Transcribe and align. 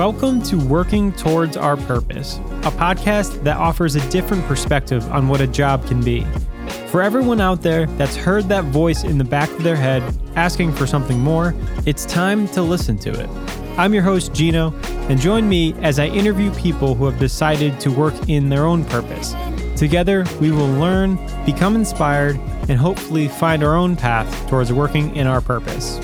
Welcome 0.00 0.40
to 0.44 0.56
Working 0.56 1.12
Towards 1.12 1.58
Our 1.58 1.76
Purpose, 1.76 2.36
a 2.62 2.70
podcast 2.70 3.44
that 3.44 3.58
offers 3.58 3.96
a 3.96 4.08
different 4.08 4.42
perspective 4.46 5.06
on 5.12 5.28
what 5.28 5.42
a 5.42 5.46
job 5.46 5.86
can 5.86 6.02
be. 6.02 6.24
For 6.86 7.02
everyone 7.02 7.38
out 7.38 7.60
there 7.60 7.84
that's 7.84 8.16
heard 8.16 8.44
that 8.44 8.64
voice 8.64 9.04
in 9.04 9.18
the 9.18 9.24
back 9.24 9.50
of 9.50 9.62
their 9.62 9.76
head 9.76 10.02
asking 10.36 10.72
for 10.72 10.86
something 10.86 11.18
more, 11.18 11.54
it's 11.84 12.06
time 12.06 12.48
to 12.48 12.62
listen 12.62 12.96
to 13.00 13.10
it. 13.10 13.28
I'm 13.78 13.92
your 13.92 14.02
host, 14.02 14.32
Gino, 14.32 14.72
and 15.10 15.20
join 15.20 15.46
me 15.46 15.74
as 15.82 15.98
I 15.98 16.06
interview 16.06 16.50
people 16.54 16.94
who 16.94 17.04
have 17.04 17.18
decided 17.18 17.78
to 17.80 17.90
work 17.90 18.14
in 18.26 18.48
their 18.48 18.64
own 18.64 18.86
purpose. 18.86 19.34
Together, 19.76 20.24
we 20.40 20.50
will 20.50 20.72
learn, 20.78 21.16
become 21.44 21.76
inspired, 21.76 22.36
and 22.70 22.78
hopefully 22.78 23.28
find 23.28 23.62
our 23.62 23.74
own 23.74 23.96
path 23.96 24.48
towards 24.48 24.72
working 24.72 25.14
in 25.14 25.26
our 25.26 25.42
purpose. 25.42 26.00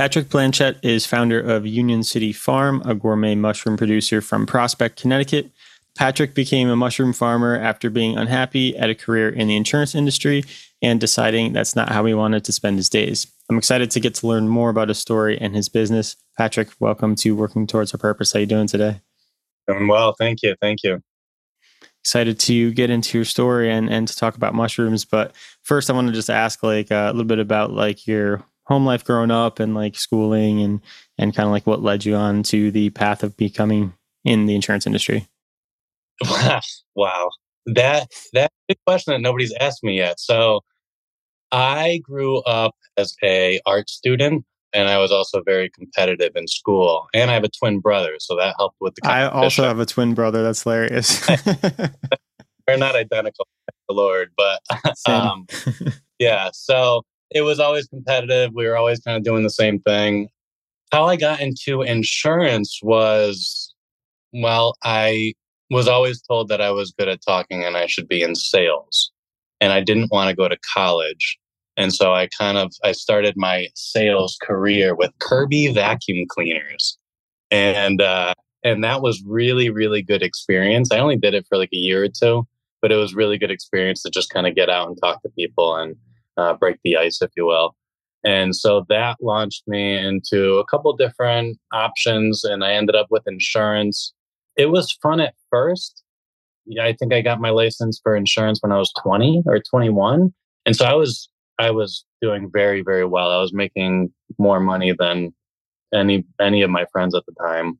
Patrick 0.00 0.30
Blanchette 0.30 0.82
is 0.82 1.04
founder 1.04 1.38
of 1.38 1.66
Union 1.66 2.02
City 2.02 2.32
Farm, 2.32 2.80
a 2.86 2.94
gourmet 2.94 3.34
mushroom 3.34 3.76
producer 3.76 4.22
from 4.22 4.46
Prospect, 4.46 4.98
Connecticut. 4.98 5.50
Patrick 5.94 6.32
became 6.32 6.70
a 6.70 6.74
mushroom 6.74 7.12
farmer 7.12 7.54
after 7.54 7.90
being 7.90 8.16
unhappy 8.16 8.74
at 8.78 8.88
a 8.88 8.94
career 8.94 9.28
in 9.28 9.48
the 9.48 9.56
insurance 9.56 9.94
industry 9.94 10.42
and 10.80 10.98
deciding 11.00 11.52
that's 11.52 11.76
not 11.76 11.90
how 11.90 12.02
he 12.06 12.14
wanted 12.14 12.44
to 12.44 12.50
spend 12.52 12.78
his 12.78 12.88
days. 12.88 13.26
I'm 13.50 13.58
excited 13.58 13.90
to 13.90 14.00
get 14.00 14.14
to 14.14 14.26
learn 14.26 14.48
more 14.48 14.70
about 14.70 14.88
his 14.88 14.98
story 14.98 15.38
and 15.38 15.54
his 15.54 15.68
business. 15.68 16.16
Patrick, 16.34 16.70
welcome 16.80 17.14
to 17.16 17.36
Working 17.36 17.66
Towards 17.66 17.92
Our 17.92 17.98
Purpose. 17.98 18.32
How 18.32 18.38
are 18.38 18.40
you 18.40 18.46
doing 18.46 18.68
today? 18.68 19.02
Doing 19.68 19.86
well. 19.86 20.14
Thank 20.18 20.42
you. 20.42 20.56
Thank 20.62 20.82
you. 20.82 21.02
Excited 22.02 22.38
to 22.38 22.72
get 22.72 22.88
into 22.88 23.18
your 23.18 23.26
story 23.26 23.70
and, 23.70 23.90
and 23.90 24.08
to 24.08 24.16
talk 24.16 24.34
about 24.34 24.54
mushrooms. 24.54 25.04
But 25.04 25.34
first, 25.62 25.90
I 25.90 25.92
want 25.92 26.06
to 26.06 26.14
just 26.14 26.30
ask 26.30 26.62
like 26.62 26.90
uh, 26.90 27.08
a 27.08 27.12
little 27.12 27.24
bit 27.24 27.38
about 27.38 27.72
like 27.72 28.06
your 28.06 28.42
home 28.70 28.86
life 28.86 29.04
growing 29.04 29.30
up 29.30 29.58
and 29.58 29.74
like 29.74 29.96
schooling 29.96 30.62
and 30.62 30.80
and 31.18 31.34
kind 31.34 31.46
of 31.46 31.52
like 31.52 31.66
what 31.66 31.82
led 31.82 32.04
you 32.04 32.14
on 32.14 32.42
to 32.44 32.70
the 32.70 32.90
path 32.90 33.22
of 33.22 33.36
becoming 33.36 33.92
in 34.24 34.46
the 34.46 34.54
insurance 34.54 34.86
industry? 34.86 35.28
Wow. 36.94 37.30
That 37.66 38.08
that's 38.32 38.54
a 38.68 38.74
question 38.86 39.12
that 39.12 39.20
nobody's 39.20 39.54
asked 39.60 39.82
me 39.82 39.96
yet. 39.96 40.20
So 40.20 40.60
i 41.52 42.00
grew 42.04 42.38
up 42.42 42.74
as 42.96 43.16
a 43.24 43.60
art 43.66 43.88
student 43.90 44.44
and 44.72 44.88
i 44.88 44.98
was 44.98 45.10
also 45.10 45.42
very 45.42 45.68
competitive 45.70 46.32
in 46.36 46.46
school 46.46 47.08
and 47.12 47.30
i 47.30 47.34
have 47.34 47.44
a 47.44 47.48
twin 47.48 47.80
brother 47.80 48.14
so 48.18 48.36
that 48.36 48.54
helped 48.58 48.76
with 48.80 48.94
the 48.94 49.08
i 49.08 49.28
also 49.28 49.64
have 49.64 49.80
a 49.80 49.86
twin 49.86 50.14
brother. 50.14 50.42
That's 50.42 50.62
hilarious. 50.62 51.26
We're 52.68 52.76
not 52.76 52.94
identical 52.94 53.46
the 53.88 53.94
lord 53.94 54.30
but 54.36 54.60
um, 55.08 55.46
yeah 56.18 56.50
so 56.52 57.02
it 57.30 57.42
was 57.42 57.60
always 57.60 57.86
competitive. 57.86 58.52
We 58.54 58.66
were 58.66 58.76
always 58.76 59.00
kind 59.00 59.16
of 59.16 59.22
doing 59.22 59.42
the 59.42 59.50
same 59.50 59.80
thing. 59.80 60.28
How 60.92 61.06
I 61.06 61.16
got 61.16 61.40
into 61.40 61.82
insurance 61.82 62.80
was 62.82 63.72
well, 64.32 64.76
I 64.82 65.34
was 65.70 65.88
always 65.88 66.20
told 66.22 66.48
that 66.48 66.60
I 66.60 66.70
was 66.70 66.92
good 66.96 67.08
at 67.08 67.20
talking 67.26 67.64
and 67.64 67.76
I 67.76 67.86
should 67.86 68.08
be 68.08 68.22
in 68.22 68.34
sales. 68.34 69.10
And 69.60 69.72
I 69.72 69.80
didn't 69.80 70.10
want 70.10 70.30
to 70.30 70.36
go 70.36 70.48
to 70.48 70.56
college. 70.74 71.38
And 71.76 71.92
so 71.92 72.12
I 72.12 72.28
kind 72.36 72.58
of 72.58 72.72
I 72.84 72.92
started 72.92 73.34
my 73.36 73.68
sales 73.74 74.36
career 74.42 74.94
with 74.94 75.12
Kirby 75.20 75.72
vacuum 75.72 76.26
cleaners. 76.28 76.98
And 77.50 78.02
uh 78.02 78.34
and 78.64 78.84
that 78.84 79.02
was 79.02 79.22
really 79.26 79.70
really 79.70 80.02
good 80.02 80.22
experience. 80.22 80.90
I 80.92 80.98
only 80.98 81.16
did 81.16 81.34
it 81.34 81.46
for 81.48 81.56
like 81.58 81.72
a 81.72 81.76
year 81.76 82.04
or 82.04 82.08
two, 82.08 82.46
but 82.82 82.92
it 82.92 82.96
was 82.96 83.14
really 83.14 83.38
good 83.38 83.50
experience 83.50 84.02
to 84.02 84.10
just 84.10 84.30
kind 84.30 84.46
of 84.46 84.54
get 84.54 84.68
out 84.68 84.88
and 84.88 84.98
talk 85.00 85.22
to 85.22 85.28
people 85.30 85.76
and 85.76 85.96
uh, 86.40 86.54
break 86.54 86.78
the 86.82 86.96
ice, 86.96 87.20
if 87.22 87.30
you 87.36 87.46
will. 87.46 87.76
And 88.24 88.54
so 88.54 88.84
that 88.88 89.16
launched 89.20 89.64
me 89.66 89.96
into 89.96 90.56
a 90.56 90.66
couple 90.66 90.94
different 90.94 91.58
options, 91.72 92.44
and 92.44 92.64
I 92.64 92.72
ended 92.72 92.94
up 92.94 93.06
with 93.10 93.22
insurance. 93.26 94.12
It 94.56 94.66
was 94.66 94.92
fun 95.02 95.20
at 95.20 95.34
first. 95.50 96.02
I 96.80 96.92
think 96.92 97.12
I 97.12 97.22
got 97.22 97.40
my 97.40 97.50
license 97.50 97.98
for 98.02 98.14
insurance 98.14 98.58
when 98.60 98.72
I 98.72 98.78
was 98.78 98.92
20 99.02 99.42
or 99.46 99.60
21, 99.70 100.32
and 100.66 100.76
so 100.76 100.84
I 100.84 100.94
was 100.94 101.28
I 101.58 101.70
was 101.70 102.04
doing 102.20 102.50
very 102.52 102.82
very 102.82 103.04
well. 103.06 103.30
I 103.30 103.40
was 103.40 103.52
making 103.54 104.12
more 104.38 104.60
money 104.60 104.94
than 104.96 105.34
any 105.94 106.24
any 106.40 106.62
of 106.62 106.70
my 106.70 106.84
friends 106.92 107.14
at 107.14 107.24
the 107.26 107.34
time. 107.42 107.78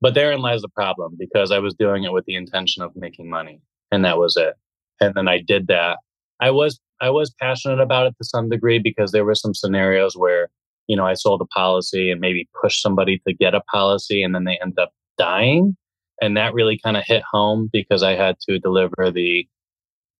But 0.00 0.14
therein 0.14 0.40
lies 0.40 0.62
the 0.62 0.68
problem 0.68 1.16
because 1.18 1.50
I 1.52 1.58
was 1.60 1.74
doing 1.74 2.04
it 2.04 2.12
with 2.12 2.24
the 2.26 2.34
intention 2.34 2.82
of 2.82 2.90
making 2.96 3.30
money, 3.30 3.60
and 3.92 4.04
that 4.04 4.18
was 4.18 4.36
it. 4.36 4.54
And 5.00 5.14
then 5.14 5.28
I 5.28 5.40
did 5.40 5.68
that. 5.68 5.98
I 6.40 6.50
was 6.50 6.80
I 7.00 7.10
was 7.10 7.34
passionate 7.40 7.80
about 7.80 8.06
it 8.06 8.14
to 8.18 8.24
some 8.24 8.48
degree 8.48 8.78
because 8.78 9.12
there 9.12 9.24
were 9.24 9.34
some 9.34 9.54
scenarios 9.54 10.16
where, 10.16 10.48
you 10.86 10.96
know, 10.96 11.06
I 11.06 11.14
sold 11.14 11.40
a 11.40 11.46
policy 11.46 12.10
and 12.10 12.20
maybe 12.20 12.48
pushed 12.60 12.82
somebody 12.82 13.20
to 13.26 13.34
get 13.34 13.54
a 13.54 13.60
policy 13.62 14.22
and 14.22 14.34
then 14.34 14.44
they 14.44 14.58
end 14.62 14.78
up 14.78 14.90
dying. 15.18 15.76
And 16.22 16.36
that 16.36 16.54
really 16.54 16.78
kind 16.82 16.96
of 16.96 17.04
hit 17.04 17.22
home 17.30 17.68
because 17.72 18.02
I 18.02 18.12
had 18.12 18.36
to 18.48 18.58
deliver 18.58 19.10
the, 19.10 19.46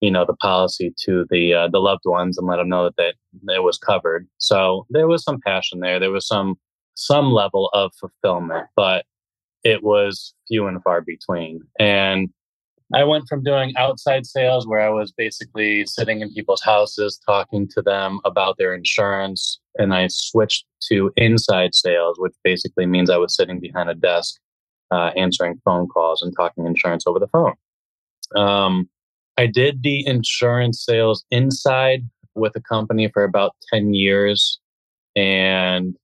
you 0.01 0.11
know, 0.11 0.25
the 0.25 0.35
policy 0.35 0.93
to 1.05 1.25
the 1.29 1.53
uh, 1.53 1.67
the 1.69 1.79
loved 1.79 2.03
ones 2.05 2.37
and 2.37 2.47
let 2.47 2.57
them 2.57 2.69
know 2.69 2.83
that, 2.83 3.15
that 3.45 3.55
it 3.55 3.63
was 3.63 3.79
covered. 3.79 4.27
So 4.37 4.85
there 4.91 5.07
was 5.07 5.23
some 5.23 5.39
passion 5.43 5.79
there. 5.79 5.99
There 5.99 6.11
was 6.11 6.27
some 6.27 6.55
some 6.93 7.31
level 7.31 7.69
of 7.73 7.91
fulfillment, 7.99 8.67
but 8.75 9.05
it 9.63 9.83
was 9.83 10.33
few 10.47 10.67
and 10.67 10.81
far 10.83 11.01
between. 11.01 11.61
And 11.79 12.29
I 12.93 13.03
went 13.03 13.27
from 13.27 13.43
doing 13.43 13.73
outside 13.75 14.25
sales 14.25 14.65
where 14.65 14.79
I 14.79 14.89
was 14.89 15.11
basically 15.11 15.85
sitting 15.85 16.21
in 16.21 16.33
people's 16.33 16.61
houses 16.61 17.19
talking 17.25 17.67
to 17.69 17.81
them 17.81 18.19
about 18.23 18.57
their 18.57 18.73
insurance. 18.73 19.59
And 19.75 19.93
I 19.93 20.07
switched 20.09 20.65
to 20.89 21.11
inside 21.17 21.75
sales, 21.75 22.17
which 22.17 22.33
basically 22.43 22.85
means 22.85 23.09
I 23.09 23.17
was 23.17 23.35
sitting 23.35 23.59
behind 23.59 23.89
a 23.89 23.93
desk 23.93 24.35
uh, 24.89 25.11
answering 25.17 25.59
phone 25.65 25.87
calls 25.87 26.21
and 26.21 26.33
talking 26.35 26.65
insurance 26.65 27.05
over 27.05 27.19
the 27.19 27.27
phone. 27.27 27.53
Um, 28.35 28.89
I 29.37 29.47
did 29.47 29.83
the 29.83 30.05
insurance 30.07 30.83
sales 30.83 31.25
inside 31.29 32.07
with 32.35 32.55
a 32.55 32.61
company 32.61 33.09
for 33.13 33.23
about 33.23 33.53
10 33.73 33.93
years. 33.93 34.59
And 35.15 35.97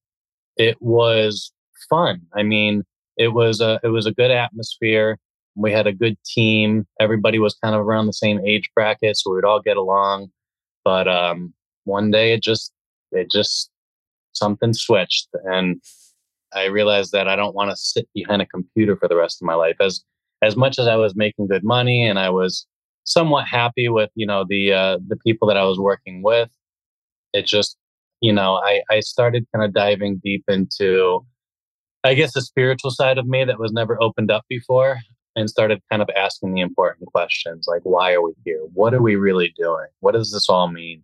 it 0.58 0.82
was 0.82 1.54
fun. 1.90 2.24
I 2.36 2.44
mean, 2.44 2.84
it 3.16 3.30
was 3.30 3.62
a, 3.62 3.80
it 3.84 3.88
was 3.88 4.06
a 4.06 4.12
good 4.12 4.32
atmosphere 4.32 5.18
we 5.56 5.72
had 5.72 5.88
a 5.88 5.94
good 5.94 6.18
team. 6.26 6.88
Everybody 7.00 7.40
was 7.40 7.56
kind 7.64 7.76
of 7.76 7.82
around 7.82 8.08
the 8.08 8.14
same 8.14 8.40
age 8.46 8.70
bracket, 8.76 9.18
so 9.18 9.34
we'd 9.34 9.46
all 9.46 9.62
get 9.62 9.78
along. 9.78 10.30
But 10.84 11.08
um, 11.08 11.54
one 11.86 12.12
day 12.12 12.34
it 12.34 12.42
just 12.42 12.72
it 13.12 13.30
just 13.30 13.70
something 14.34 14.74
switched, 14.74 15.30
and 15.46 15.82
I 16.54 16.66
realized 16.66 17.12
that 17.12 17.28
I 17.28 17.36
don't 17.36 17.56
want 17.56 17.72
to 17.72 17.76
sit 17.76 18.08
behind 18.14 18.42
a 18.42 18.48
computer 18.48 18.96
for 18.96 19.08
the 19.08 19.16
rest 19.16 19.42
of 19.42 19.46
my 19.46 19.56
life. 19.56 19.76
As 19.80 20.04
as 20.42 20.56
much 20.56 20.80
as 20.80 20.88
I 20.88 20.96
was 20.96 21.16
making 21.16 21.48
good 21.48 21.64
money 21.64 22.06
and 22.06 22.20
I 22.20 22.30
was 22.30 22.68
somewhat 23.06 23.48
happy 23.48 23.90
with 23.90 24.10
you 24.16 24.26
know 24.26 24.46
the 24.48 24.74
uh, 24.74 24.98
the 25.08 25.18
people 25.18 25.48
that 25.48 25.58
I 25.58 25.64
was 25.66 25.80
working 25.80 26.24
with, 26.24 26.50
it 27.34 27.46
just 27.46 27.78
you 28.22 28.34
know 28.34 28.56
I 28.56 28.82
I 28.90 29.00
started 29.02 29.46
kind 29.54 29.66
of 29.66 29.74
diving 29.74 30.20
deep 30.24 30.44
into 30.48 31.26
I 32.04 32.16
guess 32.16 32.34
the 32.34 32.42
spiritual 32.42 32.92
side 32.92 33.18
of 33.18 33.28
me 33.28 33.46
that 33.46 33.60
was 33.60 33.72
never 33.72 34.02
opened 34.02 34.32
up 34.32 34.44
before 34.50 35.00
and 35.36 35.50
started 35.50 35.82
kind 35.90 36.02
of 36.02 36.10
asking 36.16 36.54
the 36.54 36.62
important 36.62 37.08
questions 37.08 37.66
like 37.68 37.82
why 37.84 38.14
are 38.14 38.22
we 38.22 38.34
here? 38.46 38.62
What 38.74 38.94
are 38.94 39.02
we 39.02 39.16
really 39.16 39.54
doing? 39.58 39.88
What 40.00 40.14
does 40.14 40.32
this 40.32 40.50
all 40.50 40.68
mean? 40.68 41.04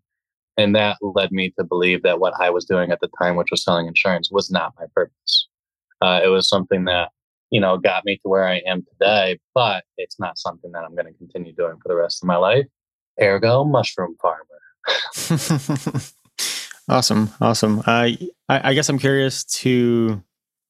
And 0.58 0.76
that 0.76 0.98
led 1.02 1.32
me 1.32 1.54
to 1.58 1.64
believe 1.64 2.04
that 2.04 2.20
what 2.20 2.34
i 2.40 2.50
was 2.50 2.66
doing 2.66 2.92
at 2.92 3.00
the 3.02 3.10
time 3.22 3.36
which 3.36 3.52
was 3.52 3.64
selling 3.64 3.88
insurance 3.88 4.30
was 4.32 4.52
not 4.52 4.74
my 4.80 4.86
purpose. 4.96 5.48
Uh, 6.02 6.22
it 6.24 6.28
was 6.28 6.48
something 6.48 6.86
that 6.86 7.12
you 7.50 7.60
know 7.60 7.78
got 7.78 8.06
me 8.06 8.18
to 8.18 8.30
where 8.30 8.48
i 8.48 8.58
am 8.68 8.86
today 8.92 9.40
but 9.56 9.84
it's 9.98 10.20
not 10.20 10.38
something 10.38 10.72
that 10.72 10.84
i'm 10.84 10.94
going 10.96 11.08
to 11.08 11.14
continue 11.14 11.54
doing 11.54 11.78
for 11.82 11.88
the 11.88 11.96
rest 11.96 12.24
of 12.24 12.28
my 12.28 12.36
life. 12.36 12.66
Ergo 13.22 13.64
mushroom 13.66 14.16
farmer. 14.22 16.02
Awesome 16.90 17.30
awesome. 17.40 17.80
Uh, 17.82 17.84
I, 17.86 18.18
I 18.50 18.74
guess 18.74 18.90
i'm 18.90 18.98
curious 18.98 19.44
to 19.44 20.24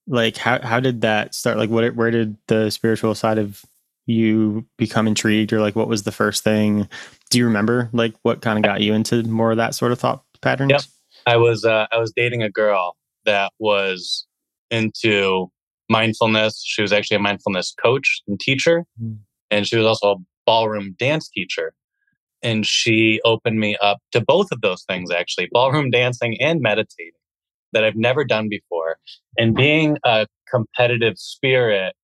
like 0.10 0.38
how 0.38 0.60
how 0.62 0.80
did 0.80 1.02
that 1.02 1.34
start? 1.34 1.58
Like 1.58 1.70
what 1.70 1.96
where 1.96 2.12
did 2.12 2.36
the 2.48 2.70
spiritual 2.72 3.16
side 3.16 3.38
of 3.38 3.64
you 4.06 4.66
become 4.78 5.08
intrigued 5.08 5.54
or 5.54 5.62
like 5.62 5.76
what 5.76 5.88
was 5.88 6.04
the 6.04 6.12
first 6.12 6.44
thing? 6.44 6.90
Do 7.30 7.38
you 7.38 7.46
remember 7.46 7.90
like 7.94 8.16
what 8.24 8.42
kind 8.42 8.58
of 8.58 8.64
got 8.64 8.82
you 8.82 8.94
into 8.94 9.24
more 9.24 9.52
of 9.52 9.58
that 9.58 9.76
sort 9.76 9.92
of 9.92 10.00
thought 10.00 10.24
patterns? 10.42 10.72
Yep. 10.72 10.82
i 11.28 11.38
was 11.38 11.64
uh, 11.64 11.86
i 11.92 11.98
was 11.98 12.12
dating 12.16 12.42
a 12.42 12.50
girl 12.50 12.98
that 13.26 13.54
was 13.60 14.26
into 14.72 15.52
mindfulness. 15.90 16.64
She 16.66 16.82
was 16.82 16.92
actually 16.92 17.18
a 17.18 17.22
mindfulness 17.22 17.74
coach 17.82 18.22
and 18.28 18.40
teacher 18.40 18.86
mm. 19.02 19.18
and 19.52 19.68
she 19.68 19.78
was 19.78 19.86
also 19.86 20.12
a 20.14 20.16
ballroom 20.46 20.96
dance 20.98 21.30
teacher. 21.30 21.74
And 22.42 22.66
she 22.66 23.20
opened 23.26 23.60
me 23.60 23.76
up 23.82 23.98
to 24.14 24.22
both 24.22 24.48
of 24.52 24.62
those 24.62 24.84
things 24.84 25.12
actually 25.12 25.50
ballroom 25.52 25.92
dancing 25.92 26.40
and 26.42 26.62
meditating 26.62 27.12
that 27.74 27.84
I've 27.84 27.96
never 27.96 28.24
done 28.24 28.50
before. 28.50 28.98
And 29.38 29.56
being 29.56 29.98
a 30.04 30.28
competitive 30.50 31.18
spirit, 31.18 31.96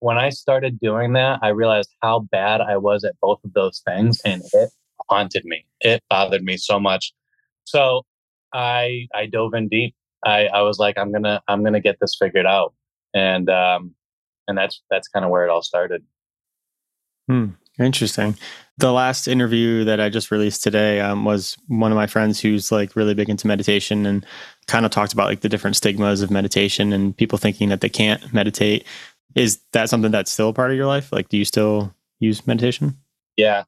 when 0.00 0.18
I 0.18 0.30
started 0.30 0.78
doing 0.80 1.14
that, 1.14 1.38
I 1.42 1.48
realized 1.48 1.90
how 2.02 2.20
bad 2.20 2.60
I 2.60 2.76
was 2.76 3.04
at 3.04 3.14
both 3.20 3.40
of 3.44 3.52
those 3.54 3.82
things 3.86 4.20
and 4.24 4.42
it 4.52 4.70
haunted 5.08 5.44
me. 5.44 5.64
It 5.80 6.02
bothered 6.10 6.42
me 6.42 6.56
so 6.56 6.78
much. 6.78 7.12
So 7.64 8.02
I 8.52 9.08
I 9.14 9.26
dove 9.26 9.54
in 9.54 9.68
deep. 9.68 9.94
I, 10.24 10.46
I 10.46 10.62
was 10.62 10.78
like, 10.78 10.96
I'm 10.98 11.12
gonna 11.12 11.42
I'm 11.48 11.64
gonna 11.64 11.80
get 11.80 11.98
this 12.00 12.16
figured 12.18 12.46
out, 12.46 12.74
and 13.12 13.48
um, 13.50 13.94
and 14.48 14.56
that's 14.56 14.82
that's 14.90 15.08
kind 15.08 15.24
of 15.24 15.30
where 15.30 15.44
it 15.44 15.50
all 15.50 15.62
started. 15.62 16.02
Hmm. 17.28 17.48
Interesting. 17.78 18.36
The 18.78 18.92
last 18.92 19.28
interview 19.28 19.84
that 19.84 20.00
I 20.00 20.08
just 20.08 20.32
released 20.32 20.62
today 20.62 21.00
um, 21.00 21.24
was 21.24 21.56
one 21.68 21.92
of 21.92 21.96
my 21.96 22.08
friends 22.08 22.40
who's 22.40 22.72
like 22.72 22.96
really 22.96 23.14
big 23.14 23.28
into 23.28 23.46
meditation 23.46 24.04
and 24.04 24.26
kind 24.66 24.84
of 24.84 24.90
talked 24.90 25.12
about 25.12 25.26
like 25.26 25.42
the 25.42 25.48
different 25.48 25.76
stigmas 25.76 26.22
of 26.22 26.30
meditation 26.30 26.92
and 26.92 27.16
people 27.16 27.38
thinking 27.38 27.68
that 27.68 27.80
they 27.80 27.88
can't 27.88 28.34
meditate. 28.34 28.84
Is 29.36 29.60
that 29.72 29.88
something 29.88 30.10
that's 30.10 30.32
still 30.32 30.48
a 30.48 30.52
part 30.52 30.72
of 30.72 30.76
your 30.76 30.86
life? 30.86 31.12
Like, 31.12 31.28
do 31.28 31.36
you 31.36 31.44
still 31.44 31.94
use 32.18 32.46
meditation? 32.46 32.98
Yeah. 33.36 33.64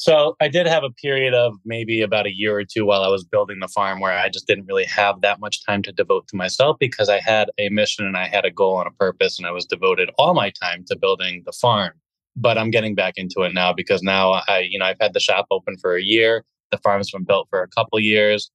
So 0.00 0.34
I 0.40 0.48
did 0.48 0.66
have 0.66 0.82
a 0.82 0.90
period 0.90 1.34
of 1.34 1.56
maybe 1.66 2.00
about 2.00 2.26
a 2.26 2.34
year 2.34 2.56
or 2.56 2.64
two 2.64 2.86
while 2.86 3.02
I 3.02 3.08
was 3.08 3.22
building 3.22 3.58
the 3.60 3.68
farm 3.68 4.00
where 4.00 4.18
I 4.18 4.30
just 4.30 4.46
didn't 4.46 4.64
really 4.64 4.86
have 4.86 5.20
that 5.20 5.40
much 5.40 5.62
time 5.66 5.82
to 5.82 5.92
devote 5.92 6.26
to 6.28 6.36
myself 6.36 6.78
because 6.80 7.10
I 7.10 7.20
had 7.20 7.50
a 7.58 7.68
mission 7.68 8.06
and 8.06 8.16
I 8.16 8.26
had 8.26 8.46
a 8.46 8.50
goal 8.50 8.78
and 8.78 8.88
a 8.88 8.92
purpose 8.92 9.36
and 9.36 9.46
I 9.46 9.50
was 9.50 9.66
devoted 9.66 10.10
all 10.16 10.32
my 10.32 10.48
time 10.48 10.86
to 10.86 10.96
building 10.96 11.42
the 11.44 11.52
farm. 11.52 11.92
But 12.36 12.58
I'm 12.58 12.70
getting 12.70 12.94
back 12.94 13.14
into 13.16 13.42
it 13.42 13.52
now 13.54 13.72
because 13.72 14.02
now 14.02 14.42
I, 14.48 14.66
you 14.68 14.78
know, 14.78 14.84
I've 14.84 15.00
had 15.00 15.14
the 15.14 15.20
shop 15.20 15.46
open 15.50 15.76
for 15.78 15.96
a 15.96 16.02
year. 16.02 16.44
The 16.70 16.78
farm's 16.78 17.10
been 17.10 17.24
built 17.24 17.48
for 17.50 17.62
a 17.62 17.68
couple 17.68 17.98
years. 17.98 18.50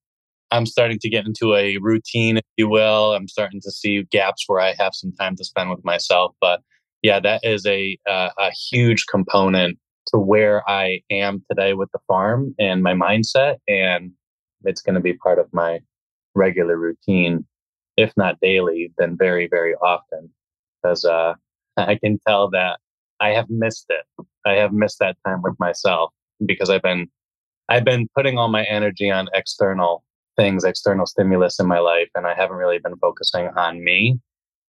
I'm 0.51 0.65
starting 0.65 0.99
to 0.99 1.09
get 1.09 1.25
into 1.25 1.55
a 1.55 1.77
routine, 1.77 2.37
if 2.37 2.43
you 2.55 2.69
will. 2.69 3.13
I'm 3.13 3.27
starting 3.27 3.59
to 3.61 3.71
see 3.71 4.03
gaps 4.11 4.45
where 4.47 4.61
I 4.61 4.73
have 4.77 4.93
some 4.93 5.11
time 5.11 5.35
to 5.35 5.43
spend 5.43 5.69
with 5.69 5.83
myself. 5.83 6.33
But 6.39 6.61
yeah, 7.01 7.19
that 7.19 7.41
is 7.43 7.65
a 7.65 7.97
uh, 8.07 8.29
a 8.37 8.51
huge 8.51 9.05
component 9.09 9.77
to 10.07 10.19
where 10.19 10.67
I 10.69 11.01
am 11.09 11.43
today 11.49 11.73
with 11.73 11.89
the 11.91 11.99
farm 12.07 12.55
and 12.59 12.83
my 12.83 12.93
mindset. 12.93 13.55
And 13.67 14.11
it's 14.63 14.81
going 14.81 14.95
to 14.95 15.01
be 15.01 15.13
part 15.13 15.39
of 15.39 15.47
my 15.51 15.79
regular 16.35 16.77
routine, 16.77 17.45
if 17.97 18.11
not 18.15 18.39
daily, 18.41 18.91
then 18.97 19.17
very, 19.17 19.47
very 19.47 19.75
often. 19.75 20.29
Because 20.81 21.05
uh, 21.05 21.33
I 21.77 21.95
can 21.95 22.19
tell 22.27 22.49
that 22.51 22.79
I 23.19 23.29
have 23.29 23.49
missed 23.49 23.85
it. 23.89 24.05
I 24.45 24.53
have 24.53 24.73
missed 24.73 24.99
that 24.99 25.17
time 25.25 25.41
with 25.41 25.55
myself 25.59 26.11
because 26.45 26.69
I've 26.69 26.81
been 26.81 27.07
I've 27.69 27.85
been 27.85 28.07
putting 28.15 28.37
all 28.37 28.49
my 28.49 28.63
energy 28.65 29.09
on 29.09 29.27
external 29.33 30.03
things, 30.37 30.63
external 30.63 31.05
stimulus 31.05 31.59
in 31.59 31.67
my 31.67 31.79
life, 31.79 32.09
and 32.15 32.27
I 32.27 32.35
haven't 32.35 32.57
really 32.57 32.79
been 32.79 32.97
focusing 32.97 33.49
on 33.55 33.83
me. 33.83 34.19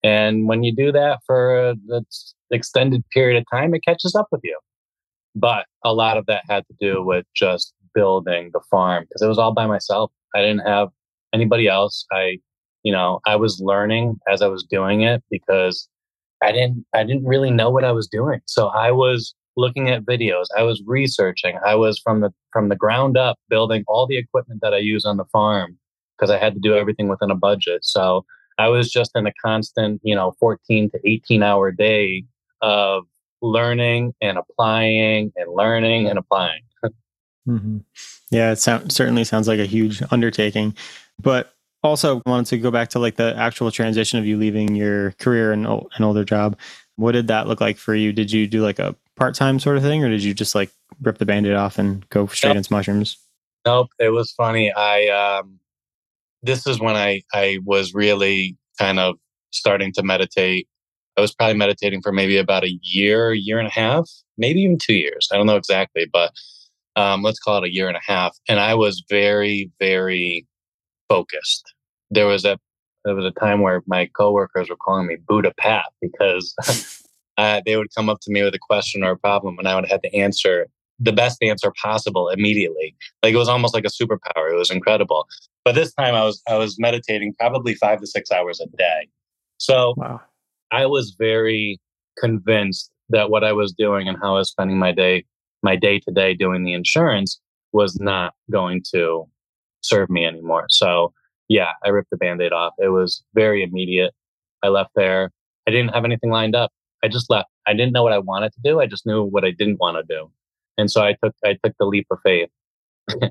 And 0.03 0.47
when 0.47 0.63
you 0.63 0.75
do 0.75 0.93
that 0.93 1.19
for 1.27 1.71
an 1.71 2.07
extended 2.51 3.03
period 3.13 3.39
of 3.39 3.45
time, 3.51 3.75
it 3.75 3.85
catches 3.85 4.15
up 4.15 4.29
with 4.31 4.41
you. 4.45 4.59
But 5.35 5.67
a 5.85 5.93
lot 5.93 6.17
of 6.17 6.27
that 6.27 6.45
had 6.49 6.65
to 6.69 6.75
do 6.81 7.05
with 7.05 7.27
just 7.35 7.75
building 7.95 8.51
the 8.53 8.61
farm 8.71 9.05
because 9.05 9.23
it 9.23 9.29
was 9.29 9.39
all 9.39 9.53
by 9.53 9.67
myself. 9.67 10.11
I 10.35 10.41
didn't 10.41 10.67
have 10.67 10.89
anybody 11.35 11.69
else. 11.69 12.07
I, 12.13 12.39
you 12.83 12.93
know, 12.93 13.21
I 13.27 13.37
was 13.37 13.61
learning 13.61 14.19
as 14.29 14.43
I 14.43 14.49
was 14.49 14.65
doing 14.65 15.03
it 15.03 15.23
because 15.31 15.89
I 16.43 16.53
didn't 16.53 16.85
I 16.93 17.05
didn't 17.05 17.25
really 17.25 17.51
know 17.51 17.71
what 17.71 17.85
I 17.85 17.93
was 17.93 18.07
doing. 18.07 18.41
So 18.47 18.69
I 18.69 18.91
was 18.91 19.35
looking 19.57 19.89
at 19.89 20.05
videos, 20.05 20.47
I 20.57 20.63
was 20.63 20.83
researching, 20.87 21.59
I 21.65 21.75
was 21.75 21.99
from 21.99 22.21
the 22.21 22.31
from 22.53 22.69
the 22.69 22.77
ground 22.77 23.17
up 23.17 23.39
building 23.49 23.85
all 23.89 24.07
the 24.07 24.19
equipment 24.19 24.61
that 24.63 24.75
I 24.75 24.79
use 24.79 25.05
on 25.05 25.17
the 25.17 25.25
farm 25.27 25.79
because 26.17 26.31
I 26.31 26.39
had 26.39 26.55
to 26.55 26.61
do 26.61 26.75
everything 26.75 27.09
within 27.09 27.31
a 27.31 27.35
budget. 27.35 27.85
So 27.85 28.25
I 28.59 28.69
was 28.69 28.91
just 28.91 29.13
in 29.15 29.27
a 29.27 29.33
constant, 29.45 30.01
you 30.03 30.15
know, 30.15 30.35
14 30.41 30.91
to 30.91 31.01
18 31.05 31.43
hour 31.43 31.71
day 31.71 32.25
of 32.63 33.05
learning 33.43 34.15
and 34.21 34.39
applying 34.39 35.33
and 35.37 35.53
learning 35.53 36.09
and 36.09 36.19
applying. 36.19 36.63
mm-hmm. 37.47 37.79
Yeah, 38.31 38.53
it 38.53 38.57
sound, 38.57 38.93
certainly 38.93 39.25
sounds 39.25 39.47
like 39.47 39.61
a 39.61 39.67
huge 39.67 40.03
undertaking. 40.11 40.75
But 41.21 41.55
also 41.87 42.23
wanted 42.27 42.47
to 42.47 42.59
go 42.59 42.71
back 42.71 42.91
to 42.91 42.99
like 42.99 43.17
the 43.17 43.35
actual 43.37 43.71
transition 43.71 44.19
of 44.19 44.27
you 44.27 44.37
leaving 44.37 44.75
your 44.75 45.13
career 45.13 45.53
and 45.53 45.67
an 45.67 46.05
older 46.05 46.25
job. 46.25 46.59
What 46.97 47.13
did 47.13 47.29
that 47.29 47.47
look 47.47 47.61
like 47.61 47.79
for 47.79 47.95
you? 47.95 48.13
Did 48.13 48.33
you 48.33 48.47
do 48.47 48.63
like 48.63 48.79
a 48.79 48.95
part 49.17 49.35
time 49.35 49.59
sort 49.59 49.77
of 49.77 49.83
thing, 49.83 50.05
or 50.05 50.09
did 50.09 50.23
you 50.23 50.35
just 50.35 50.55
like 50.55 50.71
rip 51.03 51.19
the 51.19 51.27
band-aid 51.27 51.55
off 51.55 51.79
and 51.79 52.09
go 52.09 52.27
straight 52.27 52.51
nope. 52.51 52.57
into 52.59 52.73
mushrooms? 52.73 53.19
Nope. 53.65 53.89
It 53.99 54.11
was 54.11 54.33
funny. 54.33 54.73
I 54.73 55.09
um 55.09 55.59
this 56.43 56.67
is 56.67 56.81
when 56.81 56.97
I 56.97 57.23
I 57.35 57.59
was 57.65 57.95
really 57.95 58.57
kind 58.79 58.99
of 58.99 59.17
starting 59.51 59.93
to 59.95 60.03
meditate 60.03 60.69
I 61.17 61.23
was 61.23 61.35
probably 61.35 61.57
meditating 61.57 62.03
for 62.03 62.13
maybe 62.13 62.37
about 62.37 62.65
a 62.65 62.79
year, 62.83 63.33
year 63.33 63.59
and 63.59 63.69
a 63.69 63.71
half, 63.71 64.09
maybe 64.37 64.61
even 64.61 64.79
two 64.79 64.95
years. 64.95 65.29
I 65.33 65.37
don't 65.37 65.47
know 65.47 65.57
exactly, 65.57 66.07
but 66.13 66.33
um, 66.95 67.23
let's 67.23 67.39
call 67.39 67.59
it 67.59 67.69
a 67.69 67.73
year 67.73 67.89
and 67.89 67.97
a 67.97 68.03
half. 68.05 68.37
And 68.49 68.61
I 68.61 68.75
was 68.75 69.03
very, 69.09 69.71
very 69.81 70.47
focused. 71.09 71.73
There 72.11 72.27
was 72.27 72.45
a 72.45 72.59
there 73.05 73.15
was 73.15 73.25
a 73.25 73.41
time 73.41 73.61
where 73.61 73.83
my 73.87 74.07
coworkers 74.07 74.69
were 74.69 74.77
calling 74.77 75.07
me 75.07 75.17
Buddha 75.29 75.53
Pat 75.57 75.85
because 76.03 76.55
uh, 77.37 77.61
they 77.65 77.77
would 77.77 77.95
come 77.95 78.09
up 78.09 78.19
to 78.23 78.33
me 78.33 78.43
with 78.43 78.55
a 78.55 78.59
question 78.59 79.05
or 79.05 79.13
a 79.13 79.17
problem, 79.17 79.59
and 79.59 79.69
I 79.69 79.77
would 79.77 79.89
have 79.89 80.03
to 80.03 80.15
answer 80.15 80.67
the 80.99 81.13
best 81.13 81.43
answer 81.43 81.73
possible 81.81 82.29
immediately. 82.29 82.97
Like 83.23 83.35
it 83.35 83.39
was 83.39 83.49
almost 83.49 83.75
like 83.75 83.85
a 83.85 83.89
superpower. 83.89 84.51
It 84.51 84.57
was 84.57 84.71
incredible. 84.71 85.27
But 85.65 85.75
this 85.75 85.93
time, 85.95 86.15
I 86.15 86.25
was 86.25 86.43
I 86.49 86.57
was 86.57 86.77
meditating 86.79 87.35
probably 87.39 87.75
five 87.75 88.01
to 88.01 88.07
six 88.07 88.31
hours 88.31 88.61
a 88.61 88.67
day. 88.77 89.09
So 89.59 89.95
wow. 89.97 90.21
I 90.71 90.87
was 90.87 91.17
very 91.19 91.81
convinced 92.19 92.91
that 93.11 93.31
what 93.31 93.45
I 93.45 93.53
was 93.53 93.73
doing 93.73 94.09
and 94.09 94.19
how 94.21 94.35
I 94.35 94.39
was 94.39 94.51
spending 94.51 94.79
my 94.79 94.93
day, 94.93 95.25
my 95.63 95.77
day 95.77 96.01
to 96.01 96.13
day 96.13 96.35
doing 96.35 96.65
the 96.65 96.73
insurance 96.73 97.41
was 97.73 97.99
not 98.01 98.35
going 98.51 98.83
to 98.95 99.27
serve 99.83 100.11
me 100.11 100.25
anymore. 100.25 100.67
So 100.69 101.13
yeah, 101.49 101.71
I 101.85 101.89
ripped 101.89 102.11
the 102.11 102.17
band-aid 102.17 102.53
off. 102.53 102.75
It 102.79 102.89
was 102.89 103.23
very 103.35 103.63
immediate. 103.63 104.13
I 104.63 104.69
left 104.69 104.91
there. 104.95 105.31
I 105.67 105.71
didn't 105.71 105.95
have 105.95 106.05
anything 106.05 106.31
lined 106.31 106.57
up. 106.57 106.73
I 107.05 107.09
just 107.09 107.31
left. 107.31 107.49
I 107.67 107.73
didn't 107.73 107.93
know 107.93 108.03
what 108.03 108.13
I 108.13 108.19
wanted 108.19 108.53
to 108.55 108.61
do. 108.63 108.81
I 108.81 108.87
just 108.87 109.07
knew 109.07 109.25
what 109.25 109.45
I 109.45 109.51
didn't 109.51 109.79
want 109.81 109.97
to 109.97 110.15
do. 110.15 110.31
And 110.79 110.91
so 110.91 111.03
I 111.03 111.15
took 111.23 111.35
I 111.45 111.57
took 111.65 111.75
the 111.79 111.87
leap 111.87 112.07
of 112.11 112.19
faith. 112.23 112.51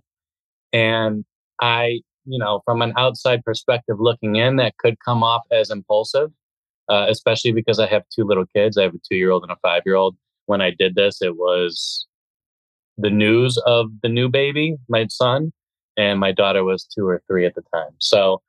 and 0.74 1.26
I, 1.62 2.02
you 2.26 2.40
know, 2.40 2.62
from 2.66 2.82
an 2.82 2.94
outside 2.98 3.44
perspective 3.44 3.98
looking 4.00 4.36
in, 4.36 4.58
that 4.58 4.78
could 4.78 4.98
come 5.06 5.24
off 5.24 5.44
as 5.52 5.70
impulsive 5.70 6.32
uh, 6.90 7.08
especially 7.10 7.52
because 7.52 7.80
I 7.80 7.88
have 7.88 8.04
two 8.14 8.24
little 8.24 8.46
kids. 8.46 8.78
I 8.78 8.84
have 8.84 8.94
a 8.94 9.00
two 9.08 9.16
year 9.16 9.32
old 9.32 9.44
and 9.44 9.52
a 9.52 9.58
five 9.62 9.84
year 9.86 9.96
old. 9.96 10.16
When 10.46 10.62
I 10.62 10.72
did 10.78 10.96
this, 10.96 11.22
it 11.22 11.36
was 11.36 12.06
the 12.98 13.10
news 13.10 13.62
of 13.66 13.88
the 14.04 14.10
new 14.10 14.30
baby, 14.30 14.78
my 14.88 15.08
son, 15.10 15.52
and 15.98 16.20
my 16.20 16.32
daughter 16.32 16.64
was 16.64 16.86
two 16.86 17.08
or 17.08 17.22
three 17.28 17.46
at 17.46 17.56
the 17.56 17.64
time. 17.74 17.92
So 18.00 18.42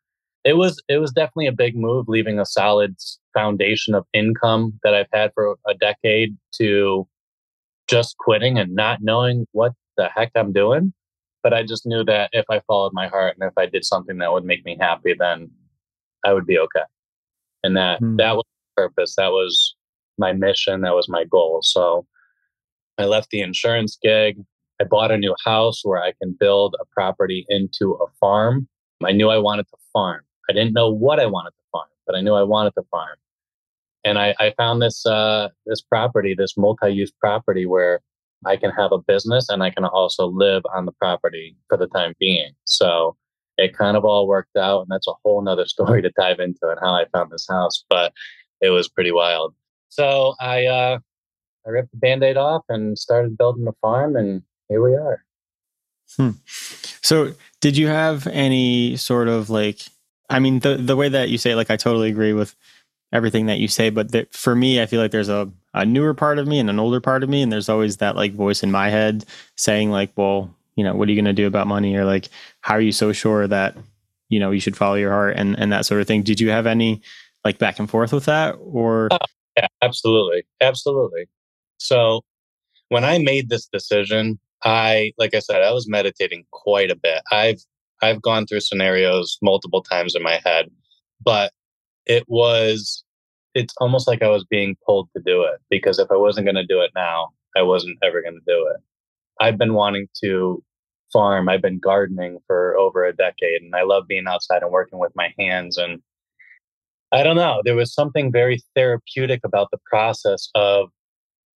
it 0.44 0.56
was 0.56 0.82
it 0.88 0.98
was 0.98 1.12
definitely 1.12 1.46
a 1.46 1.52
big 1.52 1.76
move, 1.76 2.08
leaving 2.08 2.38
a 2.38 2.46
solid 2.46 2.96
foundation 3.34 3.94
of 3.94 4.06
income 4.12 4.78
that 4.82 4.94
I've 4.94 5.08
had 5.12 5.32
for 5.34 5.56
a 5.66 5.74
decade 5.74 6.36
to 6.56 7.06
just 7.88 8.16
quitting 8.18 8.58
and 8.58 8.74
not 8.74 9.02
knowing 9.02 9.46
what 9.52 9.72
the 9.96 10.08
heck 10.14 10.32
I'm 10.34 10.52
doing. 10.52 10.92
But 11.42 11.54
I 11.54 11.62
just 11.62 11.86
knew 11.86 12.04
that 12.04 12.30
if 12.32 12.44
I 12.50 12.60
followed 12.66 12.92
my 12.92 13.06
heart 13.06 13.36
and 13.38 13.48
if 13.48 13.56
I 13.56 13.66
did 13.66 13.84
something 13.84 14.18
that 14.18 14.32
would 14.32 14.44
make 14.44 14.64
me 14.64 14.76
happy, 14.80 15.14
then 15.16 15.50
I 16.24 16.32
would 16.32 16.46
be 16.46 16.58
okay 16.58 16.82
and 17.66 17.76
that 17.76 18.00
mm. 18.00 18.16
that 18.16 18.34
was 18.36 18.44
purpose 18.76 19.14
that 19.16 19.30
was 19.30 19.74
my 20.18 20.32
mission 20.32 20.82
that 20.82 20.94
was 20.94 21.08
my 21.08 21.24
goal 21.24 21.60
so 21.62 22.06
i 22.98 23.04
left 23.04 23.30
the 23.30 23.40
insurance 23.40 23.98
gig 24.00 24.38
i 24.80 24.84
bought 24.84 25.10
a 25.10 25.16
new 25.16 25.34
house 25.44 25.80
where 25.84 26.02
i 26.02 26.12
can 26.20 26.36
build 26.38 26.74
a 26.80 26.84
property 26.92 27.44
into 27.48 27.92
a 27.94 28.06
farm 28.20 28.68
i 29.04 29.12
knew 29.12 29.28
i 29.28 29.38
wanted 29.38 29.66
to 29.68 29.76
farm 29.92 30.20
i 30.48 30.52
didn't 30.52 30.72
know 30.72 30.90
what 30.90 31.20
i 31.20 31.26
wanted 31.26 31.50
to 31.50 31.62
farm 31.72 31.88
but 32.06 32.14
i 32.14 32.20
knew 32.20 32.34
i 32.34 32.42
wanted 32.42 32.72
to 32.74 32.82
farm 32.90 33.16
and 34.04 34.18
i, 34.18 34.34
I 34.38 34.52
found 34.56 34.82
this 34.82 35.04
uh, 35.06 35.48
this 35.66 35.80
property 35.80 36.34
this 36.36 36.56
multi-use 36.56 37.12
property 37.20 37.66
where 37.66 38.00
i 38.44 38.56
can 38.56 38.70
have 38.70 38.92
a 38.92 38.98
business 38.98 39.48
and 39.48 39.62
i 39.62 39.70
can 39.70 39.84
also 39.84 40.26
live 40.26 40.62
on 40.74 40.86
the 40.86 40.92
property 40.92 41.56
for 41.68 41.76
the 41.76 41.88
time 41.88 42.14
being 42.18 42.52
so 42.64 43.16
it 43.58 43.76
kind 43.76 43.96
of 43.96 44.04
all 44.04 44.26
worked 44.26 44.56
out. 44.56 44.80
And 44.82 44.88
that's 44.90 45.08
a 45.08 45.12
whole 45.24 45.42
nother 45.42 45.66
story 45.66 46.02
to 46.02 46.10
dive 46.10 46.40
into 46.40 46.60
and 46.62 46.78
how 46.80 46.94
I 46.94 47.06
found 47.12 47.30
this 47.30 47.46
house. 47.48 47.84
But 47.88 48.12
it 48.60 48.70
was 48.70 48.88
pretty 48.88 49.12
wild. 49.12 49.54
So 49.88 50.34
I 50.40 50.66
uh, 50.66 50.98
I 51.66 51.70
ripped 51.70 51.90
the 51.90 51.98
band-aid 51.98 52.36
off 52.36 52.62
and 52.68 52.98
started 52.98 53.38
building 53.38 53.66
a 53.66 53.72
farm 53.80 54.16
and 54.16 54.42
here 54.68 54.82
we 54.82 54.94
are. 54.94 55.24
Hmm. 56.16 56.30
So 57.02 57.34
did 57.60 57.76
you 57.76 57.88
have 57.88 58.26
any 58.26 58.96
sort 58.96 59.28
of 59.28 59.50
like 59.50 59.80
I 60.30 60.38
mean 60.38 60.60
the 60.60 60.76
the 60.76 60.96
way 60.96 61.08
that 61.08 61.28
you 61.28 61.38
say 61.38 61.54
like 61.54 61.70
I 61.70 61.76
totally 61.76 62.08
agree 62.08 62.32
with 62.32 62.54
everything 63.12 63.46
that 63.46 63.58
you 63.58 63.68
say, 63.68 63.90
but 63.90 64.12
that 64.12 64.32
for 64.32 64.54
me 64.54 64.80
I 64.80 64.86
feel 64.86 65.00
like 65.00 65.10
there's 65.10 65.28
a, 65.28 65.50
a 65.74 65.84
newer 65.84 66.14
part 66.14 66.38
of 66.38 66.46
me 66.46 66.58
and 66.58 66.70
an 66.70 66.78
older 66.78 67.00
part 67.00 67.22
of 67.22 67.28
me 67.28 67.42
and 67.42 67.52
there's 67.52 67.68
always 67.68 67.98
that 67.98 68.16
like 68.16 68.34
voice 68.34 68.62
in 68.62 68.70
my 68.70 68.90
head 68.90 69.24
saying 69.56 69.90
like, 69.90 70.10
well, 70.16 70.54
you 70.76 70.84
know, 70.84 70.94
what 70.94 71.08
are 71.08 71.12
you 71.12 71.16
going 71.16 71.24
to 71.24 71.32
do 71.32 71.46
about 71.46 71.66
money? 71.66 71.96
Or 71.96 72.04
like, 72.04 72.28
how 72.60 72.74
are 72.74 72.80
you 72.80 72.92
so 72.92 73.12
sure 73.12 73.46
that, 73.46 73.76
you 74.28 74.38
know, 74.38 74.50
you 74.50 74.60
should 74.60 74.76
follow 74.76 74.94
your 74.94 75.10
heart 75.10 75.36
and, 75.36 75.58
and 75.58 75.72
that 75.72 75.86
sort 75.86 76.00
of 76.00 76.06
thing. 76.06 76.22
Did 76.22 76.40
you 76.40 76.50
have 76.50 76.66
any 76.66 77.00
like 77.44 77.58
back 77.58 77.78
and 77.78 77.88
forth 77.88 78.12
with 78.12 78.26
that 78.26 78.56
or? 78.60 79.08
Uh, 79.10 79.18
yeah, 79.56 79.68
absolutely. 79.82 80.44
Absolutely. 80.60 81.26
So 81.78 82.22
when 82.88 83.04
I 83.04 83.18
made 83.18 83.48
this 83.48 83.66
decision, 83.66 84.38
I, 84.64 85.12
like 85.18 85.34
I 85.34 85.40
said, 85.40 85.62
I 85.62 85.72
was 85.72 85.88
meditating 85.88 86.44
quite 86.50 86.90
a 86.90 86.96
bit. 86.96 87.22
I've, 87.30 87.60
I've 88.02 88.22
gone 88.22 88.46
through 88.46 88.60
scenarios 88.60 89.38
multiple 89.42 89.82
times 89.82 90.14
in 90.14 90.22
my 90.22 90.40
head 90.44 90.70
but 91.24 91.52
it 92.06 92.24
was 92.28 93.04
it's 93.54 93.74
almost 93.80 94.06
like 94.06 94.22
I 94.22 94.28
was 94.28 94.44
being 94.44 94.76
pulled 94.86 95.08
to 95.16 95.22
do 95.24 95.42
it 95.42 95.60
because 95.70 95.98
if 95.98 96.10
I 96.10 96.16
wasn't 96.16 96.46
going 96.46 96.56
to 96.56 96.66
do 96.66 96.82
it 96.82 96.90
now, 96.94 97.28
I 97.56 97.62
wasn't 97.62 97.96
ever 98.02 98.20
going 98.20 98.34
to 98.34 98.52
do 98.52 98.68
it. 98.68 98.82
I've 99.40 99.56
been 99.56 99.72
wanting 99.72 100.08
to 100.22 100.62
farm. 101.10 101.48
I've 101.48 101.62
been 101.62 101.78
gardening 101.78 102.38
for 102.46 102.76
over 102.76 103.06
a 103.06 103.16
decade 103.16 103.62
and 103.62 103.74
I 103.74 103.82
love 103.82 104.06
being 104.06 104.26
outside 104.26 104.62
and 104.62 104.70
working 104.70 104.98
with 104.98 105.12
my 105.14 105.32
hands 105.38 105.78
and 105.78 106.02
I 107.12 107.22
don't 107.22 107.36
know, 107.36 107.62
there 107.64 107.76
was 107.76 107.94
something 107.94 108.32
very 108.32 108.58
therapeutic 108.74 109.40
about 109.44 109.68
the 109.70 109.78
process 109.86 110.50
of 110.54 110.88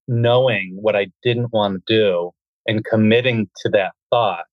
knowing 0.08 0.78
what 0.80 0.96
I 0.96 1.08
didn't 1.22 1.52
want 1.52 1.74
to 1.86 1.94
do 1.94 2.30
and 2.70 2.84
committing 2.84 3.50
to 3.56 3.68
that 3.68 3.92
thought 4.10 4.44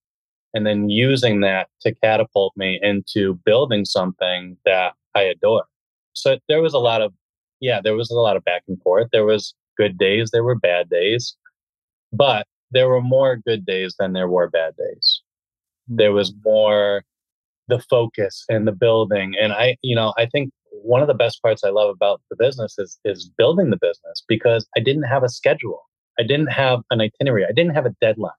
and 0.54 0.66
then 0.66 0.90
using 0.90 1.42
that 1.42 1.68
to 1.82 1.94
catapult 1.94 2.52
me 2.58 2.80
into 2.82 3.36
building 3.46 3.86
something 3.86 4.58
that 4.66 4.94
I 5.14 5.22
adore. 5.22 5.66
So 6.14 6.40
there 6.50 6.62
was 6.62 6.74
a 6.74 6.80
lot 6.80 7.02
of, 7.02 7.14
yeah, 7.60 7.80
there 7.80 7.96
was 7.96 8.10
a 8.10 8.16
lot 8.16 8.36
of 8.36 8.44
back 8.44 8.64
and 8.68 8.82
forth. 8.82 9.10
There 9.12 9.26
was 9.26 9.54
good 9.78 10.00
days, 10.00 10.32
there 10.32 10.44
were 10.44 10.56
bad 10.56 10.90
days, 10.90 11.38
but 12.12 12.48
there 12.72 12.90
were 12.90 13.02
more 13.02 13.38
good 13.38 13.68
days 13.68 13.96
than 14.00 14.14
there 14.14 14.28
were 14.28 14.50
bad 14.50 14.76
days. 14.78 15.22
There 15.88 16.12
was 16.12 16.34
mm. 16.34 16.40
more 16.44 17.04
the 17.68 17.80
focus 17.80 18.44
and 18.50 18.68
the 18.68 18.72
building. 18.72 19.36
And 19.40 19.54
I, 19.54 19.78
you 19.84 19.96
know, 19.96 20.14
I 20.18 20.26
think 20.26 20.50
one 20.72 21.02
of 21.02 21.08
the 21.08 21.14
best 21.14 21.40
parts 21.44 21.64
I 21.64 21.70
love 21.70 21.94
about 21.94 22.22
the 22.32 22.36
business 22.36 22.80
is 22.80 23.00
is 23.06 23.30
building 23.38 23.70
the 23.70 23.78
business 23.78 24.24
because 24.28 24.68
I 24.76 24.80
didn't 24.80 25.04
have 25.04 25.24
a 25.24 25.30
schedule. 25.30 25.84
I 26.20 26.24
didn't 26.24 26.48
have 26.48 26.82
an 26.92 27.02
itinerary. 27.02 27.46
I 27.46 27.52
didn't 27.52 27.76
have 27.76 27.86
a 27.86 27.96
deadline. 28.02 28.32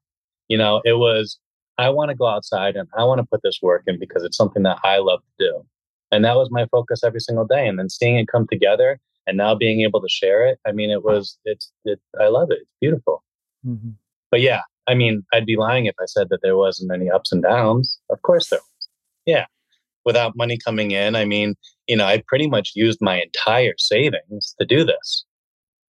You 0.49 0.59
know, 0.59 0.81
it 0.85 0.99
was 0.99 1.39
I 1.79 1.91
want 1.91 2.11
to 2.11 2.17
go 2.17 2.27
outside 2.27 2.75
and 2.77 2.89
I 2.97 3.05
want 3.05 3.21
to 3.21 3.27
put 3.27 3.43
this 3.43 3.61
work 3.63 3.85
in 3.87 3.99
because 3.99 4.25
it's 4.25 4.37
something 4.37 4.65
that 4.65 4.79
I 4.83 4.99
love 4.99 5.21
to 5.21 5.47
do. 5.47 5.65
And 6.11 6.25
that 6.25 6.37
was 6.37 6.49
my 6.51 6.67
focus 6.67 7.05
every 7.05 7.21
single 7.21 7.47
day. 7.47 7.69
And 7.69 7.79
then 7.79 7.89
seeing 7.89 8.17
it 8.17 8.27
come 8.29 8.47
together 8.51 8.99
and 9.27 9.37
now 9.37 9.55
being 9.55 9.83
able 9.83 10.01
to 10.01 10.09
share 10.09 10.47
it. 10.47 10.59
I 10.67 10.73
mean, 10.73 10.91
it 10.91 11.05
was, 11.05 11.39
it's, 11.45 11.71
it, 11.85 12.01
I 12.21 12.29
love 12.29 12.51
it. 12.51 12.59
It's 12.63 12.71
beautiful. 12.81 13.23
Mm-hmm. 13.65 13.91
But 14.31 14.41
yeah, 14.41 14.63
I 14.89 14.95
mean, 14.95 15.25
I'd 15.33 15.47
be 15.47 15.57
lying 15.57 15.87
if 15.87 15.95
I 16.01 16.07
said 16.07 16.29
that 16.31 16.41
there 16.43 16.57
wasn't 16.57 16.93
any 16.93 17.11
ups 17.11 17.31
and 17.31 17.43
downs. 17.43 17.99
Of 18.11 18.23
course 18.23 18.49
there 18.49 18.59
was. 18.59 18.89
Yeah. 19.27 19.47
Without 20.05 20.37
money 20.37 20.59
coming 20.65 20.91
in, 20.93 21.15
I 21.15 21.27
mean, 21.27 21.55
you 21.87 21.97
know, 21.97 22.07
I 22.07 22.23
pretty 22.27 22.49
much 22.49 22.73
used 22.75 22.99
my 23.01 23.21
entire 23.21 23.75
savings 23.77 24.55
to 24.59 24.67
do 24.67 24.85
this. 24.85 25.25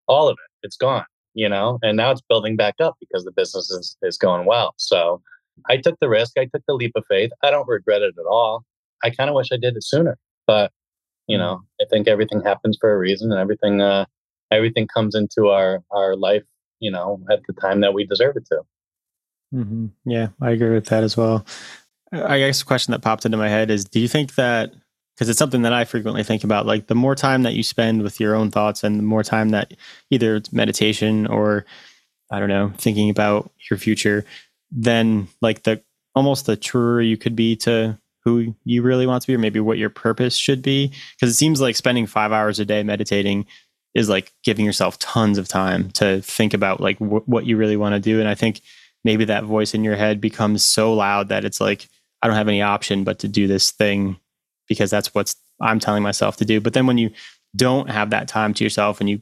All 0.08 0.28
of 0.28 0.32
it. 0.32 0.66
It's 0.66 0.76
gone, 0.76 1.04
you 1.38 1.48
know, 1.48 1.78
and 1.82 1.96
now 1.96 2.10
it's 2.10 2.20
building 2.20 2.56
back 2.56 2.74
up 2.80 2.96
because 2.98 3.24
the 3.24 3.30
business 3.30 3.70
is, 3.70 3.96
is 4.02 4.18
going 4.18 4.44
well. 4.44 4.74
So 4.76 5.22
I 5.68 5.76
took 5.76 5.96
the 6.00 6.08
risk. 6.08 6.32
I 6.36 6.46
took 6.46 6.64
the 6.66 6.74
leap 6.74 6.90
of 6.96 7.04
faith. 7.08 7.30
I 7.44 7.52
don't 7.52 7.68
regret 7.68 8.02
it 8.02 8.16
at 8.18 8.26
all. 8.28 8.64
I 9.04 9.10
kind 9.10 9.30
of 9.30 9.36
wish 9.36 9.52
I 9.52 9.56
did 9.56 9.76
it 9.76 9.84
sooner, 9.84 10.18
but 10.48 10.72
you 11.28 11.36
mm. 11.36 11.40
know, 11.40 11.60
I 11.80 11.84
think 11.88 12.08
everything 12.08 12.42
happens 12.42 12.76
for 12.80 12.92
a 12.92 12.98
reason, 12.98 13.30
and 13.30 13.40
everything 13.40 13.80
uh, 13.80 14.06
everything 14.50 14.88
comes 14.88 15.14
into 15.14 15.50
our 15.50 15.84
our 15.92 16.16
life, 16.16 16.42
you 16.80 16.90
know, 16.90 17.20
at 17.30 17.38
the 17.46 17.52
time 17.52 17.82
that 17.82 17.94
we 17.94 18.04
deserve 18.04 18.36
it 18.36 18.46
to. 18.46 18.62
Mm-hmm. 19.54 19.86
Yeah, 20.06 20.28
I 20.40 20.50
agree 20.50 20.70
with 20.70 20.86
that 20.86 21.04
as 21.04 21.16
well. 21.16 21.46
I 22.10 22.40
guess 22.40 22.58
the 22.58 22.64
question 22.64 22.90
that 22.90 23.02
popped 23.02 23.24
into 23.24 23.36
my 23.36 23.48
head 23.48 23.70
is: 23.70 23.84
Do 23.84 24.00
you 24.00 24.08
think 24.08 24.34
that 24.34 24.72
because 25.18 25.28
it's 25.28 25.38
something 25.38 25.62
that 25.62 25.72
I 25.72 25.84
frequently 25.84 26.22
think 26.22 26.44
about, 26.44 26.64
like 26.64 26.86
the 26.86 26.94
more 26.94 27.16
time 27.16 27.42
that 27.42 27.54
you 27.54 27.64
spend 27.64 28.02
with 28.02 28.20
your 28.20 28.36
own 28.36 28.52
thoughts, 28.52 28.84
and 28.84 29.00
the 29.00 29.02
more 29.02 29.24
time 29.24 29.48
that 29.48 29.74
either 30.10 30.36
it's 30.36 30.52
meditation 30.52 31.26
or 31.26 31.66
I 32.30 32.38
don't 32.38 32.48
know, 32.48 32.72
thinking 32.76 33.10
about 33.10 33.50
your 33.68 33.78
future, 33.78 34.24
then 34.70 35.26
like 35.40 35.64
the 35.64 35.82
almost 36.14 36.46
the 36.46 36.56
truer 36.56 37.00
you 37.00 37.16
could 37.16 37.34
be 37.34 37.56
to 37.56 37.98
who 38.24 38.54
you 38.64 38.82
really 38.82 39.06
want 39.06 39.22
to 39.22 39.26
be 39.26 39.34
or 39.34 39.38
maybe 39.38 39.58
what 39.58 39.78
your 39.78 39.90
purpose 39.90 40.36
should 40.36 40.62
be. 40.62 40.92
Because 41.16 41.32
it 41.32 41.36
seems 41.36 41.60
like 41.60 41.74
spending 41.74 42.06
5 42.06 42.30
hours 42.30 42.60
a 42.60 42.64
day 42.64 42.84
meditating 42.84 43.46
is 43.94 44.08
like 44.08 44.32
giving 44.44 44.64
yourself 44.64 45.00
tons 45.00 45.36
of 45.36 45.48
time 45.48 45.90
to 45.92 46.20
think 46.22 46.54
about 46.54 46.80
like 46.80 46.98
what 46.98 47.44
you 47.44 47.56
really 47.56 47.76
want 47.76 47.94
to 47.94 48.00
do. 48.00 48.20
And 48.20 48.28
I 48.28 48.36
think 48.36 48.60
maybe 49.02 49.24
that 49.24 49.44
voice 49.44 49.74
in 49.74 49.82
your 49.82 49.96
head 49.96 50.20
becomes 50.20 50.64
so 50.64 50.92
loud 50.92 51.28
that 51.30 51.44
it's 51.44 51.60
like 51.60 51.88
I 52.22 52.28
don't 52.28 52.36
have 52.36 52.46
any 52.46 52.62
option 52.62 53.02
but 53.02 53.18
to 53.20 53.28
do 53.28 53.48
this 53.48 53.72
thing 53.72 54.18
because 54.68 54.90
that's 54.90 55.14
what's 55.14 55.36
I'm 55.60 55.80
telling 55.80 56.02
myself 56.02 56.36
to 56.38 56.44
do 56.44 56.60
but 56.60 56.72
then 56.72 56.86
when 56.86 56.98
you 56.98 57.10
don't 57.56 57.90
have 57.90 58.10
that 58.10 58.28
time 58.28 58.54
to 58.54 58.64
yourself 58.64 59.00
and 59.00 59.08
you 59.08 59.20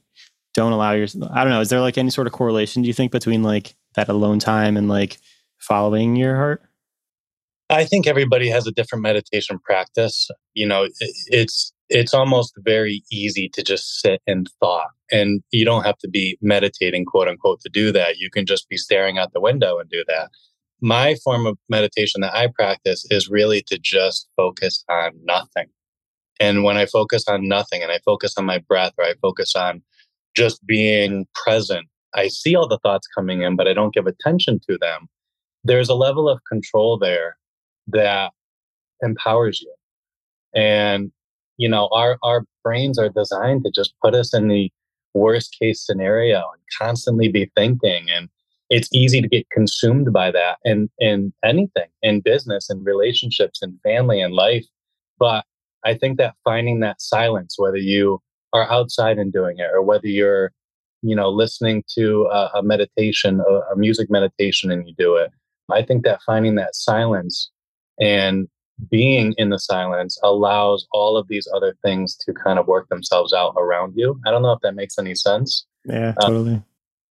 don't 0.55 0.73
allow 0.73 0.93
your 0.93 1.07
I 1.31 1.45
don't 1.45 1.53
know 1.53 1.61
is 1.61 1.69
there 1.69 1.81
like 1.81 1.99
any 1.99 2.11
sort 2.11 2.26
of 2.26 2.33
correlation 2.33 2.83
do 2.83 2.88
you 2.88 2.95
think 2.95 3.12
between 3.12 3.43
like 3.43 3.75
that 3.97 4.09
alone 4.09 4.38
time 4.38 4.76
and 4.76 4.88
like 4.88 5.19
following 5.59 6.17
your 6.17 6.37
heart? 6.37 6.62
I 7.69 7.85
think 7.85 8.07
everybody 8.07 8.49
has 8.49 8.67
a 8.67 8.71
different 8.73 9.03
meditation 9.03 9.59
practice. 9.59 10.29
You 10.55 10.67
know, 10.67 10.87
it's 11.26 11.73
it's 11.88 12.15
almost 12.15 12.55
very 12.59 13.03
easy 13.11 13.49
to 13.55 13.62
just 13.62 14.00
sit 14.00 14.21
in 14.26 14.45
thought 14.61 14.91
and 15.11 15.43
you 15.50 15.65
don't 15.65 15.85
have 15.85 15.99
to 15.99 16.09
be 16.09 16.37
meditating 16.41 17.05
quote 17.05 17.29
unquote 17.29 17.61
to 17.62 17.69
do 17.69 17.91
that. 17.93 18.19
You 18.19 18.31
can 18.31 18.47
just 18.47 18.69
be 18.69 18.76
staring 18.76 19.19
out 19.19 19.33
the 19.33 19.41
window 19.41 19.79
and 19.79 19.91
do 19.91 20.05
that. 20.07 20.31
My 20.80 21.16
form 21.25 21.47
of 21.47 21.56
meditation 21.68 22.21
that 22.21 22.35
I 22.35 22.49
practice 22.49 23.06
is 23.11 23.28
really 23.28 23.62
to 23.68 23.78
just 23.78 24.28
focus 24.37 24.85
on 24.90 25.12
nothing. 25.25 25.66
And 26.38 26.64
when 26.64 26.76
I 26.76 26.87
focus 26.87 27.25
on 27.28 27.49
nothing 27.49 27.83
and 27.83 27.90
I 27.90 27.99
focus 28.04 28.35
on 28.37 28.45
my 28.45 28.59
breath 28.59 28.92
or 28.99 29.04
I 29.04 29.14
focus 29.23 29.56
on 29.56 29.83
just 30.37 30.64
being 30.66 31.26
present, 31.35 31.87
I 32.14 32.28
see 32.28 32.54
all 32.54 32.68
the 32.68 32.78
thoughts 32.83 33.06
coming 33.06 33.42
in, 33.42 33.56
but 33.56 33.66
I 33.66 33.73
don't 33.73 33.95
give 33.95 34.06
attention 34.06 34.61
to 34.68 34.76
them 34.78 35.09
there's 35.66 35.88
a 35.88 35.95
level 35.95 36.28
of 36.28 36.40
control 36.45 36.97
there 36.97 37.37
that 37.88 38.33
empowers 39.02 39.61
you. 39.61 39.75
And, 40.54 41.11
you 41.56 41.68
know, 41.68 41.88
our, 41.92 42.18
our 42.23 42.45
brains 42.62 42.99
are 42.99 43.09
designed 43.09 43.64
to 43.64 43.71
just 43.75 43.95
put 44.02 44.14
us 44.14 44.33
in 44.33 44.49
the 44.49 44.71
worst 45.12 45.56
case 45.61 45.85
scenario 45.85 46.37
and 46.37 46.62
constantly 46.78 47.28
be 47.28 47.50
thinking. 47.56 48.09
And 48.11 48.28
it's 48.70 48.88
easy 48.92 49.20
to 49.20 49.28
get 49.28 49.49
consumed 49.50 50.12
by 50.12 50.30
that 50.30 50.58
and 50.64 50.90
in 50.99 51.32
anything 51.44 51.88
in 52.02 52.20
business 52.20 52.68
and 52.68 52.85
relationships 52.85 53.62
and 53.62 53.78
family 53.82 54.20
and 54.20 54.35
life. 54.35 54.66
But 55.18 55.44
I 55.85 55.94
think 55.94 56.18
that 56.18 56.35
finding 56.44 56.80
that 56.80 57.00
silence, 57.00 57.54
whether 57.58 57.76
you 57.76 58.20
are 58.52 58.70
outside 58.70 59.18
and 59.18 59.32
doing 59.32 59.58
it 59.58 59.70
or 59.73 59.82
whether 59.82 60.08
you're, 60.08 60.52
you 61.02 61.14
know, 61.14 61.30
listening 61.30 61.85
to 61.94 62.28
a, 62.32 62.50
a 62.56 62.62
meditation, 62.62 63.40
a, 63.40 63.73
a 63.73 63.76
music 63.76 64.11
meditation 64.11 64.70
and 64.70 64.88
you 64.88 64.94
do 64.99 65.14
it, 65.14 65.30
I 65.70 65.82
think 65.82 66.04
that 66.04 66.20
finding 66.26 66.56
that 66.56 66.75
silence 66.75 67.50
and 68.00 68.49
being 68.90 69.35
in 69.38 69.50
the 69.50 69.58
silence 69.58 70.18
allows 70.23 70.87
all 70.92 71.16
of 71.16 71.28
these 71.28 71.49
other 71.54 71.76
things 71.82 72.16
to 72.16 72.32
kind 72.32 72.58
of 72.58 72.66
work 72.66 72.88
themselves 72.88 73.32
out 73.32 73.54
around 73.56 73.94
you. 73.96 74.20
I 74.26 74.30
don't 74.30 74.42
know 74.42 74.52
if 74.52 74.61
that 74.62 74.75
makes 74.75 74.99
any 74.99 75.14
sense. 75.14 75.66
Yeah, 75.85 76.14
um, 76.23 76.30
totally. 76.30 76.54
Um, 76.54 76.64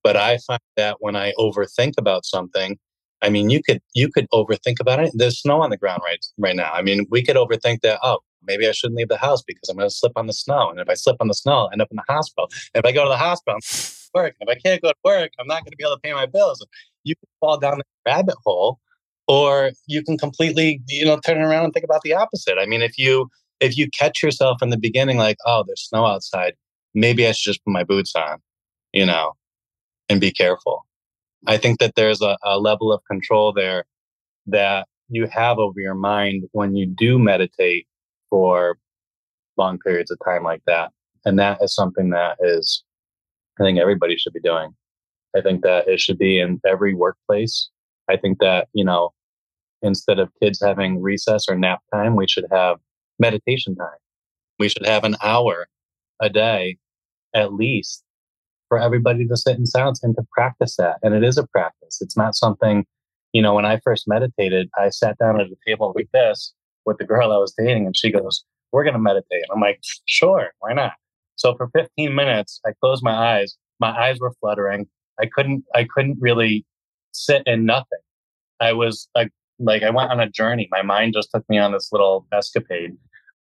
but 0.05 0.15
I 0.15 0.37
find 0.45 0.61
that 0.77 0.97
when 0.99 1.15
I 1.15 1.33
overthink 1.39 1.93
about 1.97 2.25
something, 2.25 2.77
I 3.21 3.29
mean, 3.29 3.49
you 3.49 3.61
could 3.61 3.81
you 3.93 4.09
could 4.09 4.27
overthink 4.31 4.79
about 4.79 4.99
it. 4.99 5.11
There's 5.15 5.41
snow 5.41 5.61
on 5.61 5.71
the 5.71 5.77
ground 5.77 6.01
right 6.05 6.23
right 6.37 6.55
now. 6.55 6.71
I 6.71 6.81
mean, 6.81 7.07
we 7.09 7.23
could 7.23 7.35
overthink 7.35 7.81
that. 7.81 7.99
Oh, 8.03 8.19
maybe 8.43 8.67
I 8.67 8.71
shouldn't 8.71 8.97
leave 8.97 9.09
the 9.09 9.17
house 9.17 9.41
because 9.41 9.67
I'm 9.67 9.77
going 9.77 9.89
to 9.89 9.95
slip 9.95 10.13
on 10.15 10.27
the 10.27 10.33
snow. 10.33 10.69
And 10.69 10.79
if 10.79 10.87
I 10.87 10.93
slip 10.93 11.17
on 11.19 11.27
the 11.27 11.33
snow, 11.33 11.53
I'll 11.53 11.69
end 11.71 11.81
up 11.81 11.89
in 11.89 11.97
the 11.97 12.13
hospital. 12.13 12.47
And 12.73 12.85
if 12.85 12.87
I 12.87 12.91
go 12.93 13.03
to 13.03 13.09
the 13.09 13.17
hospital, 13.17 13.59
work. 14.13 14.35
if 14.39 14.47
I 14.47 14.55
can't 14.55 14.81
go 14.81 14.89
to 14.89 14.97
work, 15.03 15.31
I'm 15.39 15.47
not 15.47 15.63
going 15.63 15.71
to 15.71 15.77
be 15.77 15.83
able 15.83 15.95
to 15.95 16.01
pay 16.01 16.13
my 16.13 16.27
bills 16.27 16.63
you 17.05 17.15
can 17.15 17.29
fall 17.39 17.57
down 17.57 17.77
the 17.77 17.83
rabbit 18.05 18.35
hole 18.43 18.79
or 19.27 19.71
you 19.87 20.03
can 20.03 20.17
completely 20.17 20.81
you 20.89 21.05
know 21.05 21.17
turn 21.25 21.37
around 21.37 21.63
and 21.63 21.73
think 21.73 21.85
about 21.85 22.01
the 22.01 22.13
opposite 22.13 22.57
i 22.59 22.65
mean 22.65 22.81
if 22.81 22.97
you 22.97 23.29
if 23.61 23.77
you 23.77 23.89
catch 23.91 24.21
yourself 24.21 24.61
in 24.61 24.69
the 24.69 24.77
beginning 24.77 25.17
like 25.17 25.37
oh 25.45 25.63
there's 25.65 25.87
snow 25.87 26.05
outside 26.05 26.53
maybe 26.93 27.25
i 27.25 27.31
should 27.31 27.51
just 27.51 27.63
put 27.63 27.71
my 27.71 27.83
boots 27.83 28.13
on 28.15 28.39
you 28.91 29.05
know 29.05 29.31
and 30.09 30.21
be 30.21 30.31
careful 30.31 30.85
i 31.47 31.57
think 31.57 31.79
that 31.79 31.93
there's 31.95 32.21
a, 32.21 32.37
a 32.43 32.59
level 32.59 32.91
of 32.91 33.01
control 33.09 33.53
there 33.53 33.85
that 34.47 34.87
you 35.09 35.27
have 35.27 35.57
over 35.59 35.79
your 35.79 35.95
mind 35.95 36.43
when 36.51 36.75
you 36.75 36.85
do 36.85 37.19
meditate 37.19 37.87
for 38.29 38.77
long 39.57 39.77
periods 39.79 40.11
of 40.11 40.17
time 40.25 40.43
like 40.43 40.61
that 40.65 40.91
and 41.25 41.39
that 41.39 41.61
is 41.61 41.73
something 41.73 42.09
that 42.09 42.37
is 42.39 42.83
i 43.59 43.63
think 43.63 43.79
everybody 43.79 44.17
should 44.17 44.33
be 44.33 44.41
doing 44.41 44.73
I 45.35 45.41
think 45.41 45.63
that 45.63 45.87
it 45.87 45.99
should 45.99 46.17
be 46.17 46.39
in 46.39 46.61
every 46.65 46.93
workplace. 46.93 47.69
I 48.09 48.15
think 48.15 48.39
that, 48.39 48.69
you 48.73 48.85
know, 48.85 49.11
instead 49.81 50.17
of 50.17 50.31
kids 50.41 50.61
having 50.63 51.01
recess 51.01 51.45
or 51.49 51.55
nap 51.55 51.81
time, 51.93 52.15
we 52.15 52.27
should 52.27 52.45
have 52.51 52.77
meditation 53.19 53.75
time. 53.75 53.97
We 54.59 54.69
should 54.69 54.85
have 54.85 55.03
an 55.03 55.17
hour 55.21 55.67
a 56.21 56.29
day 56.29 56.77
at 57.33 57.53
least 57.53 58.04
for 58.69 58.79
everybody 58.79 59.27
to 59.27 59.37
sit 59.37 59.57
in 59.57 59.65
silence 59.65 60.01
and 60.03 60.15
to 60.15 60.23
practice 60.31 60.75
that. 60.77 60.97
And 61.03 61.13
it 61.13 61.23
is 61.23 61.37
a 61.37 61.47
practice. 61.47 61.99
It's 62.01 62.17
not 62.17 62.35
something, 62.35 62.85
you 63.33 63.41
know, 63.41 63.53
when 63.53 63.65
I 63.65 63.79
first 63.83 64.07
meditated, 64.07 64.69
I 64.77 64.89
sat 64.89 65.17
down 65.17 65.39
at 65.39 65.47
a 65.47 65.55
table 65.67 65.93
like 65.95 66.09
this 66.13 66.53
with 66.85 66.97
the 66.97 67.05
girl 67.05 67.31
I 67.31 67.37
was 67.37 67.53
dating 67.57 67.85
and 67.85 67.95
she 67.95 68.11
goes, 68.11 68.43
We're 68.71 68.83
going 68.83 68.93
to 68.93 68.99
meditate. 68.99 69.43
And 69.43 69.51
I'm 69.53 69.61
like, 69.61 69.79
Sure, 70.05 70.51
why 70.59 70.73
not? 70.73 70.93
So 71.35 71.55
for 71.55 71.69
15 71.75 72.15
minutes, 72.15 72.61
I 72.65 72.71
closed 72.81 73.03
my 73.03 73.37
eyes. 73.37 73.55
My 73.79 73.89
eyes 73.89 74.19
were 74.19 74.33
fluttering. 74.39 74.87
I 75.19 75.27
couldn't 75.33 75.63
I 75.73 75.85
couldn't 75.85 76.17
really 76.19 76.65
sit 77.11 77.43
in 77.45 77.65
nothing. 77.65 77.99
I 78.59 78.73
was 78.73 79.07
like 79.15 79.31
like 79.59 79.83
I 79.83 79.89
went 79.89 80.11
on 80.11 80.19
a 80.19 80.29
journey. 80.29 80.67
My 80.71 80.81
mind 80.81 81.13
just 81.13 81.29
took 81.33 81.47
me 81.49 81.57
on 81.57 81.71
this 81.71 81.89
little 81.91 82.25
escapade. 82.33 82.91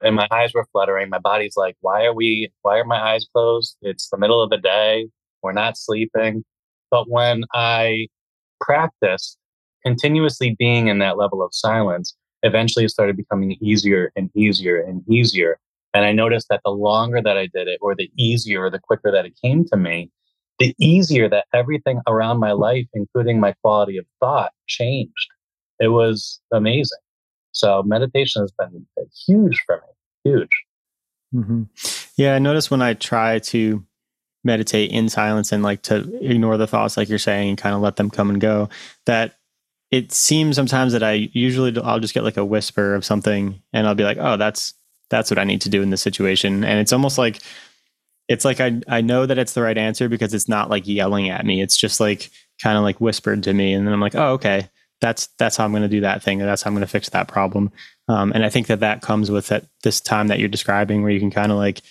And 0.03 0.15
my 0.15 0.27
eyes 0.31 0.53
were 0.53 0.67
fluttering. 0.71 1.09
My 1.09 1.19
body's 1.19 1.55
like, 1.55 1.75
why 1.81 2.05
are 2.05 2.13
we, 2.13 2.51
why 2.61 2.79
are 2.79 2.85
my 2.85 2.99
eyes 2.99 3.25
closed? 3.33 3.77
It's 3.81 4.09
the 4.09 4.17
middle 4.17 4.43
of 4.43 4.49
the 4.49 4.57
day. 4.57 5.07
We're 5.41 5.53
not 5.53 5.77
sleeping. 5.77 6.43
But 6.91 7.09
when 7.09 7.43
I 7.53 8.07
practiced 8.61 9.37
continuously 9.83 10.55
being 10.59 10.87
in 10.87 10.99
that 10.99 11.17
level 11.17 11.43
of 11.43 11.49
silence, 11.53 12.15
eventually 12.43 12.85
it 12.85 12.89
started 12.89 13.17
becoming 13.17 13.57
easier 13.61 14.11
and 14.15 14.29
easier 14.35 14.81
and 14.81 15.01
easier. 15.09 15.59
And 15.93 16.05
I 16.05 16.11
noticed 16.11 16.47
that 16.49 16.61
the 16.63 16.71
longer 16.71 17.21
that 17.21 17.37
I 17.37 17.47
did 17.47 17.67
it, 17.67 17.79
or 17.81 17.95
the 17.95 18.09
easier 18.17 18.63
or 18.63 18.69
the 18.69 18.79
quicker 18.79 19.11
that 19.11 19.25
it 19.25 19.33
came 19.43 19.65
to 19.65 19.77
me, 19.77 20.09
the 20.59 20.75
easier 20.79 21.29
that 21.29 21.45
everything 21.53 21.99
around 22.07 22.39
my 22.39 22.51
life, 22.51 22.85
including 22.93 23.39
my 23.39 23.53
quality 23.63 23.97
of 23.97 24.05
thought, 24.19 24.51
changed. 24.67 25.27
It 25.79 25.89
was 25.89 26.39
amazing. 26.51 27.02
So 27.53 27.81
meditation 27.83 28.41
has 28.41 28.51
been 28.51 28.85
huge 29.25 29.63
for 29.65 29.77
me, 29.77 30.31
huge. 30.31 30.49
Mm-hmm. 31.33 31.63
Yeah, 32.17 32.35
I 32.35 32.39
notice 32.39 32.69
when 32.69 32.81
I 32.81 32.93
try 32.93 33.39
to 33.39 33.83
meditate 34.43 34.91
in 34.91 35.07
silence 35.09 35.51
and 35.51 35.63
like 35.63 35.81
to 35.83 36.15
ignore 36.21 36.57
the 36.57 36.67
thoughts, 36.67 36.97
like 36.97 37.09
you're 37.09 37.17
saying, 37.17 37.49
and 37.49 37.57
kind 37.57 37.75
of 37.75 37.81
let 37.81 37.95
them 37.95 38.09
come 38.09 38.29
and 38.29 38.41
go, 38.41 38.69
that 39.05 39.35
it 39.91 40.11
seems 40.11 40.55
sometimes 40.55 40.93
that 40.93 41.03
I 41.03 41.29
usually 41.33 41.79
I'll 41.81 41.99
just 41.99 42.13
get 42.13 42.23
like 42.23 42.37
a 42.37 42.45
whisper 42.45 42.95
of 42.95 43.05
something, 43.05 43.61
and 43.71 43.87
I'll 43.87 43.95
be 43.95 44.03
like, 44.03 44.17
oh, 44.19 44.37
that's 44.37 44.73
that's 45.09 45.29
what 45.29 45.37
I 45.37 45.43
need 45.43 45.61
to 45.61 45.69
do 45.69 45.81
in 45.81 45.91
this 45.91 46.01
situation, 46.01 46.63
and 46.63 46.79
it's 46.79 46.93
almost 46.93 47.17
like 47.17 47.39
it's 48.27 48.45
like 48.45 48.59
I 48.59 48.81
I 48.87 49.01
know 49.01 49.25
that 49.25 49.37
it's 49.37 49.53
the 49.53 49.61
right 49.61 49.77
answer 49.77 50.09
because 50.09 50.33
it's 50.33 50.49
not 50.49 50.69
like 50.69 50.87
yelling 50.87 51.29
at 51.29 51.45
me. 51.45 51.61
It's 51.61 51.77
just 51.77 51.99
like 51.99 52.31
kind 52.61 52.77
of 52.77 52.83
like 52.83 52.99
whispered 52.99 53.43
to 53.43 53.53
me, 53.53 53.73
and 53.73 53.85
then 53.85 53.93
I'm 53.93 54.01
like, 54.01 54.15
oh, 54.15 54.33
okay, 54.33 54.69
that's 55.03 55.27
that's 55.37 55.57
how 55.57 55.65
I'm 55.65 55.71
going 55.71 55.83
to 55.83 55.89
do 55.89 56.01
that 56.01 56.23
thing, 56.23 56.41
or 56.41 56.45
that's 56.45 56.63
how 56.63 56.69
I'm 56.69 56.73
going 56.73 56.81
to 56.81 56.87
fix 56.87 57.09
that 57.09 57.27
problem. 57.27 57.71
Um, 58.07 58.31
and 58.31 58.45
I 58.45 58.49
think 58.49 58.67
that 58.67 58.79
that 58.79 59.01
comes 59.01 59.29
with 59.29 59.47
that 59.47 59.65
this 59.83 59.99
time 59.99 60.29
that 60.29 60.39
you're 60.39 60.47
describing, 60.47 61.03
where 61.03 61.11
you 61.11 61.19
can 61.19 61.29
kind 61.29 61.51
of 61.51 61.57
like 61.57 61.81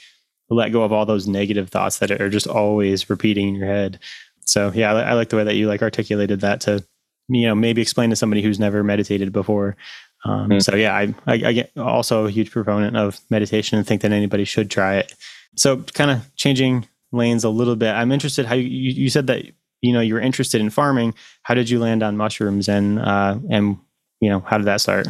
let 0.49 0.73
go 0.73 0.83
of 0.83 0.93
all 0.93 1.05
those 1.05 1.29
negative 1.29 1.69
thoughts 1.69 1.99
that 1.99 2.11
are 2.11 2.31
just 2.31 2.47
always 2.47 3.11
repeating 3.11 3.49
in 3.49 3.55
your 3.55 3.67
head. 3.67 3.99
So 4.47 4.73
yeah, 4.75 4.95
I, 4.95 5.11
I 5.11 5.13
like 5.13 5.29
the 5.29 5.37
way 5.37 5.45
that 5.45 5.57
you 5.57 5.69
like 5.69 5.83
articulated 5.83 6.41
that 6.41 6.63
to 6.63 6.85
you 7.29 7.47
know 7.47 7.55
maybe 7.55 7.83
explain 7.83 8.09
to 8.11 8.17
somebody 8.17 8.41
who's 8.41 8.59
never 8.59 8.83
meditated 8.83 9.31
before. 9.31 9.77
Um, 10.25 10.49
mm-hmm. 10.49 10.61
So 10.61 10.75
yeah, 10.75 10.95
I, 10.97 11.15
I, 11.27 11.35
I 11.35 11.53
get 11.53 11.73
also 11.77 12.27
a 12.27 12.31
huge 12.31 12.51
proponent 12.51 12.97
of 12.97 13.21
meditation 13.29 13.77
and 13.77 13.87
think 13.87 14.01
that 14.03 14.13
anybody 14.13 14.45
should 14.45 14.71
try 14.71 14.97
it. 14.97 15.13
So 15.55 15.79
kind 15.93 16.11
of 16.11 16.35
changing 16.37 16.89
lanes 17.13 17.45
a 17.45 17.51
little 17.51 17.77
bit. 17.77 17.93
I'm 17.93 18.11
interested 18.11 18.47
how 18.47 18.55
you, 18.55 18.69
you 18.69 19.11
said 19.11 19.27
that 19.27 19.45
you 19.83 19.93
know 19.93 20.01
you 20.01 20.15
were 20.15 20.21
interested 20.21 20.61
in 20.61 20.71
farming. 20.71 21.15
How 21.43 21.55
did 21.55 21.69
you 21.69 21.79
land 21.79 22.03
on 22.03 22.17
mushrooms 22.17 22.69
and 22.69 22.99
uh, 22.99 23.39
and 23.51 23.77
you 24.21 24.31
know 24.31 24.41
how 24.41 24.57
did 24.57 24.67
that 24.67 24.81
start? 24.81 25.07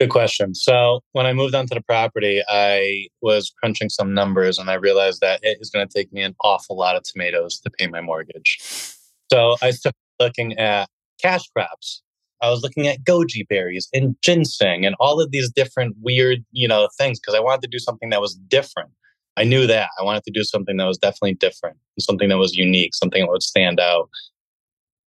Good 0.00 0.10
question. 0.10 0.54
So 0.54 1.00
when 1.12 1.26
I 1.26 1.32
moved 1.32 1.54
onto 1.54 1.76
the 1.76 1.80
property, 1.82 2.42
I 2.48 3.06
was 3.20 3.52
crunching 3.60 3.88
some 3.88 4.12
numbers 4.12 4.58
and 4.58 4.68
I 4.68 4.74
realized 4.74 5.20
that 5.20 5.38
it 5.44 5.58
is 5.60 5.70
going 5.70 5.86
to 5.86 5.92
take 5.92 6.12
me 6.12 6.22
an 6.22 6.34
awful 6.42 6.76
lot 6.76 6.96
of 6.96 7.04
tomatoes 7.04 7.60
to 7.60 7.70
pay 7.70 7.86
my 7.86 8.00
mortgage. 8.00 8.58
So 9.30 9.56
I 9.62 9.70
started 9.70 9.94
looking 10.18 10.58
at 10.58 10.88
cash 11.22 11.48
crops. 11.54 12.02
I 12.40 12.50
was 12.50 12.62
looking 12.62 12.88
at 12.88 13.04
goji 13.04 13.46
berries 13.48 13.88
and 13.94 14.16
ginseng 14.22 14.84
and 14.84 14.96
all 14.98 15.20
of 15.20 15.30
these 15.30 15.48
different 15.52 15.94
weird, 16.00 16.44
you 16.50 16.66
know, 16.66 16.88
things 16.98 17.20
because 17.20 17.36
I 17.36 17.40
wanted 17.40 17.62
to 17.62 17.68
do 17.68 17.78
something 17.78 18.10
that 18.10 18.20
was 18.20 18.34
different. 18.34 18.90
I 19.36 19.44
knew 19.44 19.66
that. 19.66 19.88
I 19.98 20.04
wanted 20.04 20.24
to 20.24 20.30
do 20.30 20.44
something 20.44 20.76
that 20.76 20.84
was 20.84 20.98
definitely 20.98 21.34
different, 21.34 21.76
something 21.98 22.28
that 22.28 22.38
was 22.38 22.54
unique, 22.54 22.94
something 22.94 23.22
that 23.22 23.30
would 23.30 23.42
stand 23.42 23.80
out. 23.80 24.08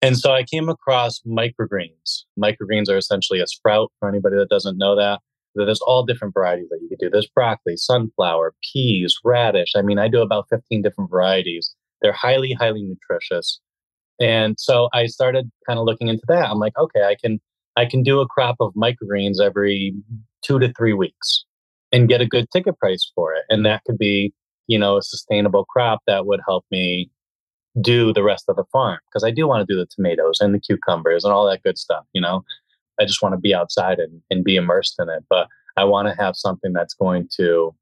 And 0.02 0.18
so 0.18 0.32
I 0.32 0.42
came 0.42 0.68
across 0.68 1.20
microgreens. 1.26 2.24
Microgreens 2.38 2.88
are 2.88 2.96
essentially 2.96 3.40
a 3.40 3.46
sprout 3.46 3.92
for 3.98 4.08
anybody 4.08 4.36
that 4.36 4.48
doesn't 4.48 4.78
know 4.78 4.96
that. 4.96 5.20
There's 5.54 5.80
all 5.80 6.04
different 6.04 6.34
varieties 6.34 6.68
that 6.68 6.80
you 6.82 6.88
could 6.88 6.98
do. 6.98 7.08
There's 7.08 7.28
broccoli, 7.28 7.76
sunflower, 7.76 8.54
peas, 8.72 9.16
radish. 9.24 9.72
I 9.74 9.80
mean, 9.82 9.98
I 9.98 10.08
do 10.08 10.20
about 10.20 10.48
15 10.50 10.82
different 10.82 11.10
varieties. 11.10 11.74
They're 12.02 12.12
highly, 12.12 12.52
highly 12.52 12.82
nutritious. 12.82 13.60
And 14.20 14.56
so 14.58 14.88
I 14.92 15.06
started 15.06 15.50
kind 15.66 15.78
of 15.78 15.86
looking 15.86 16.08
into 16.08 16.24
that. 16.28 16.50
I'm 16.50 16.58
like, 16.58 16.76
okay, 16.76 17.04
I 17.04 17.16
can 17.20 17.40
I 17.76 17.84
can 17.84 18.02
do 18.02 18.20
a 18.20 18.28
crop 18.28 18.56
of 18.60 18.72
microgreens 18.74 19.40
every 19.40 19.94
two 20.42 20.58
to 20.58 20.72
three 20.72 20.94
weeks 20.94 21.44
and 21.92 22.08
get 22.08 22.20
a 22.20 22.26
good 22.26 22.50
ticket 22.50 22.78
price 22.78 23.10
for 23.14 23.34
it. 23.34 23.44
And 23.48 23.64
that 23.66 23.84
could 23.84 23.98
be, 23.98 24.32
you 24.66 24.78
know, 24.78 24.96
a 24.96 25.02
sustainable 25.02 25.64
crop 25.64 26.00
that 26.06 26.26
would 26.26 26.40
help 26.46 26.64
me 26.70 27.10
do 27.80 28.12
the 28.12 28.22
rest 28.22 28.44
of 28.48 28.56
the 28.56 28.64
farm. 28.72 28.98
Because 29.06 29.24
I 29.24 29.30
do 29.30 29.46
want 29.46 29.66
to 29.66 29.72
do 29.72 29.78
the 29.78 29.86
tomatoes 29.86 30.40
and 30.40 30.54
the 30.54 30.60
cucumbers 30.60 31.24
and 31.24 31.32
all 31.32 31.46
that 31.46 31.62
good 31.62 31.78
stuff, 31.78 32.04
you 32.12 32.20
know. 32.20 32.44
I 32.98 33.04
just 33.04 33.22
want 33.22 33.34
to 33.34 33.40
be 33.40 33.54
outside 33.54 33.98
and, 33.98 34.22
and 34.30 34.42
be 34.42 34.56
immersed 34.56 34.96
in 34.98 35.08
it. 35.08 35.24
But 35.28 35.48
I 35.76 35.84
want 35.84 36.08
to 36.08 36.14
have 36.14 36.36
something 36.36 36.72
that's 36.72 36.94
going 36.94 37.28
to 37.36 37.74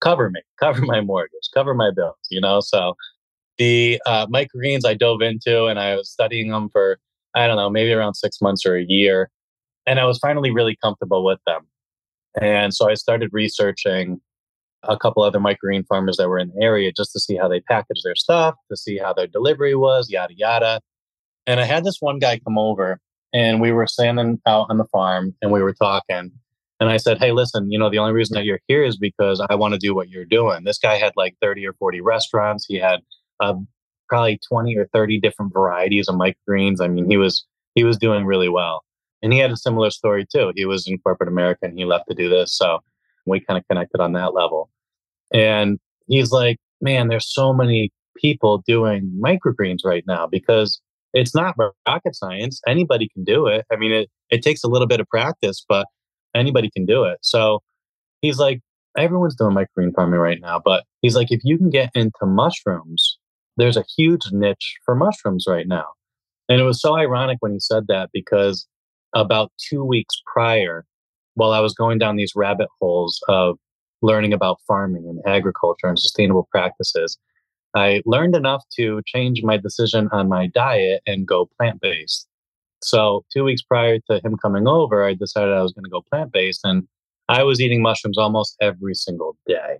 cover 0.00 0.30
me, 0.30 0.40
cover 0.60 0.82
my 0.82 1.00
mortgage, 1.00 1.48
cover 1.54 1.74
my 1.74 1.90
bills, 1.94 2.16
you 2.30 2.40
know. 2.40 2.60
So 2.60 2.94
the 3.56 4.00
uh, 4.06 4.26
microgreens 4.26 4.84
I 4.84 4.94
dove 4.94 5.22
into 5.22 5.66
and 5.66 5.78
I 5.78 5.96
was 5.96 6.10
studying 6.10 6.50
them 6.50 6.68
for, 6.70 6.98
I 7.34 7.46
don't 7.46 7.56
know, 7.56 7.70
maybe 7.70 7.92
around 7.92 8.14
six 8.14 8.40
months 8.40 8.64
or 8.64 8.76
a 8.76 8.84
year. 8.84 9.30
And 9.86 9.98
I 9.98 10.04
was 10.04 10.18
finally 10.18 10.50
really 10.50 10.76
comfortable 10.76 11.24
with 11.24 11.40
them. 11.46 11.66
And 12.40 12.74
so 12.74 12.90
I 12.90 12.94
started 12.94 13.30
researching 13.32 14.20
a 14.84 14.96
couple 14.96 15.22
other 15.22 15.40
microgreen 15.40 15.84
farmers 15.86 16.16
that 16.18 16.28
were 16.28 16.38
in 16.38 16.52
the 16.54 16.62
area 16.62 16.92
just 16.96 17.12
to 17.12 17.20
see 17.20 17.36
how 17.36 17.48
they 17.48 17.60
packaged 17.60 18.02
their 18.04 18.14
stuff, 18.14 18.54
to 18.70 18.76
see 18.76 18.98
how 18.98 19.12
their 19.12 19.26
delivery 19.26 19.74
was, 19.74 20.08
yada, 20.10 20.34
yada. 20.36 20.80
And 21.46 21.60
I 21.60 21.64
had 21.64 21.84
this 21.84 21.98
one 22.00 22.18
guy 22.18 22.38
come 22.38 22.58
over 22.58 23.00
and 23.32 23.60
we 23.60 23.72
were 23.72 23.86
standing 23.86 24.40
out 24.46 24.66
on 24.70 24.78
the 24.78 24.84
farm 24.84 25.34
and 25.42 25.50
we 25.50 25.62
were 25.62 25.74
talking. 25.74 26.30
And 26.80 26.90
I 26.90 26.96
said, 26.96 27.18
Hey, 27.18 27.32
listen, 27.32 27.70
you 27.72 27.78
know, 27.78 27.90
the 27.90 27.98
only 27.98 28.12
reason 28.12 28.36
that 28.36 28.44
you're 28.44 28.60
here 28.68 28.84
is 28.84 28.96
because 28.96 29.44
I 29.48 29.56
want 29.56 29.74
to 29.74 29.80
do 29.80 29.94
what 29.94 30.08
you're 30.08 30.24
doing. 30.24 30.64
This 30.64 30.78
guy 30.78 30.96
had 30.96 31.12
like 31.16 31.34
30 31.42 31.66
or 31.66 31.72
40 31.74 32.00
restaurants. 32.00 32.66
He 32.68 32.76
had 32.76 33.00
uh, 33.40 33.54
probably 34.08 34.38
20 34.48 34.76
or 34.76 34.86
30 34.92 35.20
different 35.20 35.52
varieties 35.52 36.08
of 36.08 36.14
microgreens. 36.14 36.80
I 36.80 36.88
mean, 36.88 37.10
he 37.10 37.16
was 37.16 37.44
he 37.74 37.84
was 37.84 37.96
doing 37.96 38.24
really 38.24 38.48
well. 38.48 38.84
And 39.22 39.32
he 39.32 39.38
had 39.38 39.50
a 39.50 39.56
similar 39.56 39.90
story 39.90 40.26
too. 40.32 40.52
He 40.54 40.64
was 40.64 40.86
in 40.86 40.98
corporate 40.98 41.28
America 41.28 41.60
and 41.62 41.76
he 41.76 41.84
left 41.84 42.08
to 42.08 42.14
do 42.14 42.28
this. 42.28 42.56
So 42.56 42.78
we 43.26 43.40
kind 43.40 43.58
of 43.58 43.66
connected 43.68 44.00
on 44.00 44.12
that 44.12 44.34
level. 44.34 44.70
And 45.32 45.78
he's 46.06 46.30
like, 46.30 46.58
man, 46.80 47.08
there's 47.08 47.32
so 47.32 47.52
many 47.52 47.92
people 48.16 48.62
doing 48.66 49.12
microgreens 49.22 49.84
right 49.84 50.04
now 50.06 50.26
because 50.26 50.80
it's 51.14 51.34
not 51.34 51.56
rocket 51.86 52.14
science. 52.14 52.60
Anybody 52.66 53.08
can 53.12 53.24
do 53.24 53.46
it. 53.46 53.64
I 53.72 53.76
mean, 53.76 53.92
it, 53.92 54.10
it 54.30 54.42
takes 54.42 54.62
a 54.62 54.68
little 54.68 54.86
bit 54.86 55.00
of 55.00 55.08
practice, 55.08 55.64
but 55.68 55.86
anybody 56.34 56.70
can 56.70 56.86
do 56.86 57.04
it. 57.04 57.18
So 57.22 57.60
he's 58.20 58.38
like, 58.38 58.60
everyone's 58.96 59.36
doing 59.36 59.54
microgreen 59.54 59.94
farming 59.94 60.20
right 60.20 60.40
now, 60.40 60.60
but 60.62 60.84
he's 61.02 61.16
like, 61.16 61.30
if 61.30 61.40
you 61.44 61.56
can 61.56 61.70
get 61.70 61.90
into 61.94 62.26
mushrooms, 62.26 63.18
there's 63.56 63.76
a 63.76 63.84
huge 63.96 64.30
niche 64.32 64.76
for 64.84 64.94
mushrooms 64.94 65.44
right 65.48 65.66
now. 65.66 65.86
And 66.48 66.60
it 66.60 66.64
was 66.64 66.80
so 66.80 66.96
ironic 66.96 67.38
when 67.40 67.52
he 67.52 67.60
said 67.60 67.86
that 67.88 68.10
because 68.12 68.66
about 69.14 69.52
two 69.58 69.84
weeks 69.84 70.20
prior, 70.32 70.84
while 71.34 71.52
I 71.52 71.60
was 71.60 71.74
going 71.74 71.98
down 71.98 72.16
these 72.16 72.32
rabbit 72.34 72.68
holes 72.80 73.20
of 73.28 73.58
learning 74.02 74.32
about 74.32 74.58
farming 74.66 75.04
and 75.06 75.20
agriculture 75.26 75.86
and 75.86 75.98
sustainable 75.98 76.48
practices, 76.50 77.18
I 77.74 78.02
learned 78.06 78.34
enough 78.34 78.64
to 78.76 79.02
change 79.06 79.42
my 79.42 79.56
decision 79.56 80.08
on 80.12 80.28
my 80.28 80.46
diet 80.48 81.02
and 81.06 81.26
go 81.26 81.48
plant 81.58 81.80
based. 81.80 82.26
So, 82.82 83.24
two 83.32 83.44
weeks 83.44 83.62
prior 83.62 83.98
to 84.10 84.20
him 84.24 84.36
coming 84.36 84.68
over, 84.68 85.04
I 85.04 85.14
decided 85.14 85.52
I 85.52 85.62
was 85.62 85.72
going 85.72 85.84
to 85.84 85.90
go 85.90 86.02
plant 86.10 86.32
based. 86.32 86.60
And 86.64 86.86
I 87.28 87.42
was 87.42 87.60
eating 87.60 87.82
mushrooms 87.82 88.16
almost 88.18 88.56
every 88.60 88.94
single 88.94 89.36
day, 89.46 89.78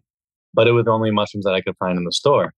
but 0.52 0.66
it 0.66 0.72
was 0.72 0.86
only 0.86 1.10
mushrooms 1.10 1.44
that 1.44 1.54
I 1.54 1.60
could 1.60 1.76
find 1.78 1.96
in 1.96 2.04
the 2.04 2.12
store. 2.12 2.52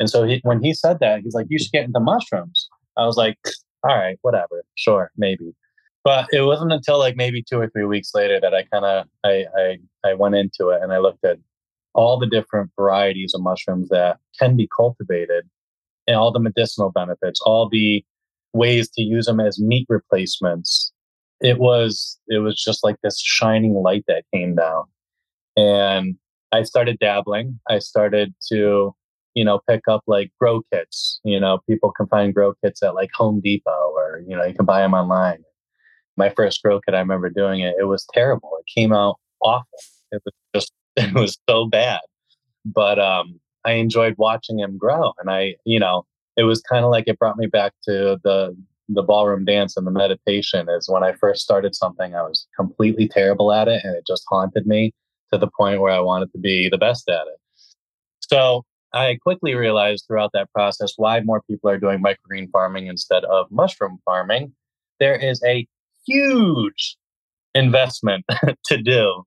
And 0.00 0.10
so 0.10 0.24
he, 0.24 0.40
when 0.42 0.62
he 0.62 0.74
said 0.74 0.98
that, 1.00 1.20
he's 1.22 1.34
like, 1.34 1.46
"You 1.48 1.58
should 1.58 1.72
get 1.72 1.84
into 1.84 2.00
mushrooms." 2.00 2.68
I 2.96 3.06
was 3.06 3.16
like, 3.16 3.38
"All 3.84 3.96
right, 3.96 4.18
whatever, 4.22 4.64
sure, 4.74 5.12
maybe." 5.16 5.54
But 6.04 6.28
it 6.32 6.42
wasn't 6.42 6.72
until 6.72 6.98
like 6.98 7.16
maybe 7.16 7.42
two 7.42 7.60
or 7.60 7.68
three 7.70 7.84
weeks 7.84 8.10
later 8.14 8.40
that 8.40 8.54
I 8.54 8.64
kind 8.64 8.84
of 8.84 9.06
I, 9.24 9.46
I 9.56 9.78
I 10.04 10.14
went 10.14 10.34
into 10.34 10.70
it 10.70 10.82
and 10.82 10.92
I 10.92 10.98
looked 10.98 11.24
at 11.24 11.38
all 11.94 12.18
the 12.18 12.26
different 12.26 12.70
varieties 12.76 13.34
of 13.34 13.42
mushrooms 13.42 13.88
that 13.90 14.18
can 14.38 14.56
be 14.56 14.68
cultivated 14.74 15.48
and 16.06 16.16
all 16.16 16.32
the 16.32 16.40
medicinal 16.40 16.90
benefits, 16.90 17.40
all 17.42 17.68
the 17.68 18.04
ways 18.52 18.90
to 18.90 19.02
use 19.02 19.26
them 19.26 19.40
as 19.40 19.60
meat 19.60 19.86
replacements. 19.88 20.92
It 21.40 21.58
was 21.58 22.18
it 22.28 22.38
was 22.38 22.60
just 22.62 22.82
like 22.82 22.96
this 23.02 23.20
shining 23.20 23.74
light 23.74 24.04
that 24.08 24.24
came 24.34 24.56
down. 24.56 24.84
And 25.56 26.16
I 26.50 26.64
started 26.64 26.98
dabbling. 26.98 27.60
I 27.68 27.78
started 27.78 28.34
to, 28.48 28.94
you 29.34 29.44
know, 29.44 29.60
pick 29.68 29.82
up 29.88 30.02
like 30.06 30.32
grow 30.40 30.62
kits. 30.72 31.20
You 31.24 31.38
know, 31.38 31.60
people 31.68 31.92
can 31.92 32.06
find 32.08 32.34
grow 32.34 32.54
kits 32.64 32.82
at 32.82 32.94
like 32.94 33.10
Home 33.14 33.40
Depot 33.40 33.92
or, 33.94 34.22
you 34.26 34.36
know, 34.36 34.44
you 34.44 34.54
can 34.54 34.66
buy 34.66 34.80
them 34.80 34.94
online 34.94 35.44
my 36.16 36.30
first 36.30 36.62
grow 36.62 36.80
kit, 36.80 36.94
I 36.94 37.00
remember 37.00 37.30
doing 37.30 37.60
it. 37.60 37.74
It 37.78 37.84
was 37.84 38.06
terrible. 38.12 38.50
It 38.58 38.70
came 38.72 38.92
out 38.92 39.16
awful. 39.40 39.78
It 40.10 40.22
was 40.24 40.34
just, 40.54 40.72
it 40.96 41.14
was 41.14 41.38
so 41.48 41.66
bad. 41.66 42.00
But 42.64 42.98
um, 42.98 43.40
I 43.64 43.72
enjoyed 43.72 44.14
watching 44.18 44.58
him 44.58 44.78
grow, 44.78 45.12
and 45.18 45.30
I, 45.30 45.56
you 45.64 45.80
know, 45.80 46.04
it 46.36 46.44
was 46.44 46.60
kind 46.62 46.84
of 46.84 46.90
like 46.90 47.04
it 47.06 47.18
brought 47.18 47.36
me 47.36 47.46
back 47.46 47.72
to 47.84 48.18
the 48.22 48.56
the 48.88 49.02
ballroom 49.02 49.44
dance 49.44 49.76
and 49.76 49.86
the 49.86 49.90
meditation. 49.90 50.68
Is 50.68 50.88
when 50.88 51.02
I 51.02 51.12
first 51.12 51.42
started 51.42 51.74
something, 51.74 52.14
I 52.14 52.22
was 52.22 52.46
completely 52.56 53.08
terrible 53.08 53.52
at 53.52 53.68
it, 53.68 53.82
and 53.84 53.96
it 53.96 54.06
just 54.06 54.24
haunted 54.28 54.66
me 54.66 54.92
to 55.32 55.38
the 55.38 55.48
point 55.58 55.80
where 55.80 55.92
I 55.92 56.00
wanted 56.00 56.30
to 56.32 56.38
be 56.38 56.68
the 56.68 56.78
best 56.78 57.08
at 57.08 57.26
it. 57.26 57.40
So 58.20 58.64
I 58.92 59.18
quickly 59.22 59.54
realized 59.54 60.04
throughout 60.06 60.30
that 60.34 60.52
process 60.52 60.92
why 60.96 61.20
more 61.20 61.42
people 61.42 61.70
are 61.70 61.78
doing 61.78 62.02
microgreen 62.02 62.50
farming 62.50 62.86
instead 62.86 63.24
of 63.24 63.50
mushroom 63.50 63.98
farming. 64.04 64.52
There 65.00 65.16
is 65.16 65.42
a 65.44 65.66
huge 66.06 66.96
investment 67.54 68.24
to 68.66 68.82
do 68.82 69.24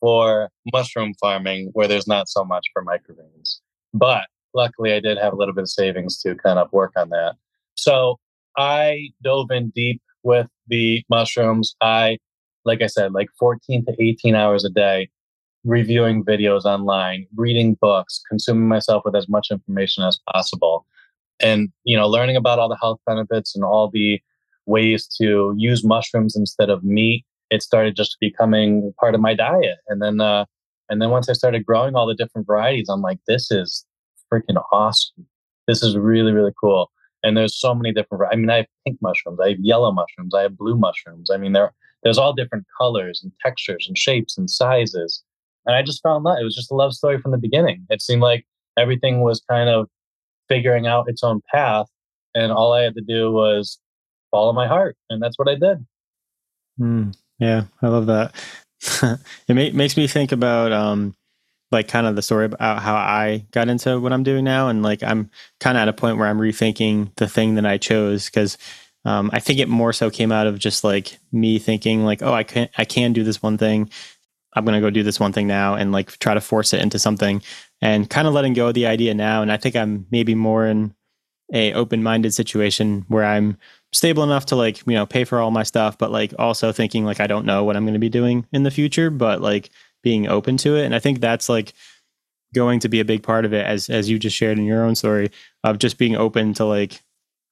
for 0.00 0.50
mushroom 0.72 1.14
farming 1.20 1.70
where 1.72 1.88
there's 1.88 2.08
not 2.08 2.28
so 2.28 2.44
much 2.44 2.66
for 2.72 2.84
microgreens. 2.84 3.60
But 3.94 4.26
luckily, 4.54 4.92
I 4.92 5.00
did 5.00 5.18
have 5.18 5.32
a 5.32 5.36
little 5.36 5.54
bit 5.54 5.62
of 5.62 5.70
savings 5.70 6.20
to 6.22 6.34
kind 6.34 6.58
of 6.58 6.72
work 6.72 6.92
on 6.96 7.10
that. 7.10 7.34
So 7.74 8.18
I 8.56 9.10
dove 9.22 9.50
in 9.50 9.70
deep 9.70 10.02
with 10.22 10.48
the 10.66 11.04
mushrooms. 11.08 11.74
I, 11.80 12.18
like 12.64 12.82
I 12.82 12.86
said, 12.86 13.12
like 13.12 13.28
14 13.38 13.84
to 13.86 13.96
18 13.98 14.34
hours 14.34 14.64
a 14.64 14.70
day 14.70 15.08
reviewing 15.64 16.24
videos 16.24 16.64
online, 16.64 17.26
reading 17.36 17.76
books, 17.80 18.20
consuming 18.28 18.68
myself 18.68 19.04
with 19.04 19.14
as 19.14 19.28
much 19.28 19.48
information 19.50 20.02
as 20.02 20.18
possible. 20.32 20.86
And, 21.40 21.70
you 21.84 21.96
know, 21.96 22.08
learning 22.08 22.36
about 22.36 22.58
all 22.58 22.68
the 22.68 22.78
health 22.80 23.00
benefits 23.06 23.54
and 23.54 23.64
all 23.64 23.88
the 23.88 24.20
ways 24.66 25.06
to 25.20 25.54
use 25.56 25.84
mushrooms 25.84 26.36
instead 26.36 26.70
of 26.70 26.84
meat. 26.84 27.24
It 27.50 27.62
started 27.62 27.96
just 27.96 28.16
becoming 28.20 28.92
part 28.98 29.14
of 29.14 29.20
my 29.20 29.34
diet. 29.34 29.78
And 29.88 30.00
then, 30.00 30.20
uh, 30.20 30.46
and 30.88 31.00
then 31.00 31.10
once 31.10 31.28
I 31.28 31.32
started 31.32 31.66
growing 31.66 31.94
all 31.94 32.06
the 32.06 32.14
different 32.14 32.46
varieties, 32.46 32.88
I'm 32.88 33.02
like, 33.02 33.18
this 33.26 33.50
is 33.50 33.84
freaking 34.32 34.62
awesome. 34.72 35.26
This 35.68 35.82
is 35.82 35.96
really, 35.96 36.32
really 36.32 36.52
cool. 36.60 36.90
And 37.22 37.36
there's 37.36 37.58
so 37.58 37.74
many 37.74 37.92
different, 37.92 38.24
I 38.32 38.36
mean, 38.36 38.50
I 38.50 38.56
have 38.56 38.66
pink 38.84 38.98
mushrooms, 39.00 39.38
I 39.40 39.50
have 39.50 39.60
yellow 39.60 39.92
mushrooms, 39.92 40.34
I 40.34 40.42
have 40.42 40.56
blue 40.56 40.76
mushrooms. 40.76 41.30
I 41.30 41.36
mean, 41.36 41.52
there, 41.52 41.72
there's 42.02 42.18
all 42.18 42.32
different 42.32 42.66
colors 42.78 43.20
and 43.22 43.32
textures 43.44 43.86
and 43.86 43.96
shapes 43.96 44.36
and 44.36 44.50
sizes. 44.50 45.22
And 45.66 45.76
I 45.76 45.82
just 45.82 46.02
found 46.02 46.26
that 46.26 46.38
it 46.40 46.44
was 46.44 46.56
just 46.56 46.72
a 46.72 46.74
love 46.74 46.94
story 46.94 47.20
from 47.20 47.30
the 47.30 47.38
beginning. 47.38 47.86
It 47.90 48.02
seemed 48.02 48.22
like 48.22 48.44
everything 48.76 49.20
was 49.20 49.40
kind 49.48 49.68
of 49.68 49.88
figuring 50.48 50.86
out 50.86 51.08
its 51.08 51.22
own 51.22 51.40
path. 51.52 51.86
And 52.34 52.50
all 52.50 52.72
I 52.72 52.82
had 52.82 52.94
to 52.94 53.02
do 53.02 53.30
was 53.30 53.78
follow 54.32 54.52
my 54.52 54.66
heart. 54.66 54.96
And 55.08 55.22
that's 55.22 55.38
what 55.38 55.48
I 55.48 55.54
did. 55.54 55.86
Mm, 56.80 57.14
yeah, 57.38 57.64
I 57.80 57.88
love 57.88 58.06
that. 58.06 58.34
it 59.46 59.54
ma- 59.54 59.76
makes 59.76 59.96
me 59.96 60.08
think 60.08 60.32
about 60.32 60.72
um, 60.72 61.14
like 61.70 61.86
kind 61.86 62.06
of 62.06 62.16
the 62.16 62.22
story 62.22 62.46
about 62.46 62.82
how 62.82 62.96
I 62.96 63.46
got 63.52 63.68
into 63.68 64.00
what 64.00 64.12
I'm 64.12 64.24
doing 64.24 64.44
now. 64.44 64.68
And 64.68 64.82
like 64.82 65.04
I'm 65.04 65.30
kind 65.60 65.78
of 65.78 65.82
at 65.82 65.88
a 65.88 65.92
point 65.92 66.18
where 66.18 66.26
I'm 66.26 66.38
rethinking 66.38 67.14
the 67.16 67.28
thing 67.28 67.54
that 67.54 67.66
I 67.66 67.78
chose 67.78 68.26
because 68.26 68.58
um, 69.04 69.30
I 69.32 69.40
think 69.40 69.58
it 69.60 69.68
more 69.68 69.92
so 69.92 70.10
came 70.10 70.32
out 70.32 70.46
of 70.46 70.58
just 70.58 70.82
like 70.82 71.18
me 71.30 71.58
thinking 71.58 72.04
like, 72.04 72.22
oh, 72.22 72.32
I 72.32 72.42
can 72.42 72.68
I 72.76 72.84
can 72.84 73.12
do 73.12 73.22
this 73.22 73.42
one 73.42 73.58
thing. 73.58 73.90
I'm 74.54 74.64
gonna 74.64 74.80
go 74.80 74.90
do 74.90 75.02
this 75.02 75.20
one 75.20 75.32
thing 75.32 75.46
now 75.46 75.74
and 75.74 75.92
like 75.92 76.18
try 76.18 76.34
to 76.34 76.40
force 76.40 76.72
it 76.72 76.80
into 76.80 76.98
something 76.98 77.42
and 77.80 78.08
kind 78.08 78.28
of 78.28 78.34
letting 78.34 78.52
go 78.52 78.68
of 78.68 78.74
the 78.74 78.86
idea 78.86 79.14
now. 79.14 79.42
And 79.42 79.50
I 79.50 79.56
think 79.56 79.76
I'm 79.76 80.06
maybe 80.10 80.34
more 80.34 80.66
in 80.66 80.94
a 81.52 81.72
open 81.72 82.02
minded 82.02 82.32
situation 82.34 83.04
where 83.08 83.24
I'm 83.24 83.58
stable 83.92 84.22
enough 84.22 84.46
to 84.46 84.56
like 84.56 84.86
you 84.86 84.94
know 84.94 85.06
pay 85.06 85.24
for 85.24 85.40
all 85.40 85.50
my 85.50 85.62
stuff, 85.62 85.98
but 85.98 86.10
like 86.10 86.34
also 86.38 86.72
thinking 86.72 87.04
like 87.04 87.20
I 87.20 87.26
don't 87.26 87.46
know 87.46 87.64
what 87.64 87.76
I'm 87.76 87.84
going 87.84 87.94
to 87.94 88.00
be 88.00 88.08
doing 88.08 88.46
in 88.52 88.62
the 88.62 88.70
future, 88.70 89.10
but 89.10 89.40
like 89.40 89.70
being 90.02 90.28
open 90.28 90.56
to 90.58 90.76
it. 90.76 90.84
And 90.84 90.94
I 90.94 90.98
think 90.98 91.20
that's 91.20 91.48
like 91.48 91.72
going 92.54 92.80
to 92.80 92.88
be 92.88 93.00
a 93.00 93.04
big 93.04 93.22
part 93.22 93.44
of 93.44 93.52
it 93.52 93.64
as 93.64 93.88
as 93.88 94.10
you 94.10 94.18
just 94.18 94.36
shared 94.36 94.58
in 94.58 94.64
your 94.64 94.84
own 94.84 94.94
story 94.94 95.30
of 95.64 95.78
just 95.78 95.98
being 95.98 96.16
open 96.16 96.54
to 96.54 96.64
like 96.64 97.00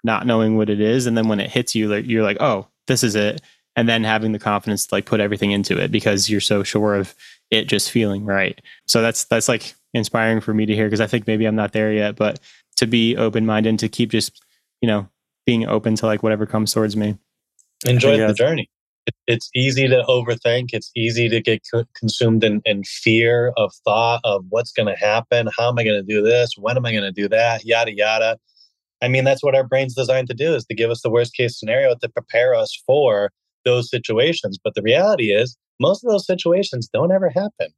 not 0.02 0.26
knowing 0.26 0.56
what 0.56 0.70
it 0.70 0.80
is. 0.80 1.06
And 1.06 1.16
then 1.16 1.28
when 1.28 1.40
it 1.40 1.50
hits 1.50 1.74
you 1.74 1.88
like 1.88 2.06
you're 2.06 2.22
like 2.22 2.38
oh 2.40 2.68
this 2.86 3.02
is 3.02 3.14
it. 3.14 3.40
And 3.76 3.88
then 3.88 4.02
having 4.02 4.32
the 4.32 4.38
confidence 4.38 4.86
to 4.86 4.94
like 4.96 5.06
put 5.06 5.20
everything 5.20 5.52
into 5.52 5.78
it 5.78 5.92
because 5.92 6.28
you're 6.28 6.40
so 6.40 6.62
sure 6.62 6.96
of 6.96 7.14
it 7.50 7.68
just 7.68 7.90
feeling 7.90 8.24
right. 8.24 8.60
So 8.86 9.00
that's 9.00 9.24
that's 9.24 9.48
like 9.48 9.74
inspiring 9.94 10.40
for 10.40 10.54
me 10.54 10.66
to 10.66 10.74
hear 10.74 10.86
because 10.86 11.00
i 11.00 11.06
think 11.06 11.26
maybe 11.26 11.44
i'm 11.44 11.56
not 11.56 11.72
there 11.72 11.92
yet 11.92 12.16
but 12.16 12.38
to 12.76 12.86
be 12.86 13.16
open 13.16 13.44
minded 13.44 13.78
to 13.78 13.88
keep 13.88 14.10
just 14.10 14.42
you 14.80 14.86
know 14.86 15.08
being 15.46 15.66
open 15.66 15.94
to 15.96 16.06
like 16.06 16.22
whatever 16.22 16.46
comes 16.46 16.72
towards 16.72 16.96
me 16.96 17.16
enjoy 17.86 18.16
the 18.16 18.34
journey 18.34 18.68
it's 19.26 19.50
easy 19.54 19.88
to 19.88 20.04
overthink. 20.08 20.68
It's 20.72 20.90
easy 20.96 21.28
to 21.28 21.40
get 21.40 21.62
co- 21.72 21.84
consumed 21.94 22.44
in, 22.44 22.60
in 22.64 22.84
fear 22.84 23.52
of 23.56 23.72
thought 23.84 24.20
of 24.24 24.44
what's 24.48 24.72
going 24.72 24.88
to 24.88 24.96
happen. 24.96 25.48
How 25.56 25.68
am 25.68 25.78
I 25.78 25.84
going 25.84 26.04
to 26.04 26.14
do 26.14 26.22
this? 26.22 26.54
When 26.56 26.76
am 26.76 26.86
I 26.86 26.92
going 26.92 27.04
to 27.04 27.12
do 27.12 27.28
that? 27.28 27.64
Yada, 27.64 27.94
yada. 27.94 28.38
I 29.02 29.08
mean, 29.08 29.24
that's 29.24 29.42
what 29.42 29.54
our 29.54 29.64
brain's 29.64 29.94
designed 29.94 30.28
to 30.28 30.34
do 30.34 30.54
is 30.54 30.64
to 30.66 30.74
give 30.74 30.90
us 30.90 31.02
the 31.02 31.10
worst 31.10 31.34
case 31.34 31.58
scenario 31.58 31.94
to 31.94 32.08
prepare 32.08 32.54
us 32.54 32.76
for 32.86 33.30
those 33.64 33.90
situations. 33.90 34.58
But 34.62 34.74
the 34.74 34.82
reality 34.82 35.32
is 35.32 35.56
most 35.78 36.04
of 36.04 36.10
those 36.10 36.26
situations 36.26 36.88
don't 36.92 37.12
ever 37.12 37.30
happen. 37.30 37.68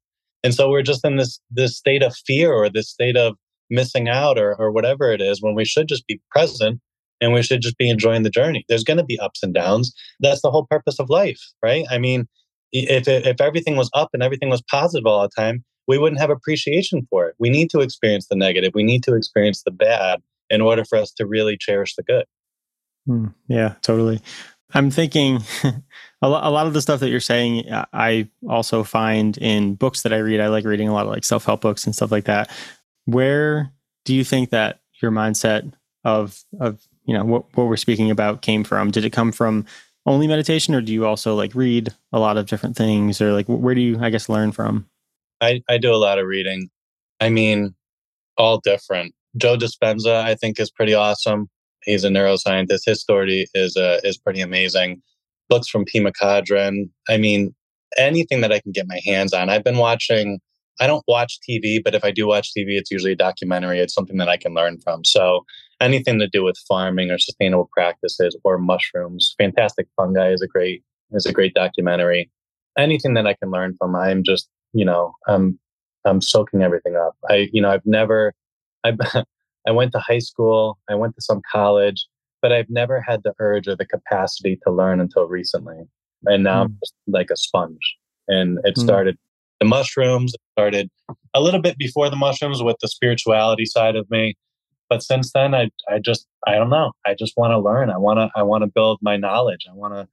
And 0.43 0.53
so 0.53 0.69
we're 0.71 0.83
just 0.83 1.05
in 1.05 1.17
this 1.17 1.39
this 1.51 1.77
state 1.77 2.03
of 2.03 2.17
fear 2.27 2.53
or 2.53 2.69
this 2.69 2.91
state 2.91 3.17
of 3.17 3.37
missing 3.71 4.09
out 4.09 4.39
or, 4.39 4.57
or 4.57 4.73
whatever 4.73 5.13
it 5.13 5.21
is 5.21 5.41
when 5.41 5.55
we 5.55 5.65
should 5.65 5.87
just 5.87 6.07
be 6.09 6.21
present 6.31 6.81
and 7.23 7.33
we 7.33 7.43
should 7.43 7.63
just 7.63 7.79
be 7.79 7.89
enjoying 7.89 8.25
the 8.25 8.31
journey. 8.31 8.65
There's 8.69 8.85
going 8.85 8.99
to 8.99 9.05
be 9.05 9.19
ups 9.19 9.43
and 9.43 9.55
downs. 9.55 9.95
That's 10.21 10.43
the 10.43 10.51
whole 10.51 10.67
purpose 10.67 10.99
of 10.99 11.09
life, 11.09 11.41
right? 11.63 11.87
I 11.91 11.99
mean, 11.99 12.29
if 12.73 13.07
if 13.09 13.41
everything 13.41 13.77
was 13.77 13.91
up 13.95 14.11
and 14.13 14.23
everything 14.23 14.51
was 14.51 14.63
positive 14.71 15.07
all 15.07 15.23
the 15.23 15.31
time, 15.35 15.65
we 15.87 15.99
wouldn't 15.99 16.21
have 16.21 16.31
appreciation 16.31 17.07
for 17.09 17.27
it. 17.29 17.35
We 17.39 17.49
need 17.49 17.71
to 17.71 17.81
experience 17.81 18.27
the 18.29 18.37
negative. 18.37 18.73
We 18.75 18.83
need 18.83 19.03
to 19.05 19.15
experience 19.15 19.63
the 19.63 19.71
bad 19.71 20.21
in 20.51 20.61
order 20.61 20.85
for 20.85 20.99
us 20.99 21.13
to 21.13 21.27
really 21.27 21.57
cherish 21.59 21.95
the 21.95 22.03
good. 22.03 22.25
Mm, 23.09 23.35
yeah, 23.49 23.75
totally. 23.83 24.21
I'm 24.75 24.91
thinking 24.91 25.41
a 26.23 26.29
lot 26.29 26.67
of 26.67 26.73
the 26.73 26.83
stuff 26.83 27.01
that 27.01 27.11
you're 27.11 27.21
saying, 27.21 27.65
I 27.93 28.29
also 28.49 28.85
find 28.85 29.37
in 29.39 29.75
books 29.75 30.03
that 30.03 30.13
I 30.13 30.19
read. 30.19 30.41
I 30.41 30.49
like 30.49 30.65
reading 30.65 30.89
a 30.89 30.95
lot 30.95 31.07
of 31.07 31.13
like 31.13 31.25
self 31.25 31.45
help 31.45 31.61
books 31.61 31.85
and 31.85 31.95
stuff 31.95 32.11
like 32.11 32.25
that. 32.25 32.51
Where 33.05 33.73
do 34.05 34.15
you 34.15 34.25
think 34.25 34.51
that 34.51 34.81
your 35.01 35.11
mindset 35.11 35.73
of 36.05 36.43
of 36.59 36.81
you 37.05 37.15
know 37.15 37.25
what, 37.25 37.45
what 37.55 37.67
we're 37.67 37.77
speaking 37.77 38.11
about 38.11 38.43
came 38.43 38.65
from. 38.65 38.91
Did 38.91 39.05
it 39.05 39.11
come 39.11 39.33
from 39.33 39.67
only 40.07 40.27
meditation 40.27 40.75
or 40.75 40.81
do 40.81 40.93
you 40.93 41.07
also 41.07 41.35
like 41.35 41.55
read 41.55 41.95
a 42.13 42.19
lot 42.19 42.37
of 42.37 42.47
different 42.47 42.77
things 42.77 43.21
or 43.21 43.33
like 43.33 43.47
where 43.47 43.75
do 43.75 43.81
you 43.81 43.99
i 44.01 44.11
guess 44.11 44.29
learn 44.29 44.53
from? 44.53 44.87
I, 45.41 45.63
I 45.69 45.79
do 45.79 45.93
a 45.93 45.97
lot 45.97 46.19
of 46.19 46.27
reading. 46.27 46.71
I 47.21 47.29
mean 47.29 47.75
all 48.37 48.59
different. 48.59 49.15
Joe 49.37 49.57
dispenza 49.57 50.23
i 50.23 50.35
think 50.35 50.59
is 50.59 50.71
pretty 50.71 50.95
awesome. 50.95 51.49
He's 51.85 52.05
a 52.05 52.09
neuroscientist. 52.09 52.83
His 52.87 53.01
story 53.01 53.47
is 53.55 53.77
uh, 53.77 54.01
is 54.05 54.19
pretty 54.19 54.41
amazing. 54.41 55.03
Books 55.49 55.69
from 55.69 55.85
pema 55.85 56.13
chodron 56.21 56.91
i 57.09 57.17
mean 57.17 57.55
anything 57.99 58.41
that 58.41 58.53
i 58.53 58.59
can 58.59 58.73
get 58.73 58.89
my 58.89 59.01
hands 59.05 59.33
on. 59.33 59.49
I've 59.49 59.65
been 59.65 59.79
watching 59.79 60.41
i 60.81 60.87
don't 60.87 61.05
watch 61.07 61.39
tv 61.49 61.85
but 61.85 61.95
if 61.95 62.03
i 62.03 62.11
do 62.11 62.27
watch 62.27 62.49
tv 62.57 62.79
it's 62.79 62.91
usually 62.91 63.13
a 63.13 63.17
documentary. 63.17 63.79
It's 63.79 63.95
something 63.95 64.17
that 64.17 64.29
i 64.29 64.37
can 64.37 64.55
learn 64.55 64.79
from. 64.81 65.05
So 65.05 65.45
anything 65.83 66.19
to 66.21 66.29
do 66.29 66.45
with 66.45 66.57
farming 66.69 67.11
or 67.11 67.19
sustainable 67.19 67.69
practices 67.73 68.37
or 68.45 68.59
mushrooms. 68.59 69.35
Fantastic 69.39 69.89
Fungi 69.97 70.33
is 70.33 70.41
a 70.41 70.47
great 70.47 70.83
is 71.13 71.27
a 71.27 71.33
great 71.33 71.55
documentary. 71.55 72.31
Anything 72.79 73.15
that 73.15 73.27
I 73.27 73.35
can 73.35 73.51
learn 73.51 73.77
from, 73.79 73.95
I'm 73.95 74.23
just 74.23 74.49
you 74.73 74.85
know 74.85 75.13
I'm 75.27 75.59
I'm 76.05 76.21
soaking 76.21 76.63
everything 76.63 76.97
up. 76.97 77.17
I 77.29 77.49
you 77.53 77.61
know 77.61 77.71
I've 77.71 77.87
never 77.87 78.33
I 78.85 78.97
I 79.67 79.71
went 79.71 79.93
to 79.93 79.99
high 79.99 80.21
school, 80.21 80.79
I 80.89 80.95
went 80.95 81.15
to 81.17 81.23
some 81.23 81.43
college, 81.51 82.07
but 82.41 82.53
I've 82.53 82.71
never 82.71 83.01
had 83.01 83.23
the 83.23 83.35
urge 83.39 83.69
or 83.69 83.77
the 83.77 83.87
capacity 83.87 84.59
to 84.67 84.73
learn 84.73 85.01
until 85.01 85.27
recently. 85.27 85.83
And 86.25 86.45
now 86.45 86.63
mm. 86.63 86.65
I'm 86.67 86.77
just 86.81 86.95
like 87.07 87.31
a 87.31 87.37
sponge. 87.37 87.97
And 88.29 88.59
it 88.65 88.77
mm. 88.77 88.83
started 88.83 89.17
the 89.61 89.67
mushrooms, 89.67 90.35
it 90.35 90.41
started 90.59 90.91
a 91.35 91.41
little 91.41 91.61
bit 91.61 91.79
before 91.79 92.11
the 92.11 92.17
mushrooms 92.17 92.63
with 92.63 92.77
the 92.83 92.89
spirituality 92.89 93.65
side 93.65 93.95
of 93.95 94.11
me 94.11 94.35
but 94.93 95.03
since 95.03 95.33
then 95.33 95.55
i 95.55 95.71
i 95.89 95.99
just 95.99 96.27
i 96.47 96.57
don't 96.57 96.69
know. 96.69 96.93
I 97.07 97.15
just 97.19 97.35
want 97.39 97.53
to 97.53 97.59
learn. 97.59 97.89
I 97.89 97.97
want 97.97 98.19
to 98.19 98.29
i 98.39 98.43
want 98.43 98.63
to 98.63 98.67
build 98.67 98.99
my 99.01 99.17
knowledge. 99.17 99.65
I 99.67 99.75
want 99.75 99.95
to 99.95 100.07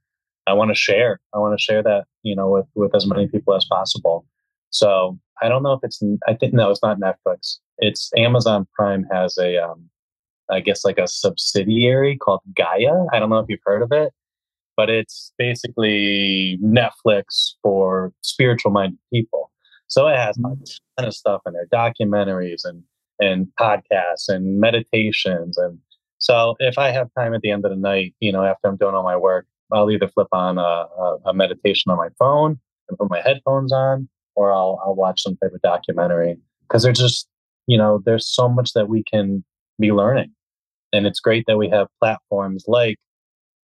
i 0.48 0.54
want 0.54 0.72
to 0.72 0.76
share. 0.76 1.20
I 1.34 1.38
want 1.38 1.58
to 1.58 1.62
share 1.62 1.84
that 1.84 2.06
you 2.24 2.34
know 2.34 2.50
with 2.50 2.66
with 2.76 2.96
as 2.96 3.06
many 3.06 3.28
people 3.28 3.54
as 3.56 3.66
possible. 3.66 4.26
So 4.70 5.20
i 5.42 5.50
don't 5.50 5.64
know 5.64 5.74
if 5.74 5.82
it's 5.84 6.02
i 6.30 6.34
think 6.34 6.54
no 6.54 6.70
it's 6.70 6.82
not 6.82 6.98
netflix. 6.98 7.58
It's 7.80 8.10
amazon 8.18 8.68
prime 8.74 9.06
has 9.12 9.38
a 9.38 9.58
um 9.58 9.90
i 10.50 10.62
guess 10.62 10.86
like 10.86 10.98
a 10.98 11.10
subsidiary 11.10 12.18
called 12.18 12.42
gaia. 12.56 12.96
I 13.12 13.20
don't 13.20 13.30
know 13.30 13.40
if 13.40 13.48
you've 13.50 13.60
heard 13.66 13.82
of 13.82 13.92
it 13.92 14.14
but 14.78 14.90
it's 14.90 15.34
basically 15.38 16.58
netflix 16.64 17.56
for 17.62 18.14
spiritual 18.22 18.72
minded 18.72 18.98
people. 19.12 19.52
So 19.88 20.08
it 20.08 20.16
has 20.16 20.38
a 20.38 20.42
mm. 20.42 20.80
ton 20.98 21.08
of 21.10 21.14
stuff 21.14 21.42
in 21.46 21.52
there 21.52 21.68
documentaries 21.68 22.64
and 22.64 22.82
and 23.20 23.48
podcasts 23.60 24.28
and 24.28 24.60
meditations. 24.60 25.58
And 25.58 25.80
so 26.18 26.56
if 26.60 26.78
I 26.78 26.92
have 26.92 27.10
time 27.18 27.34
at 27.34 27.42
the 27.42 27.52
end 27.52 27.66
of 27.66 27.72
the 27.72 27.78
night, 27.78 28.14
you 28.20 28.32
know, 28.32 28.44
after 28.44 28.68
I'm 28.68 28.78
doing 28.78 28.96
all 28.96 29.04
my 29.04 29.16
work, 29.16 29.46
I'll 29.72 29.92
either 29.92 30.08
flip 30.08 30.28
on 30.32 30.58
a, 30.58 30.62
a, 30.62 31.18
a 31.28 31.34
meditation 31.34 31.92
on 31.92 31.98
my 31.98 32.10
phone 32.18 32.60
and 32.88 32.98
put 32.98 33.10
my 33.10 33.22
headphones 33.22 33.72
on, 33.72 34.10
or 34.36 34.52
I'll, 34.52 34.82
I'll 34.84 34.96
watch 34.96 35.22
some 35.22 35.38
type 35.38 35.54
of 35.54 35.62
documentary 35.62 36.38
because 36.68 36.84
there's 36.84 37.00
just, 37.00 37.28
you 37.68 37.78
know, 37.78 38.02
there's 38.06 38.28
so 38.28 38.50
much 38.50 38.74
that 38.74 38.90
we 38.90 39.04
can 39.04 39.44
be 39.80 39.92
learning. 39.92 40.34
And 40.92 41.06
it's 41.06 41.20
great 41.20 41.46
that 41.48 41.58
we 41.58 41.70
have 41.70 41.88
platforms 42.00 42.66
like 42.68 42.98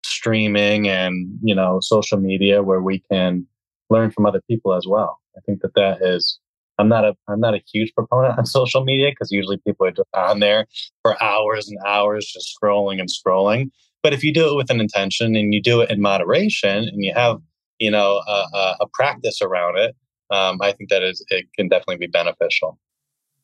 streaming 0.05 0.87
and, 0.87 1.39
you 1.41 1.55
know, 1.55 1.79
social 1.81 2.19
media 2.19 2.61
where 2.61 2.81
we 2.81 3.01
can 3.11 3.47
learn 3.89 4.11
from 4.11 4.25
other 4.25 4.41
people 4.47 4.73
as 4.73 4.85
well. 4.87 5.19
I 5.35 5.41
think 5.41 5.61
that 5.61 5.73
that 5.75 6.01
is. 6.01 6.39
I'm 6.77 6.89
not 6.89 7.05
a 7.05 7.15
I'm 7.27 7.39
not 7.39 7.53
a 7.53 7.61
huge 7.71 7.93
proponent 7.93 8.38
on 8.38 8.45
social 8.45 8.83
media 8.83 9.11
because 9.11 9.31
usually 9.31 9.57
people 9.57 9.85
are 9.88 9.91
just 9.91 10.09
on 10.13 10.39
there 10.39 10.67
for 11.01 11.21
hours 11.23 11.69
and 11.69 11.77
hours 11.85 12.25
just 12.25 12.55
scrolling 12.55 12.99
and 12.99 13.09
scrolling. 13.09 13.71
But 14.03 14.13
if 14.13 14.23
you 14.23 14.33
do 14.33 14.49
it 14.49 14.55
with 14.55 14.69
an 14.69 14.79
intention 14.79 15.35
and 15.35 15.53
you 15.53 15.61
do 15.61 15.81
it 15.81 15.89
in 15.89 16.01
moderation 16.01 16.88
and 16.88 17.03
you 17.03 17.13
have 17.15 17.39
you 17.79 17.91
know 17.91 18.21
a, 18.27 18.75
a 18.81 18.88
practice 18.93 19.41
around 19.41 19.77
it, 19.77 19.95
um, 20.29 20.59
I 20.61 20.71
think 20.71 20.89
that 20.89 21.03
is 21.03 21.25
it 21.29 21.45
can 21.57 21.67
definitely 21.67 21.97
be 21.97 22.07
beneficial. 22.07 22.79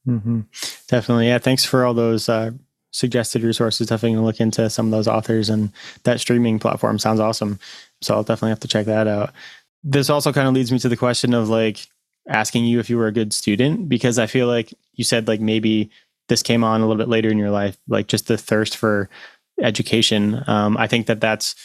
Mm-hmm. 0.08 0.42
Definitely, 0.88 1.28
yeah. 1.28 1.38
Thanks 1.38 1.64
for 1.64 1.86
all 1.86 1.94
those 1.94 2.28
uh, 2.28 2.52
suggested 2.92 3.44
resources. 3.44 3.88
Definitely 3.88 4.16
gonna 4.16 4.26
look 4.26 4.40
into 4.40 4.70
some 4.70 4.88
of 4.88 4.92
those 4.92 5.08
authors 5.08 5.50
and 5.50 5.72
that 6.04 6.20
streaming 6.20 6.60
platform 6.60 7.00
sounds 7.00 7.20
awesome. 7.20 7.60
So 8.02 8.16
I'll 8.16 8.24
definitely 8.24 8.50
have 8.50 8.60
to 8.62 8.68
check 8.68 8.86
that 8.88 9.08
out. 9.08 9.32
This 9.84 10.10
also 10.10 10.34
kind 10.34 10.48
of 10.48 10.54
leads 10.54 10.72
me 10.72 10.80
to 10.80 10.90
the 10.90 10.98
question 10.98 11.34
of 11.34 11.50
like 11.50 11.88
asking 12.28 12.66
you 12.66 12.80
if 12.80 12.90
you 12.90 12.98
were 12.98 13.08
a 13.08 13.12
good 13.12 13.34
student 13.34 13.90
because 13.90 14.20
I 14.20 14.28
feel 14.28 14.48
like 14.48 14.74
you 14.94 15.04
said 15.04 15.28
like 15.28 15.42
maybe 15.42 15.90
this 16.30 16.44
came 16.44 16.64
on 16.64 16.82
a 16.82 16.88
little 16.88 17.02
bit 17.02 17.10
later 17.10 17.30
in 17.30 17.38
your 17.38 17.50
life, 17.50 17.78
like 17.88 18.08
just 18.08 18.28
the 18.28 18.38
thirst 18.38 18.78
for 18.78 19.10
education. 19.62 20.44
Um, 20.48 20.78
I 20.78 20.88
think 20.88 21.08
that 21.08 21.22
that's 21.22 21.56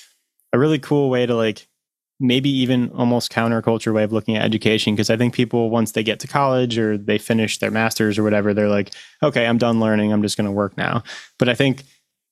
a 0.53 0.59
really 0.59 0.79
cool 0.79 1.11
way 1.11 1.27
to 1.27 1.35
like 1.35 1.69
maybe 2.19 2.49
even 2.49 2.91
almost 2.93 3.31
counterculture 3.31 3.93
way 3.93 4.03
of 4.03 4.13
looking 4.13 4.37
at 4.37 4.45
education 4.45 4.95
because 4.95 5.11
I 5.11 5.17
think 5.17 5.35
people 5.35 5.69
once 5.69 5.93
they 5.93 6.03
get 6.03 6.19
to 6.21 6.27
college 6.27 6.79
or 6.79 6.97
they 6.97 7.19
finish 7.19 7.59
their 7.59 7.71
masters 7.71 8.19
or 8.19 8.23
whatever 8.23 8.55
they're 8.55 8.71
like 8.71 8.95
okay 9.23 9.47
I'm 9.47 9.59
done 9.59 9.81
learning 9.81 10.13
I'm 10.13 10.23
just 10.23 10.37
going 10.37 10.47
to 10.47 10.53
work 10.53 10.79
now 10.79 11.03
but 11.39 11.51
I 11.51 11.55
think 11.55 11.85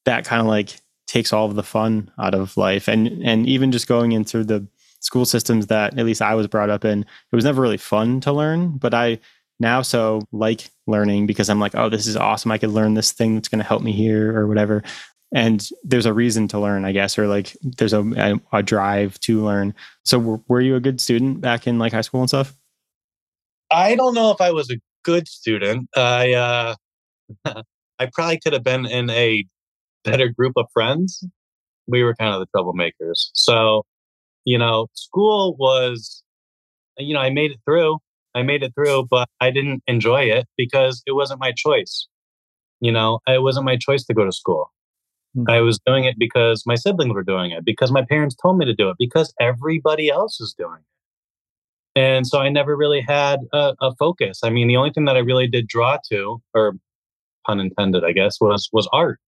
that 0.07 0.25
kind 0.25 0.41
of 0.41 0.47
like 0.47 0.81
takes 1.07 1.35
all 1.35 1.45
of 1.47 1.55
the 1.55 1.63
fun 1.63 2.11
out 2.19 2.35
of 2.35 2.57
life 2.57 2.89
and 2.89 3.23
and 3.23 3.47
even 3.47 3.73
just 3.73 3.87
going 3.87 4.13
into 4.13 4.43
the 4.43 4.67
school 5.05 5.27
systems 5.27 5.67
that 5.67 5.99
at 5.99 6.07
least 6.07 6.23
I 6.23 6.35
was 6.35 6.47
brought 6.47 6.71
up 6.71 6.85
in 6.85 7.03
it 7.03 7.37
was 7.37 7.45
never 7.45 7.61
really 7.61 7.77
fun 7.77 8.21
to 8.23 8.33
learn 8.33 8.79
but 8.79 8.95
I 8.95 9.19
now 9.61 9.83
so 9.83 10.23
like 10.33 10.71
learning 10.87 11.27
because 11.27 11.49
I'm 11.49 11.61
like 11.61 11.75
oh 11.75 11.89
this 11.89 12.07
is 12.07 12.17
awesome. 12.17 12.51
I 12.51 12.59
could 12.59 12.71
learn 12.71 12.95
this 12.95 13.13
thing 13.13 13.35
that's 13.35 13.49
going 13.49 13.61
to 13.61 13.69
help 13.69 13.83
me 13.83 13.93
here 13.93 14.37
or 14.37 14.47
whatever. 14.47 14.83
And 15.35 15.69
there's 15.83 16.07
a 16.07 16.13
reason 16.13 16.47
to 16.49 16.61
learn 16.61 16.85
i 16.85 16.93
guess 16.93 17.19
or 17.19 17.27
like 17.27 17.57
there's 17.63 17.93
a, 17.93 18.41
a, 18.53 18.63
drive 18.63 19.19
to 19.21 19.45
learn. 19.45 19.75
So 20.05 20.19
w- 20.19 20.43
were 20.49 20.61
you 20.61 20.77
a 20.77 20.81
good 20.81 21.01
student 21.01 21.41
back 21.41 21.67
in 21.67 21.79
like 21.79 21.93
high 21.93 22.03
school 22.03 22.21
and 22.21 22.31
stuff? 22.31 22.57
I 23.71 23.97
don't 23.97 24.15
know 24.15 24.31
if 24.31 24.41
i 24.41 24.51
was 24.51 24.71
a 24.71 24.79
good 25.05 25.29
student. 25.29 25.89
I 25.97 26.33
uh 26.33 26.75
i 27.99 28.07
probably 28.13 28.41
could 28.41 28.55
have 28.55 28.65
been 28.65 28.87
in 28.87 29.11
a 29.11 29.45
better 30.05 30.29
group 30.29 30.55
of 30.57 30.67
friends. 30.73 31.25
We 31.87 32.03
were 32.03 32.15
kind 32.15 32.35
of 32.35 32.41
the 32.41 32.47
troublemakers. 32.57 33.31
So 33.35 33.85
you 34.45 34.59
know 34.59 34.87
school 34.95 35.57
was 35.59 36.23
you 36.99 37.15
know 37.15 37.21
i 37.21 37.31
made 37.31 37.51
it 37.51 37.59
through 37.65 37.99
i 38.35 38.43
made 38.43 38.63
it 38.63 38.73
through 38.75 39.07
but 39.11 39.29
i 39.41 39.51
didn't 39.51 39.83
enjoy 39.87 40.23
it 40.23 40.47
because 40.57 41.03
it 41.07 41.13
wasn't 41.13 41.41
my 41.41 41.53
choice 41.53 42.09
you 42.81 42.93
know 42.93 43.21
it 43.27 43.43
wasn't 43.43 43.65
my 43.65 43.77
choice 43.77 44.05
to 44.05 44.15
go 44.15 44.25
to 44.25 44.33
school 44.33 44.71
Mm-hmm. 45.37 45.51
I 45.51 45.61
was 45.61 45.81
doing 45.85 46.05
it 46.05 46.17
because 46.19 46.65
my 46.67 46.77
siblings 46.77 47.13
were 47.13 47.25
doing 47.25 47.51
it, 47.51 47.65
because 47.65 47.91
my 47.91 48.05
parents 48.05 48.37
told 48.41 48.59
me 48.59 48.67
to 48.67 48.75
do 48.75 48.89
it, 48.89 48.97
because 48.99 49.35
everybody 49.41 50.09
else 50.09 50.41
is 50.41 50.55
doing 50.57 50.79
it. 50.79 51.99
And 52.01 52.27
so 52.27 52.41
I 52.41 52.49
never 52.49 52.77
really 52.77 53.01
had 53.01 53.41
a, 53.53 53.75
a 53.81 53.95
focus. 53.97 54.41
I 54.43 54.51
mean, 54.51 54.69
the 54.69 54.77
only 54.77 54.91
thing 54.91 55.05
that 55.05 55.17
I 55.17 55.21
really 55.21 55.47
did 55.47 55.69
draw 55.69 55.99
to, 56.11 56.41
or 56.53 56.75
pun 57.47 57.61
intended, 57.61 58.05
I 58.05 58.13
guess, 58.13 58.41
was 58.41 58.69
was 58.73 58.89
art. 58.93 59.19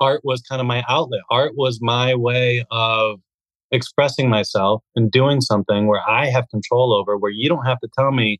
Art 0.00 0.20
was 0.24 0.42
kind 0.42 0.60
of 0.60 0.66
my 0.66 0.84
outlet. 0.88 1.22
Art 1.30 1.52
was 1.56 1.80
my 1.80 2.14
way 2.14 2.64
of 2.70 3.20
expressing 3.70 4.28
myself 4.28 4.82
and 4.94 5.10
doing 5.10 5.40
something 5.40 5.86
where 5.86 6.02
I 6.08 6.26
have 6.26 6.48
control 6.50 6.94
over, 6.94 7.16
where 7.16 7.30
you 7.30 7.48
don't 7.48 7.66
have 7.66 7.80
to 7.80 7.88
tell 7.98 8.12
me 8.12 8.38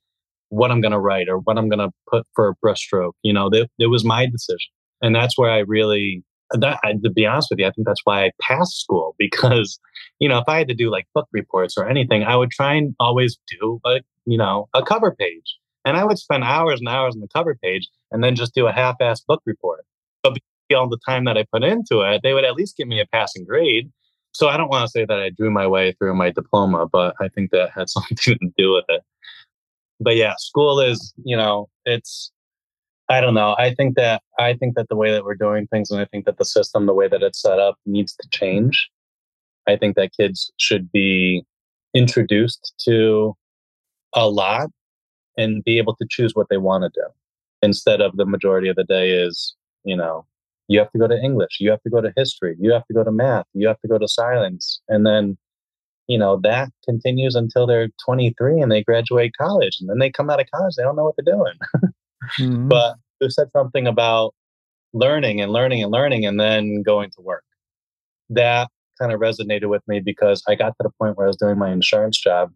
what 0.49 0.71
I'm 0.71 0.81
going 0.81 0.93
to 0.93 1.01
write 1.01 1.29
or 1.29 1.39
what 1.39 1.59
I'm 1.59 1.69
going 1.69 1.81
to 1.81 1.91
put 2.09 2.25
for 2.35 2.49
a 2.49 2.55
brushstroke. 2.65 3.13
You 3.23 3.33
know, 3.33 3.49
it, 3.53 3.71
it 3.79 3.87
was 3.87 4.05
my 4.05 4.27
decision. 4.27 4.71
And 5.03 5.15
that's 5.15 5.37
where 5.37 5.51
I 5.51 5.59
really 5.59 6.23
that 6.53 6.79
to 7.03 7.11
be 7.11 7.27
honest 7.27 7.49
with 7.51 7.59
you, 7.59 7.67
I 7.67 7.71
think 7.71 7.87
that's 7.87 8.03
why 8.05 8.25
I 8.25 8.31
passed 8.41 8.81
school 8.81 9.15
because, 9.19 9.79
you 10.19 10.29
know, 10.29 10.39
if 10.39 10.45
I 10.49 10.59
had 10.59 10.69
to 10.69 10.75
do 10.75 10.91
like 10.91 11.07
book 11.15 11.29
reports 11.33 11.75
or 11.77 11.89
anything, 11.89 12.23
I 12.25 12.37
would 12.37 12.51
try 12.51 12.75
and 12.75 12.95
always 13.01 13.39
do 13.61 13.81
a, 13.85 14.01
you 14.25 14.39
know, 14.39 14.69
a 14.75 14.83
cover 14.83 15.15
page. 15.15 15.57
And 15.85 15.97
I 15.97 16.05
would 16.05 16.19
spend 16.19 16.43
hours 16.43 16.81
and 16.81 16.89
hours 16.89 17.15
on 17.15 17.21
the 17.21 17.29
cover 17.29 17.57
page 17.63 17.89
and 18.11 18.23
then 18.23 18.35
just 18.35 18.55
do 18.55 18.67
a 18.67 18.73
half 18.73 18.97
assed 19.01 19.25
book 19.27 19.41
report. 19.47 19.85
But 20.23 20.39
all 20.75 20.89
the 20.89 20.99
time 21.07 21.25
that 21.27 21.39
I 21.39 21.45
put 21.53 21.63
into 21.63 22.01
it, 22.01 22.23
they 22.25 22.33
would 22.33 22.45
at 22.45 22.55
least 22.55 22.77
give 22.77 22.89
me 22.89 23.01
a 23.01 23.07
passing 23.07 23.45
grade. 23.45 23.91
So 24.37 24.49
I 24.49 24.59
don't 24.59 24.69
want 24.69 24.85
to 24.85 24.91
say 24.91 25.07
that 25.07 25.19
I 25.19 25.31
drew 25.31 25.51
my 25.51 25.67
way 25.67 25.93
through 25.93 26.15
my 26.15 26.31
diploma, 26.31 26.87
but 26.87 27.15
I 27.23 27.29
think 27.29 27.53
that 27.53 27.71
had 27.71 27.89
something 27.95 28.17
to 28.19 28.37
do 28.57 28.75
with 28.75 28.85
it. 28.89 29.03
But 29.99 30.17
yeah, 30.17 30.35
school 30.37 30.79
is, 30.79 31.15
you 31.25 31.37
know, 31.37 31.69
it's 31.87 32.31
I 33.09 33.21
don't 33.21 33.35
know. 33.35 33.55
I 33.59 33.73
think 33.73 33.97
that 33.97 34.21
I 34.39 34.55
think 34.55 34.75
that 34.75 34.89
the 34.91 34.97
way 34.97 35.11
that 35.13 35.25
we're 35.25 35.37
doing 35.37 35.67
things 35.69 35.91
and 35.91 36.01
I 36.01 36.05
think 36.05 36.27
that 36.27 36.37
the 36.37 36.45
system, 36.45 36.85
the 36.85 36.93
way 36.93 37.09
that 37.09 37.23
it's 37.23 37.41
set 37.41 37.59
up, 37.59 37.77
needs 37.87 38.15
to 38.17 38.29
change. 38.31 38.91
I 39.67 39.77
think 39.77 39.97
that 39.97 40.11
kids 40.15 40.53
should 40.59 40.93
be 40.93 41.45
introduced 41.95 42.75
to 42.85 43.35
a 44.13 44.29
lot 44.29 44.69
and 45.39 45.65
be 45.65 45.79
able 45.79 45.97
to 45.97 46.07
choose 46.11 46.35
what 46.35 46.49
they 46.51 46.59
want 46.59 46.83
to 46.85 46.91
do 47.01 47.07
instead 47.63 48.03
of 48.03 48.17
the 48.17 48.27
majority 48.27 48.69
of 48.69 48.77
the 48.77 48.85
day 48.85 49.11
is, 49.13 49.55
you 49.85 49.97
know, 49.97 50.27
you 50.69 50.79
have 50.79 50.91
to 50.93 50.99
go 50.99 51.07
to 51.07 51.21
English, 51.21 51.59
you 51.61 51.71
have 51.71 51.83
to 51.83 51.91
go 51.91 52.01
to 52.01 52.13
history, 52.17 52.57
you 52.59 52.73
have 52.73 52.87
to 52.87 52.95
go 52.95 53.05
to 53.05 53.13
math, 53.13 53.47
you 53.55 53.67
have 53.69 53.81
to 53.81 53.89
go 53.89 53.99
to 53.99 54.09
science. 54.09 54.81
And 54.89 55.07
then, 55.07 55.37
you 56.09 56.19
know, 56.19 56.39
that 56.43 56.71
continues 56.85 57.35
until 57.35 57.67
they're 57.67 57.89
23 58.05 58.61
and 58.61 58.71
they 58.71 58.83
graduate 58.83 59.33
college. 59.41 59.79
And 59.81 59.89
then 59.89 59.99
they 59.99 60.11
come 60.11 60.31
out 60.31 60.41
of 60.41 60.47
college, 60.53 60.75
they 60.77 60.83
don't 60.83 60.97
know 60.97 61.05
what 61.05 61.15
they're 61.17 61.35
doing. 61.35 61.55
Mm-hmm. 62.41 62.69
But 62.69 62.97
you 63.21 63.31
said 63.31 63.49
something 63.53 63.87
about 63.87 64.35
learning 64.93 65.41
and 65.41 65.53
learning 65.53 65.83
and 65.83 65.93
learning 65.93 66.27
and 66.27 66.41
then 66.41 66.83
going 66.83 67.11
to 67.11 67.21
work. 67.21 67.45
That 68.31 68.69
kind 68.99 69.13
of 69.13 69.21
resonated 69.21 69.69
with 69.69 69.83
me 69.87 70.01
because 70.01 70.43
I 70.49 70.55
got 70.55 70.71
to 70.71 70.83
the 70.83 70.91
point 70.99 71.17
where 71.17 71.27
I 71.27 71.29
was 71.29 71.37
doing 71.37 71.59
my 71.59 71.71
insurance 71.71 72.19
job 72.19 72.51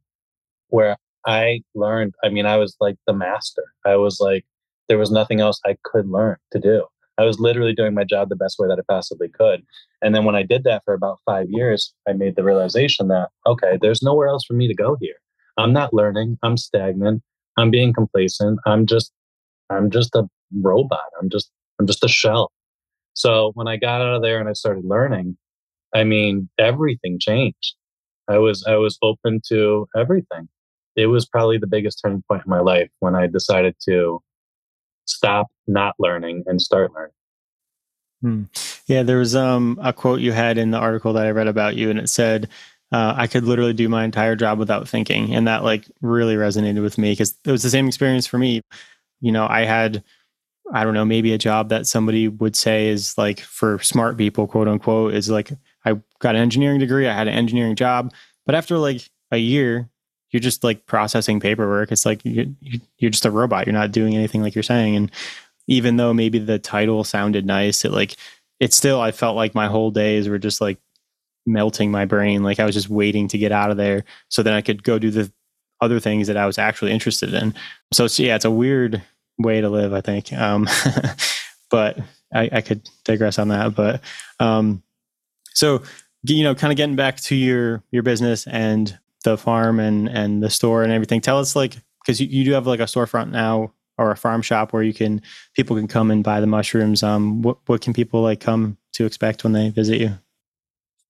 where 0.68 0.96
I 1.27 1.61
learned, 1.75 2.14
I 2.25 2.31
mean, 2.31 2.46
I 2.46 2.57
was 2.57 2.77
like 2.81 2.96
the 3.07 3.12
master. 3.12 3.64
I 3.85 3.96
was 3.96 4.18
like, 4.20 4.44
there 4.88 4.99
was 4.99 5.11
nothing 5.11 5.40
else 5.40 5.61
I 5.64 5.77
could 5.85 6.09
learn 6.09 6.37
to 6.53 6.59
do. 6.59 6.87
I 7.20 7.24
was 7.24 7.38
literally 7.38 7.74
doing 7.74 7.92
my 7.92 8.04
job 8.04 8.30
the 8.30 8.37
best 8.37 8.59
way 8.59 8.66
that 8.66 8.78
I 8.78 8.92
possibly 8.92 9.28
could. 9.28 9.62
And 10.00 10.14
then 10.14 10.24
when 10.24 10.35
I 10.35 10.42
did 10.42 10.64
that 10.64 10.83
for 10.87 10.94
about 10.94 11.18
five 11.26 11.48
years, 11.50 11.92
I 12.09 12.14
made 12.14 12.35
the 12.35 12.44
realization 12.44 13.09
that, 13.09 13.28
okay, 13.46 13.78
there's 13.83 14.02
nowhere 14.02 14.28
else 14.28 14.44
for 14.46 14.54
me 14.54 14.66
to 14.68 14.74
go 14.74 14.96
here. 14.98 15.16
I'm 15.59 15.74
not 15.74 15.92
learning. 15.92 16.38
I'm 16.42 16.56
stagnant. 16.56 17.22
I'm 17.59 17.70
being 17.70 17.92
complacent. 17.92 18.59
I'm 18.64 18.87
just 18.87 19.12
I'm 19.68 19.90
just 19.90 20.14
a 20.14 20.24
robot. 20.62 21.11
I'm 21.20 21.28
just 21.28 21.50
I'm 21.78 21.87
just 21.87 22.02
a 22.02 22.09
shell. 22.09 22.52
So 23.12 23.52
when 23.54 23.68
I 23.68 23.76
got 23.76 24.00
out 24.00 24.14
of 24.14 24.22
there 24.22 24.40
and 24.40 24.48
I 24.48 24.54
started 24.54 24.85
learning, 24.87 25.37
I 25.94 26.04
mean, 26.04 26.48
everything 26.59 27.18
changed. 27.20 27.74
I 28.28 28.38
was 28.38 28.64
I 28.66 28.76
was 28.76 28.96
open 29.02 29.42
to 29.48 29.88
everything. 29.94 30.48
It 30.96 31.06
was 31.06 31.26
probably 31.26 31.59
the 31.59 31.66
biggest 31.66 32.00
turning 32.02 32.22
point 32.28 32.44
in 32.46 32.50
my 32.50 32.61
life 32.61 32.88
when 33.00 33.14
I 33.14 33.26
decided 33.26 33.76
to 33.88 34.22
stop 35.11 35.49
not 35.66 35.94
learning 35.99 36.44
and 36.46 36.61
start 36.61 36.92
learning. 36.92 37.12
Hmm. 38.23 38.42
Yeah, 38.87 39.03
there 39.03 39.18
was 39.18 39.35
um, 39.35 39.79
a 39.83 39.92
quote 39.92 40.20
you 40.20 40.33
had 40.33 40.59
in 40.59 40.70
the 40.70 40.79
article 40.79 41.12
that 41.14 41.27
I 41.27 41.31
read 41.31 41.49
about 41.49 41.77
you, 41.77 41.90
and 41.90 41.99
it 41.99 42.09
said, 42.09 42.49
uh, 42.92 43.14
"I 43.16 43.27
could 43.27 43.44
literally 43.44 43.73
do 43.73 43.88
my 43.88 44.05
entire 44.05 44.37
job 44.37 44.59
without 44.59 44.88
thinking," 44.88 45.35
and 45.35 45.46
that 45.49 45.64
like 45.64 45.90
really 46.03 46.35
resonated 46.35 46.83
with 46.83 46.99
me 46.99 47.12
because 47.12 47.35
it 47.44 47.51
was 47.51 47.62
the 47.62 47.70
same 47.70 47.88
experience 47.88 48.27
for 48.27 48.38
me 48.38 48.62
you 49.20 49.33
know, 49.33 49.46
I 49.49 49.64
had, 49.64 50.03
I 50.73 50.85
don't 50.85 50.94
know, 50.94 51.05
maybe 51.05 51.33
a 51.33 51.38
job 51.38 51.68
that 51.68 51.87
somebody 51.87 52.29
would 52.29 52.57
say 52.57 52.88
is 52.88 53.16
like 53.16 53.40
for 53.40 53.79
smart 53.81 54.16
people, 54.16 54.46
quote 54.46 54.68
unquote, 54.68 55.14
is 55.14 55.31
like, 55.31 55.53
I 55.85 56.01
got 56.18 56.35
an 56.35 56.42
engineering 56.42 56.81
degree, 56.81 57.07
I 57.07 57.14
had 57.14 57.29
an 57.29 57.35
engineering 57.35 57.77
job. 57.77 58.12
But 58.46 58.55
after 58.55 58.79
like 58.79 59.09
a 59.31 59.38
year, 59.38 59.88
you're 60.30 60.40
just 60.40 60.64
like 60.64 60.86
processing 60.86 61.40
paperwork. 61.40 61.92
It's 61.92 62.06
like 62.06 62.20
you're, 62.24 62.46
you're 62.98 63.10
just 63.10 63.24
a 63.24 63.30
robot. 63.30 63.66
You're 63.66 63.74
not 63.74 63.92
doing 63.92 64.14
anything 64.14 64.42
like 64.42 64.54
you're 64.54 64.62
saying. 64.62 64.96
And 64.96 65.10
even 65.66 65.96
though 65.96 66.14
maybe 66.14 66.38
the 66.38 66.58
title 66.58 67.04
sounded 67.04 67.46
nice, 67.46 67.84
it 67.84 67.92
like, 67.92 68.16
it 68.58 68.72
still, 68.72 69.00
I 69.00 69.12
felt 69.12 69.36
like 69.36 69.54
my 69.54 69.66
whole 69.66 69.90
days 69.90 70.28
were 70.28 70.38
just 70.38 70.60
like 70.60 70.78
melting 71.46 71.90
my 71.90 72.04
brain. 72.04 72.42
Like 72.42 72.60
I 72.60 72.64
was 72.64 72.74
just 72.74 72.88
waiting 72.88 73.28
to 73.28 73.38
get 73.38 73.52
out 73.52 73.70
of 73.70 73.76
there 73.76 74.04
so 74.28 74.42
then 74.42 74.54
I 74.54 74.60
could 74.60 74.82
go 74.82 74.98
do 74.98 75.10
the 75.10 75.32
other 75.80 75.98
things 75.98 76.26
that 76.26 76.36
I 76.36 76.46
was 76.46 76.58
actually 76.58 76.92
interested 76.92 77.32
in. 77.34 77.54
So 77.92 78.04
it's, 78.04 78.18
yeah, 78.18 78.36
it's 78.36 78.44
a 78.44 78.50
weird 78.50 79.02
way 79.38 79.60
to 79.60 79.68
live, 79.68 79.92
I 79.92 80.00
think. 80.00 80.32
Um, 80.32 80.68
but 81.70 81.98
I, 82.32 82.50
I, 82.52 82.60
could 82.60 82.88
digress 83.04 83.38
on 83.38 83.48
that. 83.48 83.74
But 83.74 84.02
um, 84.38 84.82
so 85.54 85.82
you 86.24 86.44
know, 86.44 86.54
kind 86.54 86.72
of 86.72 86.76
getting 86.76 86.96
back 86.96 87.16
to 87.22 87.34
your 87.34 87.82
your 87.90 88.02
business 88.02 88.46
and 88.46 88.98
the 89.24 89.37
farm 89.37 89.80
and 89.80 90.09
and 90.09 90.42
the 90.42 90.50
store 90.50 90.83
and 90.83 90.92
everything. 90.92 91.20
Tell 91.20 91.38
us 91.38 91.54
like 91.56 91.76
because 92.04 92.20
you, 92.20 92.26
you 92.28 92.44
do 92.44 92.52
have 92.52 92.66
like 92.66 92.80
a 92.80 92.85
storefront 92.85 93.30
now 93.30 93.72
or 93.98 94.11
a 94.11 94.16
farm 94.16 94.42
shop 94.42 94.72
where 94.72 94.83
you 94.83 94.94
can 94.94 95.22
people 95.54 95.76
can 95.76 95.88
come 95.88 96.11
and 96.11 96.24
buy 96.24 96.40
the 96.40 96.46
mushrooms. 96.46 97.02
Um, 97.02 97.42
what 97.42 97.59
what 97.66 97.80
can 97.80 97.92
people 97.92 98.22
like 98.22 98.40
come 98.40 98.78
to 98.94 99.04
expect 99.04 99.44
when 99.44 99.52
they 99.52 99.70
visit 99.70 100.00
you? 100.00 100.18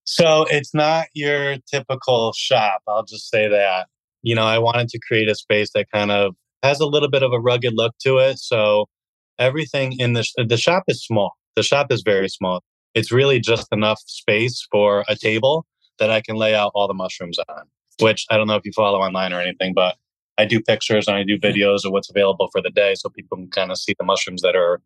So 0.05 0.45
it's 0.51 0.75
not 0.75 1.07
your 1.15 1.57
typical 1.71 2.33
shop. 2.33 2.83
I'll 2.89 3.05
just 3.05 3.31
say 3.31 3.49
that. 3.49 3.87
you 4.23 4.35
know, 4.35 4.43
I 4.45 4.59
wanted 4.59 4.89
to 4.89 4.99
create 4.99 5.29
a 5.29 5.35
space 5.35 5.71
that 5.75 5.91
kind 5.93 6.11
of 6.11 6.35
has 6.63 6.81
a 6.81 6.87
little 6.87 7.09
bit 7.09 7.23
of 7.23 7.33
a 7.33 7.41
rugged 7.41 7.75
look 7.75 7.95
to 8.03 8.19
it. 8.19 8.39
So 8.39 8.87
everything 9.39 9.99
in 9.99 10.13
the, 10.15 10.23
sh- 10.25 10.35
the 10.37 10.57
shop 10.57 10.85
is 10.89 11.03
small. 11.05 11.37
The 11.57 11.63
shop 11.63 11.91
is 11.91 12.03
very 12.03 12.29
small. 12.29 12.63
It's 12.95 13.13
really 13.13 13.41
just 13.41 13.69
enough 13.73 14.01
space 14.07 14.67
for 14.71 15.05
a 15.09 15.17
table 15.17 15.65
that 15.99 16.11
I 16.11 16.21
can 16.21 16.37
lay 16.37 16.55
out 16.55 16.73
all 16.75 16.89
the 16.89 16.95
mushrooms 16.95 17.39
on, 17.49 17.63
which 18.01 18.27
I 18.31 18.37
don't 18.37 18.47
know 18.47 18.57
if 18.57 18.65
you 18.65 18.73
follow 18.73 19.01
online 19.01 19.33
or 19.33 19.41
anything, 19.41 19.75
but 19.75 19.97
I 20.39 20.45
do 20.47 20.61
pictures 20.61 21.07
and 21.07 21.17
I 21.17 21.23
do 21.23 21.39
mm-hmm. 21.39 21.47
videos 21.47 21.85
of 21.85 21.93
what's 21.93 22.11
available 22.11 22.49
for 22.51 22.63
the 22.63 22.71
day 22.71 22.95
so 22.95 23.09
people 23.11 23.37
can 23.37 23.51
kind 23.51 23.71
of 23.71 23.79
see 23.79 23.95
the 23.99 24.05
mushrooms 24.05 24.43
that 24.43 24.57
are 24.57 24.81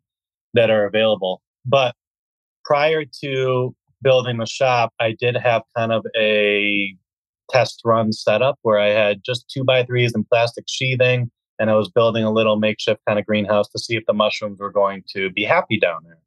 that 0.53 0.69
are 0.69 0.85
available. 0.85 1.41
But 1.65 1.95
prior 2.63 3.03
to 3.21 3.75
building 4.01 4.37
the 4.37 4.45
shop, 4.45 4.93
I 4.99 5.15
did 5.17 5.35
have 5.35 5.63
kind 5.75 5.91
of 5.91 6.05
a 6.17 6.95
test 7.49 7.81
run 7.85 8.11
setup 8.11 8.57
where 8.63 8.79
I 8.79 8.89
had 8.89 9.21
just 9.25 9.49
two 9.49 9.63
by 9.63 9.83
threes 9.83 10.13
and 10.13 10.27
plastic 10.27 10.65
sheathing, 10.67 11.31
and 11.59 11.69
I 11.69 11.75
was 11.75 11.89
building 11.89 12.23
a 12.23 12.31
little 12.31 12.57
makeshift 12.57 13.01
kind 13.07 13.19
of 13.19 13.25
greenhouse 13.25 13.69
to 13.69 13.79
see 13.79 13.95
if 13.95 14.05
the 14.07 14.13
mushrooms 14.13 14.59
were 14.59 14.71
going 14.71 15.03
to 15.15 15.29
be 15.31 15.43
happy 15.43 15.79
down 15.79 16.01
there. 16.03 16.19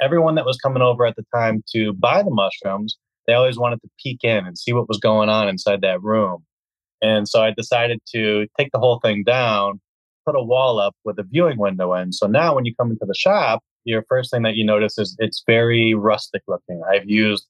Everyone 0.00 0.34
that 0.36 0.46
was 0.46 0.56
coming 0.56 0.82
over 0.82 1.06
at 1.06 1.16
the 1.16 1.24
time 1.34 1.62
to 1.72 1.92
buy 1.92 2.22
the 2.22 2.30
mushrooms, 2.30 2.96
they 3.26 3.34
always 3.34 3.58
wanted 3.58 3.80
to 3.82 3.88
peek 4.02 4.24
in 4.24 4.46
and 4.46 4.58
see 4.58 4.72
what 4.72 4.88
was 4.88 4.98
going 4.98 5.28
on 5.28 5.48
inside 5.48 5.80
that 5.82 6.02
room. 6.02 6.44
And 7.00 7.28
so 7.28 7.42
I 7.42 7.52
decided 7.56 8.00
to 8.14 8.46
take 8.58 8.70
the 8.72 8.78
whole 8.78 9.00
thing 9.00 9.24
down, 9.24 9.80
put 10.24 10.36
a 10.36 10.42
wall 10.42 10.78
up 10.78 10.94
with 11.04 11.18
a 11.18 11.24
viewing 11.24 11.58
window 11.58 11.94
in. 11.94 12.12
So 12.12 12.26
now 12.26 12.54
when 12.54 12.64
you 12.64 12.74
come 12.76 12.90
into 12.90 13.04
the 13.06 13.14
shop, 13.14 13.60
your 13.84 14.04
first 14.08 14.30
thing 14.30 14.42
that 14.42 14.54
you 14.54 14.64
notice 14.64 14.98
is 14.98 15.16
it's 15.18 15.42
very 15.46 15.94
rustic 15.94 16.42
looking. 16.46 16.82
I've 16.88 17.08
used 17.08 17.46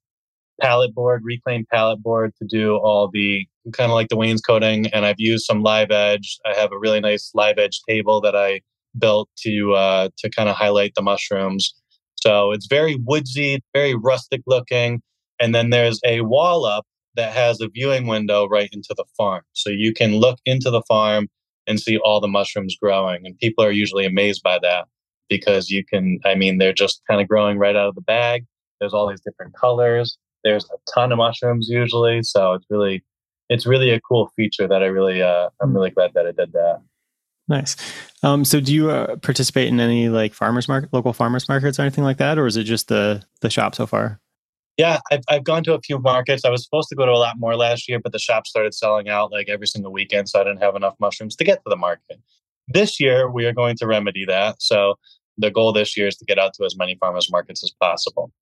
pallet 0.61 0.95
board, 0.95 1.23
reclaimed 1.25 1.67
pallet 1.71 2.03
board 2.03 2.33
to 2.41 2.47
do 2.47 2.77
all 2.77 3.11
the 3.13 3.47
kind 3.73 3.91
of 3.91 3.95
like 3.95 4.09
the 4.09 4.17
wainscoting, 4.17 4.87
and 4.89 5.05
I've 5.05 5.19
used 5.21 5.45
some 5.45 5.63
live 5.63 5.91
edge. 5.91 6.39
I 6.47 6.59
have 6.59 6.73
a 6.73 6.79
really 6.79 7.01
nice 7.01 7.31
live 7.35 7.59
edge 7.59 7.81
table 7.89 8.21
that 8.23 8.35
I 8.35 8.61
built 8.99 9.29
to 9.39 9.75
uh, 9.75 10.09
to 10.19 10.31
kind 10.31 10.49
of 10.49 10.57
highlight 10.57 10.95
the 10.95 11.03
mushrooms. 11.03 11.75
So 12.17 12.53
it's 12.53 12.67
very 12.67 12.97
woodsy, 13.05 13.61
very 13.75 13.95
rustic 13.95 14.43
looking. 14.47 15.03
And 15.41 15.55
then 15.55 15.71
there's 15.71 16.01
a 16.05 16.21
wall 16.23 16.65
up 16.65 16.87
that 17.15 17.33
has 17.33 17.61
a 17.61 17.69
viewing 17.69 18.07
window 18.07 18.49
right 18.49 18.71
into 18.73 18.95
the 18.97 19.05
farm. 19.17 19.43
So 19.53 19.71
you 19.71 19.93
can 19.93 20.17
look 20.17 20.39
into 20.45 20.71
the 20.71 20.83
farm 20.83 21.29
and 21.67 21.81
see 21.81 21.99
all 21.99 22.21
the 22.21 22.29
mushrooms 22.29 22.77
growing. 22.81 23.27
And 23.27 23.39
people 23.39 23.65
are 23.65 23.71
usually 23.71 24.07
amazed 24.07 24.43
by 24.43 24.59
that 24.63 24.87
because 25.29 25.71
you 25.71 25.85
can, 25.85 26.19
I 26.25 26.35
mean, 26.35 26.59
they're 26.59 26.73
just 26.73 27.03
kind 27.09 27.21
of 27.21 27.29
growing 27.29 27.59
right 27.59 27.77
out 27.77 27.89
of 27.89 27.95
the 27.95 28.01
bag. 28.03 28.45
There's 28.81 28.95
all 28.95 29.09
these 29.09 29.21
different 29.21 29.55
colors. 29.55 30.19
There's 30.45 30.65
a 30.65 30.93
ton 30.93 31.13
of 31.13 31.19
mushrooms 31.19 31.69
usually. 31.69 32.23
So 32.23 32.55
it's 32.55 32.67
really, 32.69 33.05
it's 33.49 33.67
really 33.67 33.91
a 33.91 34.01
cool 34.01 34.31
feature 34.35 34.67
that 34.67 34.83
I 34.83 34.87
really, 34.87 35.23
uh, 35.23 35.51
I'm 35.61 35.71
hmm. 35.71 35.77
really 35.77 35.91
glad 35.91 36.13
that 36.15 36.27
I 36.27 36.33
did 36.33 36.53
that. 36.53 36.81
Nice. 37.49 37.77
Um, 38.23 38.45
so 38.45 38.61
do 38.61 38.73
you 38.73 38.91
uh, 38.91 39.17
participate 39.17 39.69
in 39.69 39.81
any 39.81 40.09
like 40.09 40.33
farmers 40.33 40.69
market, 40.69 40.93
local 40.93 41.13
farmers 41.13 41.49
markets 41.49 41.79
or 41.79 41.83
anything 41.83 42.05
like 42.05 42.19
that? 42.19 42.39
Or 42.39 42.47
is 42.47 42.57
it 42.57 42.65
just 42.65 42.89
the, 42.89 43.23
the 43.41 43.51
shop 43.51 43.75
so 43.75 43.87
far? 43.87 44.22
Yeah, 44.83 44.99
I've, 45.13 45.23
I've 45.29 45.45
gone 45.45 45.63
to 45.63 45.75
a 45.75 45.81
few 45.81 46.01
markets. 46.01 46.45
I 46.45 46.51
was 46.51 46.65
supposed 46.65 46.89
to 46.89 46.97
go 46.97 47.07
to 47.07 47.13
a 47.13 47.15
lot 47.15 47.39
more 47.39 47.55
last 47.55 47.89
year, 47.89 48.01
but 48.01 48.11
the 48.11 48.19
shop 48.19 48.49
started 48.49 48.75
selling 48.75 49.09
out 49.09 49.31
like 49.31 49.49
every 49.49 49.69
single 49.69 49.93
weekend. 49.93 50.29
So 50.29 50.41
I 50.41 50.43
didn't 50.43 50.61
have 50.61 50.75
enough 50.75 50.97
mushrooms 50.99 51.37
to 51.37 51.45
get 51.45 51.59
to 51.59 51.71
the 51.71 51.77
market. 51.77 52.19
This 52.67 52.99
year, 52.99 53.31
we 53.31 53.47
are 53.47 53.53
going 53.53 53.77
to 53.77 53.87
remedy 53.87 54.25
that. 54.25 54.61
So 54.61 54.99
the 55.39 55.53
goal 55.53 55.73
this 55.73 55.97
year 55.97 56.09
is 56.09 56.17
to 56.17 56.25
get 56.25 56.37
out 56.37 56.55
to 56.55 56.65
as 56.65 56.77
many 56.77 56.97
farmers 56.97 57.31
markets 57.31 57.63
as 57.63 57.71
possible. 57.81 58.33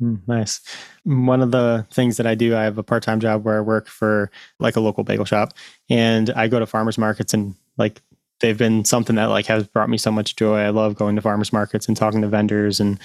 Mm, 0.00 0.20
nice. 0.28 0.60
One 1.02 1.42
of 1.42 1.50
the 1.50 1.84
things 1.90 2.18
that 2.18 2.26
I 2.26 2.36
do, 2.36 2.54
I 2.54 2.62
have 2.62 2.78
a 2.78 2.84
part 2.84 3.02
time 3.02 3.18
job 3.18 3.44
where 3.44 3.58
I 3.58 3.60
work 3.60 3.88
for 3.88 4.30
like 4.60 4.76
a 4.76 4.80
local 4.80 5.02
bagel 5.02 5.24
shop 5.24 5.54
and 5.88 6.30
I 6.30 6.46
go 6.46 6.60
to 6.60 6.66
farmers 6.66 6.98
markets 6.98 7.34
and 7.34 7.56
like 7.78 8.00
they've 8.38 8.56
been 8.56 8.84
something 8.84 9.16
that 9.16 9.24
like 9.24 9.46
has 9.46 9.66
brought 9.66 9.90
me 9.90 9.98
so 9.98 10.12
much 10.12 10.36
joy. 10.36 10.60
I 10.60 10.70
love 10.70 10.94
going 10.94 11.16
to 11.16 11.22
farmers 11.22 11.52
markets 11.52 11.88
and 11.88 11.96
talking 11.96 12.22
to 12.22 12.28
vendors 12.28 12.78
and 12.78 13.00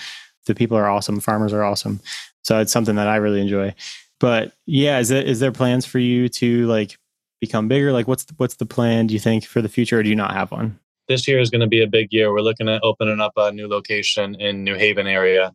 the 0.46 0.54
people 0.54 0.78
are 0.78 0.88
awesome. 0.88 1.20
Farmers 1.20 1.52
are 1.52 1.64
awesome. 1.64 2.00
So 2.46 2.60
it's 2.60 2.72
something 2.72 2.96
that 2.96 3.08
I 3.08 3.16
really 3.16 3.42
enjoy. 3.42 3.74
But 4.20 4.54
yeah, 4.68 5.00
is 5.00 5.10
it 5.10 5.28
is 5.28 5.40
there 5.40 5.52
plans 5.52 5.86
for 5.86 5.98
you 5.98 6.30
to 6.30 6.68
like 6.68 6.98
become 7.42 7.68
bigger? 7.68 7.92
Like 7.92 8.08
what's 8.08 8.26
the, 8.26 8.36
what's 8.38 8.56
the 8.56 8.68
plan 8.68 9.08
do 9.08 9.14
you 9.16 9.20
think 9.20 9.46
for 9.46 9.62
the 9.62 9.68
future 9.70 10.00
or 10.00 10.04
do 10.04 10.10
you 10.10 10.16
not 10.16 10.34
have 10.34 10.52
one? 10.52 10.80
This 11.08 11.28
year 11.28 11.40
is 11.40 11.50
going 11.50 11.62
to 11.62 11.68
be 11.68 11.82
a 11.82 11.88
big 11.88 12.10
year. 12.12 12.32
We're 12.32 12.42
looking 12.42 12.70
at 12.70 12.84
opening 12.84 13.20
up 13.20 13.34
a 13.36 13.52
new 13.52 13.68
location 13.68 14.36
in 14.36 14.64
New 14.64 14.76
Haven 14.76 15.08
area. 15.08 15.54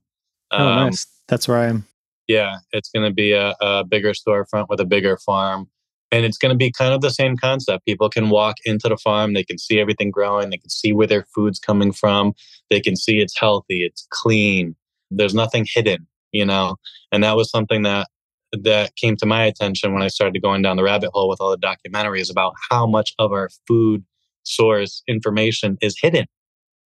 Oh, 0.50 0.66
um, 0.66 0.86
nice. 0.86 1.06
That's 1.28 1.46
where 1.46 1.58
I 1.58 1.66
am. 1.66 1.86
Yeah, 2.26 2.58
it's 2.72 2.90
going 2.90 3.08
to 3.08 3.14
be 3.14 3.32
a, 3.32 3.54
a 3.60 3.84
bigger 3.84 4.12
storefront 4.12 4.68
with 4.68 4.80
a 4.80 4.84
bigger 4.84 5.16
farm. 5.16 5.68
And 6.12 6.24
it's 6.24 6.38
going 6.38 6.50
to 6.50 6.56
be 6.56 6.72
kind 6.72 6.92
of 6.92 7.02
the 7.02 7.10
same 7.10 7.36
concept. 7.36 7.86
People 7.86 8.10
can 8.10 8.30
walk 8.30 8.56
into 8.64 8.88
the 8.88 8.96
farm, 8.96 9.32
they 9.32 9.44
can 9.44 9.58
see 9.58 9.78
everything 9.78 10.10
growing, 10.10 10.50
they 10.50 10.58
can 10.58 10.70
see 10.70 10.92
where 10.92 11.06
their 11.06 11.24
food's 11.34 11.60
coming 11.60 11.92
from, 11.92 12.34
they 12.68 12.80
can 12.80 12.96
see 12.96 13.20
it's 13.20 13.38
healthy, 13.38 13.84
it's 13.84 14.08
clean, 14.10 14.74
there's 15.10 15.34
nothing 15.34 15.66
hidden, 15.72 16.06
you 16.32 16.44
know. 16.44 16.76
And 17.12 17.24
that 17.24 17.36
was 17.36 17.50
something 17.50 17.82
that 17.82 18.08
that 18.52 18.94
came 18.96 19.16
to 19.16 19.26
my 19.26 19.44
attention 19.44 19.92
when 19.92 20.02
I 20.02 20.08
started 20.08 20.42
going 20.42 20.62
down 20.62 20.76
the 20.76 20.82
rabbit 20.82 21.10
hole 21.12 21.28
with 21.28 21.40
all 21.40 21.50
the 21.50 21.56
documentaries 21.56 22.30
about 22.30 22.54
how 22.70 22.86
much 22.86 23.14
of 23.18 23.32
our 23.32 23.48
food 23.66 24.04
source 24.42 25.02
information 25.06 25.78
is 25.80 25.96
hidden, 26.00 26.26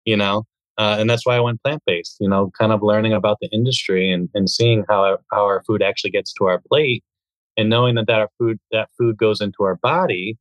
you 0.04 0.16
know. 0.16 0.44
Uh, 0.76 0.96
and 0.98 1.08
that's 1.08 1.24
why 1.24 1.36
I 1.36 1.40
went 1.40 1.62
plant 1.62 1.82
based, 1.86 2.16
you 2.18 2.28
know, 2.28 2.50
kind 2.58 2.72
of 2.72 2.82
learning 2.82 3.12
about 3.12 3.38
the 3.40 3.48
industry 3.52 4.10
and, 4.10 4.28
and 4.34 4.50
seeing 4.50 4.84
how, 4.88 5.18
how 5.30 5.44
our 5.44 5.62
food 5.62 5.82
actually 5.82 6.10
gets 6.10 6.32
to 6.34 6.46
our 6.46 6.60
plate 6.68 7.04
and 7.56 7.70
knowing 7.70 7.94
that, 7.94 8.06
that 8.06 8.20
our 8.20 8.30
food 8.38 8.58
that 8.72 8.88
food 8.98 9.16
goes 9.16 9.40
into 9.40 9.62
our 9.62 9.76
body 9.76 10.36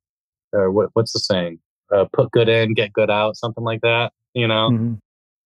or 0.51 0.71
what, 0.71 0.89
what's 0.93 1.13
the 1.13 1.19
saying 1.19 1.59
uh, 1.93 2.05
put 2.13 2.31
good 2.31 2.49
in 2.49 2.73
get 2.73 2.93
good 2.93 3.09
out 3.09 3.35
something 3.35 3.63
like 3.63 3.81
that 3.81 4.11
you 4.33 4.47
know 4.47 4.69
mm-hmm. 4.71 4.93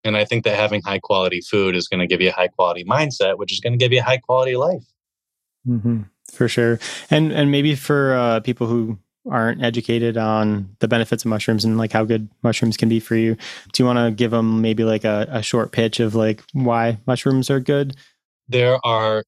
And 0.06 0.16
i 0.16 0.24
think 0.24 0.44
that 0.44 0.56
having 0.56 0.80
high 0.82 0.98
quality 0.98 1.40
food 1.40 1.76
is 1.76 1.88
going 1.88 2.00
to 2.00 2.06
give 2.06 2.20
you 2.20 2.28
a 2.28 2.32
high 2.32 2.48
quality 2.48 2.84
mindset 2.84 3.38
which 3.38 3.52
is 3.52 3.60
going 3.60 3.72
to 3.72 3.78
give 3.78 3.92
you 3.92 4.00
a 4.00 4.02
high 4.02 4.18
quality 4.18 4.56
life 4.56 4.84
mm-hmm. 5.66 6.02
for 6.32 6.48
sure 6.48 6.78
and 7.10 7.32
and 7.32 7.50
maybe 7.50 7.74
for 7.74 8.14
uh, 8.14 8.40
people 8.40 8.66
who 8.66 8.98
aren't 9.28 9.60
educated 9.60 10.16
on 10.16 10.68
the 10.78 10.86
benefits 10.86 11.24
of 11.24 11.28
mushrooms 11.28 11.64
and 11.64 11.76
like 11.76 11.92
how 11.92 12.04
good 12.04 12.28
mushrooms 12.44 12.76
can 12.76 12.88
be 12.88 13.00
for 13.00 13.16
you 13.16 13.36
do 13.72 13.82
you 13.82 13.84
want 13.84 13.98
to 13.98 14.10
give 14.12 14.30
them 14.30 14.60
maybe 14.60 14.84
like 14.84 15.04
a, 15.04 15.26
a 15.30 15.42
short 15.42 15.72
pitch 15.72 15.98
of 15.98 16.14
like 16.14 16.42
why 16.52 16.96
mushrooms 17.06 17.50
are 17.50 17.58
good 17.58 17.96
there 18.48 18.78
are 18.86 19.24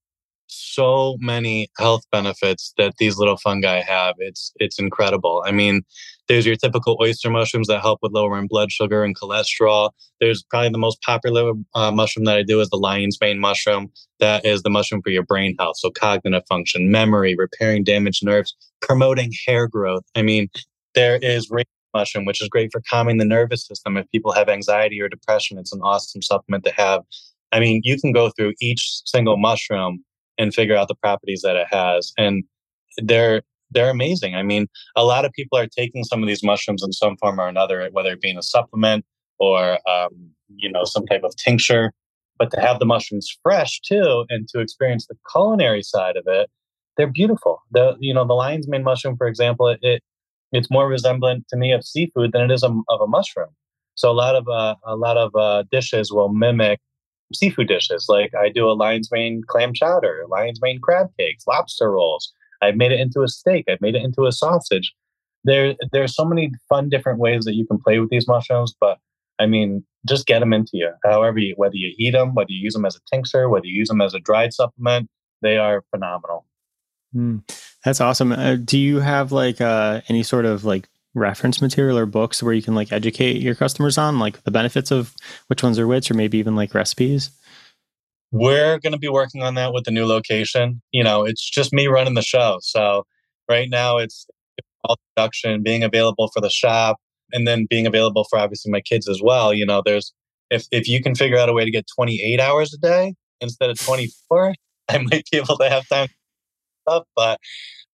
so 0.49 1.17
many 1.21 1.69
health 1.79 2.03
benefits 2.11 2.73
that 2.79 2.95
these 2.99 3.19
little 3.19 3.37
fungi 3.37 3.81
have. 3.81 4.15
It's 4.19 4.53
it's 4.57 4.79
incredible. 4.79 5.43
I 5.47 5.53
mean, 5.53 5.83
there's 6.29 6.47
your 6.47 6.57
typical 6.57 6.99
oyster 7.01 7.31
mushrooms 7.31 7.69
that 7.69 7.81
help 7.81 8.01
with 8.03 8.13
lowering 8.13 8.47
blood 8.47 8.71
sugar 8.71 9.03
and 9.03 9.19
cholesterol. 9.19 9.91
There's 10.21 10.43
probably 10.43 10.69
the 10.71 10.79
most 10.79 11.01
popular 11.03 11.53
uh, 11.75 11.91
mushroom 11.91 12.27
that 12.27 12.37
I 12.37 12.43
do 12.43 12.61
is 12.61 12.69
the 12.69 12.77
lion's 12.77 13.19
mane 13.21 13.39
mushroom. 13.39 13.91
That 14.21 14.45
is 14.45 14.63
the 14.63 14.71
mushroom 14.71 15.03
for 15.03 15.11
your 15.11 15.25
brain 15.25 15.57
health, 15.59 15.77
so 15.79 15.91
cognitive 15.91 16.43
function, 16.49 16.91
memory, 16.91 17.35
repairing 17.37 17.85
damaged 17.85 18.25
nerves, 18.25 18.55
promoting 18.81 19.33
hair 19.47 19.67
growth. 19.67 20.05
I 20.15 20.23
mean, 20.23 20.49
there 20.95 21.17
is 21.17 21.51
mushroom, 21.95 22.25
which 22.27 22.43
is 22.43 22.49
great 22.49 22.71
for 22.73 22.83
calming 22.89 23.19
the 23.19 23.25
nervous 23.25 23.67
system. 23.67 23.97
If 23.97 24.11
people 24.11 24.33
have 24.33 24.49
anxiety 24.49 25.01
or 25.01 25.09
depression, 25.09 25.59
it's 25.59 25.73
an 25.73 25.81
awesome 25.83 26.23
supplement 26.23 26.65
to 26.65 26.73
have. 26.73 27.03
I 27.53 27.61
mean, 27.61 27.81
you 27.85 27.99
can 27.99 28.13
go 28.13 28.31
through 28.31 28.53
each 28.61 29.01
single 29.07 29.39
mushroom 29.39 30.05
and 30.37 30.55
figure 30.55 30.77
out 30.77 30.89
the 30.89 30.95
properties 30.95 31.41
that 31.43 31.57
it 31.57 31.67
has. 31.71 32.13
And 32.19 32.45
they're 32.99 33.43
they're 33.71 33.91
amazing. 33.91 34.35
I 34.35 34.43
mean, 34.43 34.67
a 34.97 35.05
lot 35.05 35.25
of 35.25 35.33
people 35.33 35.59
are 35.59 35.67
taking 35.67 36.05
some 36.05 36.23
of 36.23 36.29
these 36.29 36.43
mushrooms 36.43 36.83
in 36.83 36.93
some 36.93 37.17
form 37.17 37.41
or 37.41 37.49
another, 37.49 37.89
whether 37.93 38.13
it 38.13 38.21
being 38.21 38.39
a 38.39 38.43
supplement 38.43 39.05
or 39.39 39.79
um, 39.89 40.31
you 40.57 40.71
know 40.71 40.85
some 40.85 41.07
type 41.07 41.23
of 41.25 41.35
tincture. 41.37 41.93
But 42.39 42.51
to 42.53 42.61
have 42.61 42.79
the 42.79 42.87
mushrooms 42.87 43.29
fresh 43.43 43.81
too, 43.81 44.25
and 44.29 44.49
to 44.51 44.61
experience 44.61 45.07
the 45.07 45.17
culinary 45.33 45.83
side 45.83 46.17
of 46.17 46.25
it, 46.27 46.49
they're 46.97 47.11
beautiful. 47.11 47.63
The 47.71 47.97
you 48.01 48.15
know 48.15 48.27
the 48.27 48.35
lion's 48.35 48.69
mane 48.69 48.85
mushroom, 48.85 49.17
for 49.17 49.27
example, 49.27 49.69
it, 49.69 49.79
it 49.83 50.03
it's 50.53 50.71
more 50.71 50.89
resemblant 50.89 51.47
to 51.49 51.57
me 51.57 51.73
of 51.73 51.85
seafood 51.85 52.33
than 52.33 52.43
it 52.43 52.51
is 52.51 52.63
a, 52.63 52.69
of 52.89 53.01
a 53.01 53.07
mushroom. 53.07 53.51
So 53.95 54.11
a 54.11 54.13
lot 54.13 54.35
of 54.35 54.47
uh, 54.49 54.77
a 54.85 54.97
lot 54.97 55.17
of 55.17 55.35
uh, 55.35 55.65
dishes 55.71 56.13
will 56.13 56.29
mimic 56.29 56.81
seafood 57.35 57.69
dishes. 57.69 58.07
Like 58.09 58.33
I 58.35 58.49
do 58.49 58.69
a 58.69 58.73
lion's 58.73 59.11
mane 59.11 59.43
clam 59.47 59.75
chowder, 59.75 60.25
lion's 60.29 60.61
mane 60.63 60.81
crab 60.81 61.09
cakes, 61.19 61.45
lobster 61.47 61.91
rolls. 61.91 62.33
I've 62.61 62.77
made 62.77 62.93
it 62.93 63.01
into 63.01 63.23
a 63.23 63.29
steak. 63.29 63.67
I've 63.69 63.81
made 63.81 63.95
it 63.95 64.03
into 64.03 64.27
a 64.27 64.33
sausage. 64.33 64.95
There, 65.45 65.75
there's 65.93 66.15
so 66.15 66.25
many 66.25 66.51
fun 66.69 66.89
different 66.89 67.19
ways 67.19 67.45
that 67.45 67.55
you 67.55 67.67
can 67.67 67.79
play 67.79 67.99
with 68.01 68.11
these 68.11 68.27
mushrooms. 68.27 68.75
But 68.81 68.99
I 69.39 69.47
mean, 69.47 69.85
just 70.07 70.27
get 70.27 70.41
them 70.41 70.53
into 70.53 70.73
you. 70.75 70.91
However, 71.05 71.39
you, 71.39 71.55
whether 71.57 71.77
you 71.77 71.95
eat 71.99 72.13
them, 72.13 72.35
whether 72.35 72.51
you 72.51 72.61
use 72.61 72.75
them 72.75 72.85
as 72.85 72.97
a 72.97 73.01
tincture, 73.13 73.49
whether 73.49 73.67
you 73.67 73.79
use 73.79 73.89
them 73.89 74.01
as 74.01 74.15
a 74.15 74.19
dried 74.19 74.53
supplement, 74.53 75.09
they 75.43 75.57
are 75.57 75.85
phenomenal. 75.91 76.45
Mm, 77.15 77.43
that's 77.85 78.01
awesome. 78.01 78.33
Uh, 78.33 78.57
do 78.57 78.79
you 78.79 79.01
have 79.01 79.33
like 79.33 79.61
uh, 79.61 80.01
any 80.09 80.23
sort 80.23 80.45
of 80.45 80.65
like 80.65 80.89
reference 81.15 81.63
material 81.63 81.99
or 81.99 82.07
books 82.07 82.43
where 82.43 82.53
you 82.53 82.63
can 82.63 82.75
like 82.75 82.93
educate 82.93 83.41
your 83.41 83.55
customers 83.55 83.99
on 83.99 84.19
like 84.19 84.43
the 84.45 84.51
benefits 84.51 84.91
of 84.91 85.15
which 85.49 85.63
ones 85.63 85.79
are 85.79 85.87
which 85.87 86.11
or 86.11 86.15
maybe 86.15 86.39
even 86.39 86.55
like 86.55 86.75
recipes 86.75 87.31
we're 88.31 88.79
going 88.79 88.93
to 88.93 88.99
be 88.99 89.09
working 89.09 89.43
on 89.43 89.55
that 89.55 89.73
with 89.73 89.85
the 89.85 89.91
new 89.91 90.07
location 90.07 90.81
you 90.93 91.03
know 91.03 91.25
it's 91.25 91.49
just 91.49 91.73
me 91.73 91.87
running 91.87 92.15
the 92.15 92.23
show 92.23 92.59
so 92.61 93.05
right 93.49 93.69
now 93.71 93.97
it's 93.99 94.27
all 94.85 94.97
production, 95.15 95.63
being 95.63 95.83
available 95.83 96.31
for 96.33 96.41
the 96.41 96.51
shop, 96.51 96.99
and 97.33 97.47
then 97.47 97.67
being 97.69 97.87
available 97.87 98.25
for 98.25 98.39
obviously 98.39 98.71
my 98.71 98.81
kids 98.81 99.09
as 99.09 99.21
well. 99.23 99.53
You 99.53 99.67
know, 99.67 99.83
there's 99.85 100.13
if 100.51 100.67
if 100.71 100.89
you 100.89 101.03
can 101.03 101.15
figure 101.15 101.39
out 101.39 101.49
a 101.49 101.53
way 101.53 101.65
to 101.65 101.71
get 101.71 101.87
28 101.95 102.41
hours 102.41 102.73
a 102.75 102.79
day 102.79 103.15
instead 103.41 103.71
of 103.71 103.79
24, 103.79 104.55
I 104.89 104.99
might 104.99 105.25
be 105.31 105.39
able 105.39 105.57
to 105.59 105.69
have 105.69 105.89
time 105.89 106.09
stuff. 106.83 107.05
But 107.15 107.41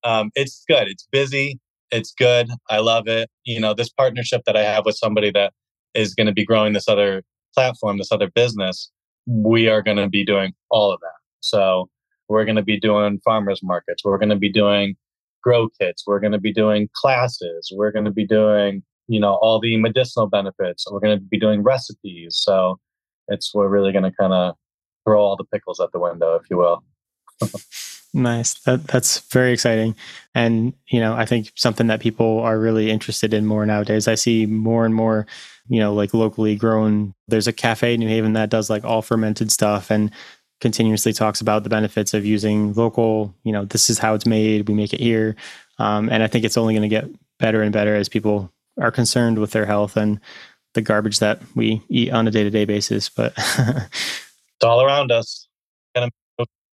um, 0.02 0.30
it's 0.34 0.64
good. 0.68 0.88
It's 0.88 1.06
busy. 1.10 1.58
It's 1.90 2.12
good. 2.12 2.48
I 2.70 2.78
love 2.78 3.06
it. 3.08 3.28
You 3.44 3.60
know, 3.60 3.74
this 3.74 3.90
partnership 3.90 4.42
that 4.46 4.56
I 4.56 4.62
have 4.62 4.84
with 4.84 4.96
somebody 4.96 5.30
that 5.32 5.52
is 5.94 6.14
going 6.14 6.26
to 6.26 6.32
be 6.32 6.44
growing 6.44 6.72
this 6.72 6.88
other 6.88 7.22
platform, 7.54 7.98
this 7.98 8.10
other 8.10 8.30
business, 8.34 8.90
we 9.26 9.68
are 9.68 9.82
going 9.82 9.96
to 9.96 10.08
be 10.08 10.24
doing 10.24 10.52
all 10.70 10.92
of 10.92 11.00
that. 11.00 11.18
So 11.40 11.88
we're 12.28 12.44
going 12.44 12.56
to 12.56 12.62
be 12.62 12.78
doing 12.78 13.20
farmers 13.24 13.60
markets. 13.62 14.04
We're 14.04 14.18
going 14.18 14.30
to 14.30 14.36
be 14.36 14.52
doing 14.52 14.96
grow 15.42 15.68
kits. 15.80 16.04
We're 16.06 16.20
going 16.20 16.32
to 16.32 16.40
be 16.40 16.52
doing 16.52 16.88
classes. 16.94 17.70
We're 17.74 17.92
going 17.92 18.06
to 18.06 18.10
be 18.10 18.26
doing, 18.26 18.82
you 19.08 19.20
know, 19.20 19.34
all 19.34 19.60
the 19.60 19.76
medicinal 19.76 20.26
benefits. 20.26 20.86
We're 20.90 21.00
going 21.00 21.18
to 21.18 21.24
be 21.24 21.38
doing 21.38 21.62
recipes. 21.62 22.38
So 22.40 22.78
it's, 23.28 23.54
we're 23.54 23.68
really 23.68 23.92
going 23.92 24.04
to 24.04 24.12
kind 24.12 24.32
of 24.32 24.54
throw 25.04 25.20
all 25.20 25.36
the 25.36 25.44
pickles 25.44 25.80
at 25.80 25.92
the 25.92 26.00
window, 26.00 26.34
if 26.36 26.48
you 26.50 26.56
will. 26.56 26.82
nice. 28.14 28.54
That, 28.60 28.86
that's 28.86 29.20
very 29.30 29.52
exciting. 29.52 29.96
And, 30.34 30.72
you 30.88 31.00
know, 31.00 31.14
I 31.14 31.26
think 31.26 31.52
something 31.54 31.88
that 31.88 32.00
people 32.00 32.40
are 32.40 32.58
really 32.58 32.90
interested 32.90 33.34
in 33.34 33.46
more 33.46 33.66
nowadays. 33.66 34.08
I 34.08 34.14
see 34.14 34.46
more 34.46 34.86
and 34.86 34.94
more, 34.94 35.26
you 35.68 35.80
know, 35.80 35.92
like 35.92 36.14
locally 36.14 36.56
grown. 36.56 37.14
There's 37.28 37.48
a 37.48 37.52
cafe 37.52 37.94
in 37.94 38.00
New 38.00 38.08
Haven 38.08 38.32
that 38.34 38.50
does 38.50 38.70
like 38.70 38.84
all 38.84 39.02
fermented 39.02 39.52
stuff. 39.52 39.90
And 39.90 40.10
continuously 40.60 41.12
talks 41.12 41.40
about 41.40 41.62
the 41.62 41.68
benefits 41.68 42.14
of 42.14 42.24
using 42.24 42.72
local, 42.72 43.34
you 43.44 43.52
know, 43.52 43.64
this 43.66 43.90
is 43.90 43.98
how 43.98 44.14
it's 44.14 44.24
made, 44.24 44.66
we 44.68 44.74
make 44.74 44.94
it 44.94 45.00
here. 45.00 45.36
Um, 45.78 46.08
and 46.08 46.22
I 46.22 46.26
think 46.26 46.44
it's 46.44 46.56
only 46.56 46.72
going 46.72 46.88
to 46.88 46.88
get 46.88 47.04
better 47.38 47.62
and 47.62 47.72
better 47.72 47.94
as 47.94 48.08
people 48.08 48.50
are 48.80 48.90
concerned 48.90 49.38
with 49.38 49.50
their 49.50 49.66
health 49.66 49.96
and 49.96 50.20
the 50.72 50.82
garbage 50.82 51.18
that 51.18 51.42
we 51.54 51.82
eat 51.88 52.12
on 52.12 52.26
a 52.26 52.30
day 52.30 52.44
to 52.44 52.50
day 52.50 52.64
basis. 52.64 53.08
But 53.08 53.34
it's 53.36 54.64
all 54.64 54.82
around 54.82 55.12
us. 55.12 55.43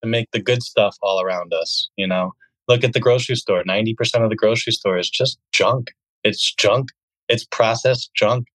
Of 0.04 0.10
make 0.10 0.30
the 0.32 0.42
good 0.42 0.64
stuff 0.64 0.98
all 1.02 1.22
around 1.22 1.54
us, 1.54 1.90
you 1.96 2.08
know. 2.08 2.32
Look 2.68 2.84
at 2.84 2.94
the 2.94 3.00
grocery 3.00 3.36
store. 3.36 3.64
90% 3.64 4.24
of 4.24 4.30
the 4.30 4.36
grocery 4.36 4.74
store 4.74 4.98
is 4.98 5.10
just 5.10 5.40
junk. 5.52 5.92
It's 6.24 6.54
junk. 6.54 6.90
It's 7.28 7.46
processed 7.46 8.12
junk. 8.16 8.48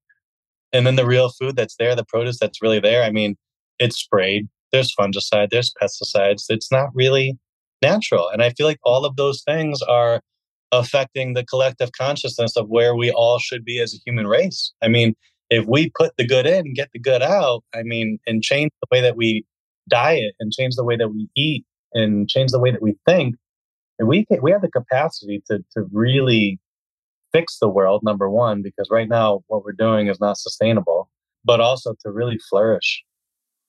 And 0.73 0.87
then 0.87 0.97
the 0.97 1.07
real 1.07 1.31
food 1.31 1.57
that's 1.57 1.77
there, 1.77 1.95
the 1.95 2.05
produce 2.05 2.39
that's 2.39 2.63
really 2.63 2.81
there, 2.81 3.03
I 3.03 3.11
mean, 3.11 3.37
it's 3.79 3.99
sprayed, 3.99 4.49
there's 4.73 4.95
fungicide, 4.95 5.51
there's 5.51 5.73
pesticides. 5.81 6.45
It's 6.49 6.73
not 6.73 6.89
really 6.95 7.39
natural. 7.83 8.29
And 8.29 8.43
I 8.43 8.51
feel 8.51 8.67
like 8.67 8.81
all 8.85 9.05
of 9.05 9.17
those 9.17 9.43
things 9.43 9.81
are 9.83 10.21
affecting 10.73 11.35
the 11.35 11.45
collective 11.45 11.93
consciousness 11.93 12.57
of 12.57 12.69
where 12.69 12.95
we 12.95 13.11
all 13.11 13.39
should 13.39 13.65
be 13.65 13.81
as 13.81 13.95
a 13.95 13.99
human 14.05 14.27
race. 14.27 14.73
I 14.83 14.89
mean, 14.89 15.15
if 15.51 15.65
we 15.67 15.91
put 15.97 16.13
the 16.17 16.27
good 16.27 16.47
in 16.47 16.75
get 16.75 16.91
the 16.93 16.99
good 16.99 17.23
out, 17.23 17.63
I 17.75 17.83
mean, 17.83 18.19
and 18.27 18.43
change 18.43 18.71
the 18.83 18.95
way 18.95 19.01
that 19.01 19.17
we 19.17 19.45
diet 19.89 20.35
and 20.41 20.53
change 20.53 20.75
the 20.77 20.85
way 20.85 20.97
that 20.97 21.09
we 21.09 21.29
eat 21.37 21.65
and 21.95 22.29
change 22.29 22.51
the 22.51 22.61
way 22.61 22.71
that 22.71 22.83
we 22.83 22.97
think, 23.07 23.37
and 23.99 24.09
we 24.09 24.27
we 24.43 24.51
have 24.51 24.63
the 24.63 24.71
capacity 24.71 25.43
to 25.49 25.59
to 25.77 25.87
really 25.93 26.59
fix 27.33 27.59
the 27.59 27.69
world. 27.69 28.03
Number 28.03 28.31
one, 28.31 28.63
because 28.63 28.89
right 28.91 29.09
now 29.09 29.43
what 29.49 29.65
we're 29.65 29.73
doing 29.73 30.09
is 30.09 30.21
not 30.21 30.39
sustainable, 30.39 31.09
but 31.45 31.61
also 31.61 31.95
to 32.05 32.11
really 32.11 32.39
flourish. 32.51 33.05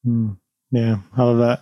Hmm. 0.03 0.33
Yeah, 0.71 0.97
I 1.15 1.23
love 1.23 1.37
that. 1.39 1.61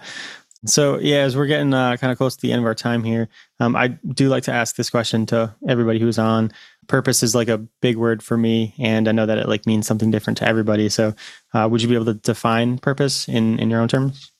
So 0.66 1.00
yeah, 1.00 1.18
as 1.18 1.38
we're 1.38 1.46
getting 1.46 1.74
uh, 1.74 1.98
kind 1.98 2.12
of 2.12 2.18
close 2.18 2.36
to 2.36 2.42
the 2.42 2.52
end 2.52 2.60
of 2.60 2.66
our 2.66 2.74
time 2.74 3.04
here, 3.04 3.30
um, 3.60 3.76
I 3.76 3.90
do 4.14 4.30
like 4.30 4.44
to 4.44 4.52
ask 4.52 4.76
this 4.76 4.90
question 4.90 5.26
to 5.28 5.54
everybody 5.68 6.00
who's 6.00 6.18
on. 6.18 6.52
Purpose 6.88 7.22
is 7.22 7.36
like 7.36 7.50
a 7.50 7.60
big 7.82 7.98
word 7.98 8.24
for 8.24 8.38
me, 8.38 8.74
and 8.80 9.08
I 9.08 9.12
know 9.12 9.26
that 9.26 9.38
it 9.38 9.48
like 9.48 9.68
means 9.68 9.86
something 9.86 10.12
different 10.12 10.38
to 10.40 10.48
everybody. 10.48 10.90
So, 10.90 11.14
uh, 11.54 11.68
would 11.70 11.82
you 11.82 11.88
be 11.88 11.96
able 11.96 12.06
to 12.06 12.16
define 12.16 12.80
purpose 12.80 13.28
in 13.28 13.60
in 13.60 13.70
your 13.70 13.80
own 13.80 13.88
terms? 13.88 14.32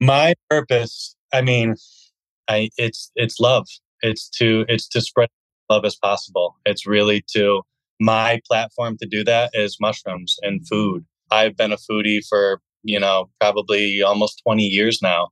My 0.00 0.34
purpose, 0.50 1.16
I 1.32 1.42
mean, 1.42 1.76
I 2.48 2.70
it's 2.76 3.10
it's 3.16 3.40
love. 3.40 3.66
It's 4.02 4.28
to 4.38 4.64
it's 4.68 4.88
to 4.88 5.00
spread 5.00 5.28
love 5.70 5.84
as 5.84 5.96
possible. 5.96 6.56
It's 6.66 6.86
really 6.86 7.24
to 7.34 7.62
my 8.00 8.40
platform 8.46 8.96
to 9.00 9.06
do 9.06 9.24
that 9.24 9.50
is 9.54 9.78
mushrooms 9.80 10.36
and 10.42 10.66
food. 10.68 11.04
I've 11.30 11.56
been 11.56 11.72
a 11.72 11.76
foodie 11.76 12.20
for 12.28 12.60
you 12.84 13.00
know, 13.00 13.28
probably 13.40 14.02
almost 14.02 14.42
20 14.46 14.62
years 14.62 15.00
now. 15.02 15.30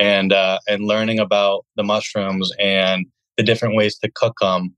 And, 0.00 0.32
uh, 0.32 0.58
and 0.66 0.86
learning 0.86 1.20
about 1.20 1.64
the 1.76 1.84
mushrooms 1.84 2.50
and 2.58 3.06
the 3.36 3.44
different 3.44 3.76
ways 3.76 3.96
to 3.98 4.10
cook 4.12 4.34
them, 4.40 4.74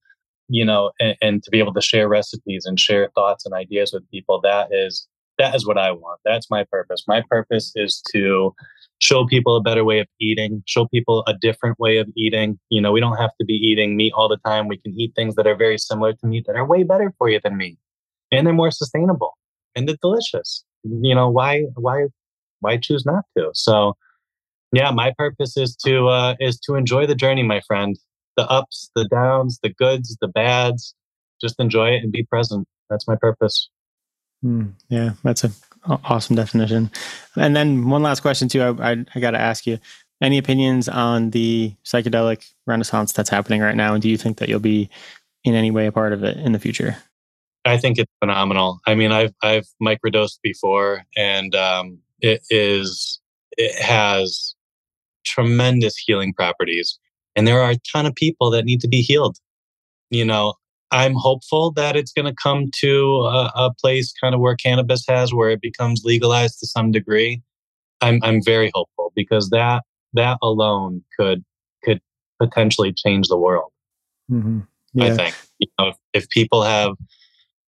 you 0.48 0.62
know, 0.62 0.90
and, 1.00 1.16
and 1.22 1.42
to 1.42 1.50
be 1.50 1.58
able 1.58 1.72
to 1.72 1.80
share 1.80 2.06
recipes 2.06 2.66
and 2.66 2.78
share 2.78 3.10
thoughts 3.14 3.46
and 3.46 3.54
ideas 3.54 3.92
with 3.94 4.08
people. 4.10 4.40
That 4.42 4.68
is, 4.70 5.08
that 5.38 5.54
is 5.54 5.66
what 5.66 5.78
I 5.78 5.90
want. 5.92 6.20
That's 6.24 6.50
my 6.50 6.64
purpose. 6.64 7.04
My 7.06 7.22
purpose 7.28 7.72
is 7.76 8.02
to 8.12 8.54
show 8.98 9.26
people 9.26 9.56
a 9.56 9.62
better 9.62 9.84
way 9.84 9.98
of 10.00 10.06
eating, 10.20 10.62
show 10.66 10.86
people 10.86 11.22
a 11.26 11.34
different 11.34 11.78
way 11.78 11.98
of 11.98 12.08
eating. 12.16 12.58
You 12.70 12.80
know, 12.80 12.92
we 12.92 13.00
don't 13.00 13.16
have 13.16 13.32
to 13.40 13.44
be 13.44 13.54
eating 13.54 13.96
meat 13.96 14.12
all 14.16 14.28
the 14.28 14.38
time. 14.38 14.68
We 14.68 14.78
can 14.78 14.98
eat 14.98 15.12
things 15.14 15.34
that 15.34 15.46
are 15.46 15.56
very 15.56 15.78
similar 15.78 16.14
to 16.14 16.26
meat 16.26 16.44
that 16.46 16.56
are 16.56 16.66
way 16.66 16.82
better 16.82 17.12
for 17.18 17.28
you 17.28 17.40
than 17.42 17.56
meat. 17.56 17.78
And 18.32 18.46
they're 18.46 18.54
more 18.54 18.70
sustainable 18.70 19.34
and 19.76 19.86
they're 19.86 19.96
delicious 20.02 20.64
you 20.84 21.14
know 21.14 21.28
why 21.28 21.64
why 21.74 22.06
why 22.60 22.76
choose 22.76 23.04
not 23.04 23.24
to 23.36 23.50
so 23.52 23.94
yeah 24.72 24.90
my 24.90 25.12
purpose 25.18 25.56
is 25.56 25.76
to 25.76 26.08
uh 26.08 26.34
is 26.40 26.58
to 26.58 26.74
enjoy 26.74 27.06
the 27.06 27.14
journey 27.14 27.42
my 27.42 27.60
friend 27.66 27.96
the 28.36 28.48
ups 28.48 28.90
the 28.94 29.06
downs 29.08 29.58
the 29.62 29.68
goods 29.68 30.16
the 30.20 30.28
bads 30.28 30.94
just 31.40 31.58
enjoy 31.60 31.90
it 31.90 32.02
and 32.02 32.12
be 32.12 32.24
present 32.24 32.66
that's 32.90 33.06
my 33.06 33.16
purpose 33.16 33.68
mm, 34.44 34.72
yeah 34.88 35.12
that's 35.22 35.44
an 35.44 35.52
awesome 36.04 36.36
definition. 36.36 36.90
And 37.36 37.54
then 37.54 37.88
one 37.88 38.02
last 38.02 38.20
question 38.20 38.48
too 38.48 38.62
i, 38.62 38.92
I, 38.92 39.04
I 39.14 39.20
got 39.20 39.32
to 39.32 39.40
ask 39.40 39.66
you. 39.66 39.78
Any 40.22 40.38
opinions 40.38 40.88
on 40.88 41.28
the 41.30 41.74
psychedelic 41.84 42.50
renaissance 42.66 43.12
that's 43.12 43.28
happening 43.28 43.60
right 43.60 43.76
now? 43.76 43.92
And 43.92 44.02
do 44.02 44.08
you 44.08 44.16
think 44.16 44.38
that 44.38 44.48
you'll 44.48 44.60
be 44.60 44.88
in 45.44 45.54
any 45.54 45.70
way 45.70 45.86
a 45.86 45.92
part 45.92 46.14
of 46.14 46.24
it 46.24 46.38
in 46.38 46.52
the 46.52 46.58
future? 46.58 46.96
I 47.66 47.76
think 47.76 47.98
it's 47.98 48.12
phenomenal. 48.20 48.80
I 48.86 48.94
mean, 48.94 49.12
I've 49.12 49.34
I've 49.42 49.66
microdosed 49.82 50.38
before, 50.42 51.04
and 51.16 51.54
um, 51.54 51.98
it 52.20 52.42
is 52.48 53.20
it 53.58 53.74
has 53.82 54.54
tremendous 55.24 55.96
healing 55.96 56.32
properties, 56.32 56.98
and 57.34 57.46
there 57.46 57.60
are 57.60 57.72
a 57.72 57.78
ton 57.92 58.06
of 58.06 58.14
people 58.14 58.50
that 58.52 58.64
need 58.64 58.80
to 58.80 58.88
be 58.88 59.02
healed. 59.02 59.36
You 60.10 60.24
know, 60.24 60.54
I'm 60.90 61.14
hopeful 61.14 61.72
that 61.72 61.96
it's 61.96 62.12
going 62.12 62.26
to 62.26 62.34
come 62.40 62.70
to 62.80 63.22
a, 63.22 63.52
a 63.56 63.74
place 63.80 64.12
kind 64.20 64.34
of 64.34 64.40
where 64.40 64.54
cannabis 64.54 65.04
has, 65.08 65.34
where 65.34 65.50
it 65.50 65.60
becomes 65.60 66.02
legalized 66.04 66.60
to 66.60 66.66
some 66.66 66.92
degree. 66.92 67.42
I'm 68.00 68.20
I'm 68.22 68.42
very 68.42 68.70
hopeful 68.74 69.12
because 69.16 69.50
that 69.50 69.82
that 70.12 70.38
alone 70.42 71.02
could 71.18 71.44
could 71.82 72.00
potentially 72.38 72.92
change 72.92 73.28
the 73.28 73.38
world. 73.38 73.72
Mm-hmm. 74.30 74.60
Yeah. 74.94 75.04
I 75.04 75.10
think 75.10 75.34
you 75.58 75.68
know 75.78 75.88
if, 75.88 75.96
if 76.12 76.28
people 76.28 76.62
have 76.62 76.92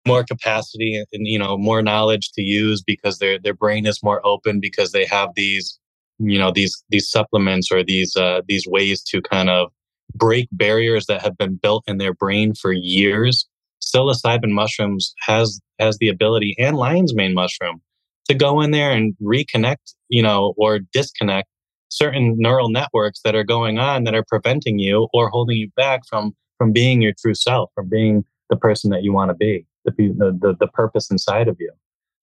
more 0.07 0.23
capacity 0.23 1.03
and 1.11 1.27
you 1.27 1.39
know 1.39 1.57
more 1.57 1.81
knowledge 1.81 2.31
to 2.33 2.41
use 2.41 2.81
because 2.81 3.19
their 3.19 3.39
their 3.39 3.53
brain 3.53 3.85
is 3.85 4.01
more 4.01 4.25
open 4.25 4.59
because 4.59 4.91
they 4.91 5.05
have 5.05 5.29
these 5.35 5.79
you 6.19 6.37
know 6.37 6.51
these 6.51 6.83
these 6.89 7.09
supplements 7.09 7.71
or 7.71 7.83
these 7.83 8.15
uh, 8.15 8.41
these 8.47 8.65
ways 8.67 9.01
to 9.03 9.21
kind 9.21 9.49
of 9.49 9.71
break 10.15 10.47
barriers 10.51 11.05
that 11.07 11.21
have 11.21 11.37
been 11.37 11.55
built 11.55 11.83
in 11.87 11.97
their 11.97 12.13
brain 12.13 12.53
for 12.53 12.71
years 12.71 13.47
psilocybin 13.81 14.51
mushrooms 14.51 15.13
has 15.21 15.59
has 15.79 15.97
the 15.99 16.09
ability 16.09 16.55
and 16.59 16.77
lion's 16.77 17.13
mane 17.13 17.33
mushroom 17.33 17.81
to 18.27 18.33
go 18.33 18.61
in 18.61 18.71
there 18.71 18.91
and 18.91 19.15
reconnect 19.21 19.93
you 20.09 20.21
know 20.21 20.53
or 20.57 20.79
disconnect 20.93 21.47
certain 21.89 22.35
neural 22.37 22.69
networks 22.69 23.21
that 23.23 23.35
are 23.35 23.43
going 23.43 23.79
on 23.79 24.03
that 24.03 24.13
are 24.13 24.25
preventing 24.27 24.77
you 24.79 25.07
or 25.13 25.29
holding 25.29 25.57
you 25.57 25.69
back 25.75 26.01
from 26.07 26.35
from 26.57 26.71
being 26.71 27.01
your 27.01 27.13
true 27.19 27.33
self 27.33 27.71
from 27.73 27.87
being 27.89 28.23
the 28.49 28.57
person 28.57 28.89
that 28.89 29.03
you 29.03 29.13
want 29.13 29.29
to 29.29 29.35
be 29.35 29.65
the, 29.97 30.37
the, 30.39 30.55
the 30.59 30.67
purpose 30.67 31.09
inside 31.09 31.47
of 31.47 31.57
you. 31.59 31.71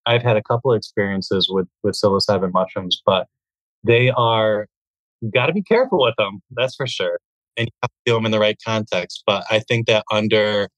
I've 0.04 0.22
had 0.22 0.36
a 0.36 0.42
couple 0.42 0.72
of 0.72 0.76
experiences 0.76 1.48
with, 1.50 1.66
with 1.82 1.94
psilocybin 1.94 2.52
mushrooms, 2.52 3.02
but 3.04 3.26
they 3.84 4.10
are, 4.10 4.68
got 5.32 5.46
to 5.46 5.52
be 5.52 5.62
careful 5.62 6.00
with 6.00 6.14
them. 6.16 6.42
That's 6.50 6.76
for 6.76 6.86
sure. 6.86 7.18
And 7.56 7.66
you 7.66 7.72
have 7.82 7.90
to 7.90 7.96
do 8.06 8.14
them 8.14 8.26
in 8.26 8.32
the 8.32 8.38
right 8.38 8.58
context. 8.64 9.22
But 9.26 9.44
I 9.50 9.60
think 9.60 9.86
that 9.86 10.04
under 10.10 10.68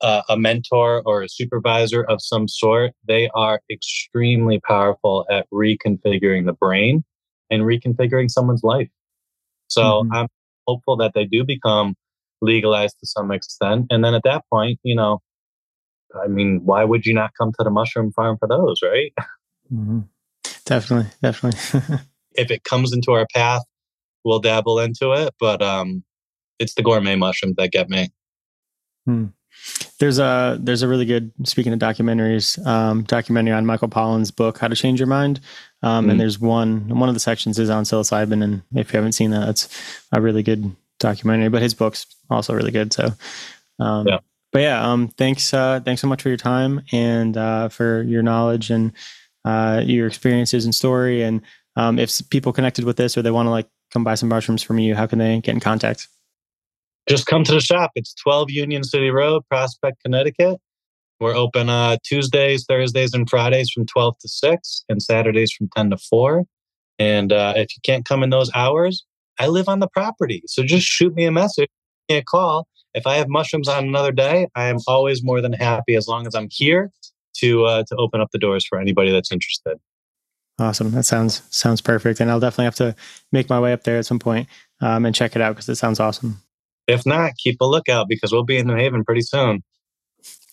uh, 0.00 0.22
a 0.28 0.36
mentor 0.36 1.02
or 1.06 1.22
a 1.22 1.28
supervisor 1.28 2.02
of 2.04 2.20
some 2.20 2.48
sort, 2.48 2.92
they 3.06 3.28
are 3.34 3.60
extremely 3.70 4.60
powerful 4.60 5.26
at 5.30 5.46
reconfiguring 5.52 6.46
the 6.46 6.52
brain 6.52 7.04
and 7.50 7.62
reconfiguring 7.62 8.30
someone's 8.30 8.62
life. 8.62 8.88
So 9.68 9.82
mm-hmm. 9.82 10.12
I'm 10.12 10.28
hopeful 10.66 10.96
that 10.98 11.12
they 11.14 11.24
do 11.24 11.44
become 11.44 11.94
legalized 12.42 12.98
to 13.00 13.06
some 13.06 13.30
extent. 13.30 13.86
And 13.90 14.04
then 14.04 14.14
at 14.14 14.22
that 14.24 14.44
point, 14.52 14.78
you 14.82 14.94
know, 14.94 15.20
I 16.22 16.28
mean, 16.28 16.60
why 16.64 16.84
would 16.84 17.06
you 17.06 17.14
not 17.14 17.30
come 17.38 17.52
to 17.52 17.64
the 17.64 17.70
mushroom 17.70 18.12
farm 18.12 18.36
for 18.38 18.48
those, 18.48 18.80
right? 18.82 19.12
Mm-hmm. 19.72 20.02
Definitely, 20.64 21.10
definitely. 21.20 21.98
if 22.36 22.52
it 22.52 22.62
comes 22.62 22.92
into 22.92 23.10
our 23.10 23.26
path, 23.34 23.62
we'll 24.24 24.38
dabble 24.38 24.78
into 24.78 25.10
it. 25.10 25.34
But 25.40 25.60
um, 25.60 26.04
it's 26.58 26.74
the 26.74 26.82
gourmet 26.82 27.16
mushrooms 27.16 27.56
that 27.56 27.72
get 27.72 27.88
me. 27.88 28.10
Hmm. 29.04 29.26
There's 29.98 30.18
a 30.18 30.58
there's 30.60 30.82
a 30.82 30.88
really 30.88 31.06
good 31.06 31.32
speaking 31.44 31.72
of 31.72 31.78
documentaries, 31.78 32.64
um, 32.66 33.04
documentary 33.04 33.54
on 33.54 33.64
Michael 33.64 33.88
Pollan's 33.88 34.30
book 34.30 34.58
How 34.58 34.68
to 34.68 34.76
Change 34.76 35.00
Your 35.00 35.06
Mind, 35.06 35.40
um, 35.82 36.02
mm-hmm. 36.02 36.10
and 36.10 36.20
there's 36.20 36.38
one 36.38 36.88
one 36.88 37.08
of 37.08 37.14
the 37.14 37.20
sections 37.20 37.58
is 37.58 37.70
on 37.70 37.84
psilocybin, 37.84 38.44
and 38.44 38.62
if 38.74 38.92
you 38.92 38.98
haven't 38.98 39.12
seen 39.12 39.30
that, 39.30 39.48
it's 39.48 39.68
a 40.12 40.20
really 40.20 40.42
good 40.42 40.74
documentary. 40.98 41.48
But 41.48 41.62
his 41.62 41.74
book's 41.74 42.06
also 42.28 42.52
really 42.54 42.70
good. 42.70 42.92
So, 42.92 43.12
um, 43.78 44.06
yeah. 44.06 44.18
But 44.52 44.62
yeah, 44.62 44.90
um, 44.90 45.08
thanks 45.08 45.52
uh, 45.52 45.80
thanks 45.84 46.00
so 46.02 46.08
much 46.08 46.22
for 46.22 46.28
your 46.28 46.38
time 46.38 46.82
and 46.92 47.36
uh, 47.36 47.68
for 47.68 48.02
your 48.02 48.22
knowledge 48.22 48.70
and 48.70 48.92
uh, 49.44 49.82
your 49.84 50.06
experiences 50.06 50.64
and 50.64 50.74
story. 50.74 51.22
And 51.22 51.42
um, 51.76 51.98
if 51.98 52.20
people 52.30 52.52
connected 52.52 52.84
with 52.84 52.96
this 52.96 53.16
or 53.16 53.22
they 53.22 53.30
want 53.30 53.46
to 53.46 53.50
like 53.50 53.68
come 53.90 54.04
buy 54.04 54.14
some 54.14 54.28
mushrooms 54.28 54.62
from 54.62 54.78
you, 54.78 54.94
how 54.94 55.06
can 55.06 55.18
they 55.18 55.40
get 55.40 55.54
in 55.54 55.60
contact? 55.60 56.08
Just 57.08 57.26
come 57.26 57.44
to 57.44 57.52
the 57.52 57.60
shop. 57.60 57.92
It's 57.94 58.14
12 58.14 58.50
Union 58.50 58.84
City 58.84 59.10
Road, 59.10 59.42
Prospect, 59.48 60.02
Connecticut. 60.02 60.58
We're 61.20 61.34
open 61.34 61.70
uh, 61.70 61.96
Tuesdays, 62.04 62.64
Thursdays, 62.68 63.14
and 63.14 63.28
Fridays 63.28 63.70
from 63.70 63.86
12 63.86 64.18
to 64.18 64.28
6, 64.28 64.84
and 64.88 65.02
Saturdays 65.02 65.52
from 65.52 65.68
10 65.74 65.90
to 65.90 65.96
4. 65.96 66.44
And 66.98 67.32
uh, 67.32 67.54
if 67.56 67.74
you 67.74 67.80
can't 67.84 68.04
come 68.04 68.22
in 68.22 68.30
those 68.30 68.50
hours, 68.54 69.04
I 69.38 69.46
live 69.46 69.68
on 69.68 69.80
the 69.80 69.88
property. 69.88 70.42
So 70.46 70.62
just 70.62 70.86
shoot 70.86 71.14
me 71.14 71.24
a 71.24 71.32
message, 71.32 71.68
me 72.08 72.16
a 72.16 72.22
call. 72.22 72.66
If 72.94 73.06
I 73.06 73.16
have 73.16 73.28
mushrooms 73.28 73.68
on 73.68 73.84
another 73.84 74.12
day, 74.12 74.48
I 74.54 74.68
am 74.68 74.78
always 74.86 75.22
more 75.22 75.40
than 75.40 75.52
happy 75.52 75.94
as 75.94 76.08
long 76.08 76.26
as 76.26 76.34
I'm 76.34 76.48
here 76.50 76.90
to 77.38 77.64
uh, 77.64 77.84
to 77.88 77.96
open 77.96 78.22
up 78.22 78.30
the 78.32 78.38
doors 78.38 78.66
for 78.66 78.80
anybody 78.80 79.12
that's 79.12 79.30
interested. 79.30 79.78
Awesome. 80.58 80.90
That 80.92 81.02
sounds 81.02 81.42
sounds 81.50 81.82
perfect, 81.82 82.20
and 82.20 82.30
I'll 82.30 82.40
definitely 82.40 82.64
have 82.64 82.74
to 82.76 82.96
make 83.32 83.50
my 83.50 83.60
way 83.60 83.74
up 83.74 83.82
there 83.82 83.98
at 83.98 84.06
some 84.06 84.18
point 84.18 84.48
um, 84.80 85.04
and 85.04 85.14
check 85.14 85.36
it 85.36 85.42
out 85.42 85.54
because 85.54 85.68
it 85.68 85.74
sounds 85.74 86.00
awesome. 86.00 86.40
If 86.86 87.04
not, 87.04 87.32
keep 87.36 87.60
a 87.60 87.64
lookout 87.64 88.08
because 88.08 88.32
we'll 88.32 88.44
be 88.44 88.58
in 88.58 88.66
New 88.66 88.76
Haven 88.76 89.04
pretty 89.04 89.22
soon. 89.22 89.62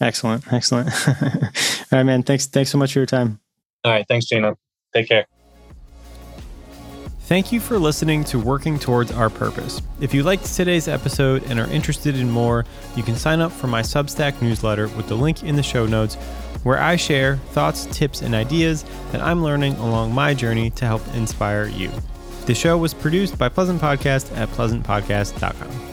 Excellent. 0.01 0.51
Excellent. 0.51 0.89
All 1.07 1.19
right, 1.91 2.03
man. 2.03 2.23
Thanks. 2.23 2.47
Thanks 2.47 2.71
so 2.71 2.77
much 2.77 2.93
for 2.93 2.99
your 2.99 3.05
time. 3.05 3.39
All 3.83 3.91
right. 3.91 4.05
Thanks, 4.07 4.25
Gino. 4.25 4.57
Take 4.93 5.07
care. 5.07 5.25
Thank 7.25 7.53
you 7.53 7.61
for 7.61 7.79
listening 7.79 8.25
to 8.25 8.39
Working 8.39 8.77
Towards 8.77 9.11
Our 9.11 9.29
Purpose. 9.29 9.81
If 10.01 10.13
you 10.13 10.23
liked 10.23 10.45
today's 10.45 10.89
episode 10.89 11.43
and 11.45 11.57
are 11.57 11.69
interested 11.69 12.17
in 12.17 12.29
more, 12.29 12.65
you 12.97 13.03
can 13.03 13.15
sign 13.15 13.39
up 13.39 13.51
for 13.51 13.67
my 13.67 13.81
Substack 13.81 14.41
newsletter 14.41 14.89
with 14.89 15.07
the 15.07 15.15
link 15.15 15.41
in 15.41 15.55
the 15.55 15.63
show 15.63 15.85
notes, 15.85 16.15
where 16.63 16.79
I 16.79 16.97
share 16.97 17.37
thoughts, 17.51 17.85
tips, 17.85 18.21
and 18.21 18.35
ideas 18.35 18.83
that 19.13 19.21
I'm 19.21 19.41
learning 19.41 19.75
along 19.75 20.13
my 20.13 20.33
journey 20.33 20.69
to 20.71 20.85
help 20.85 21.01
inspire 21.15 21.65
you. 21.65 21.89
The 22.45 22.55
show 22.55 22.77
was 22.77 22.93
produced 22.93 23.37
by 23.37 23.47
Pleasant 23.47 23.81
Podcast 23.81 24.35
at 24.35 24.49
pleasantpodcast.com. 24.49 25.92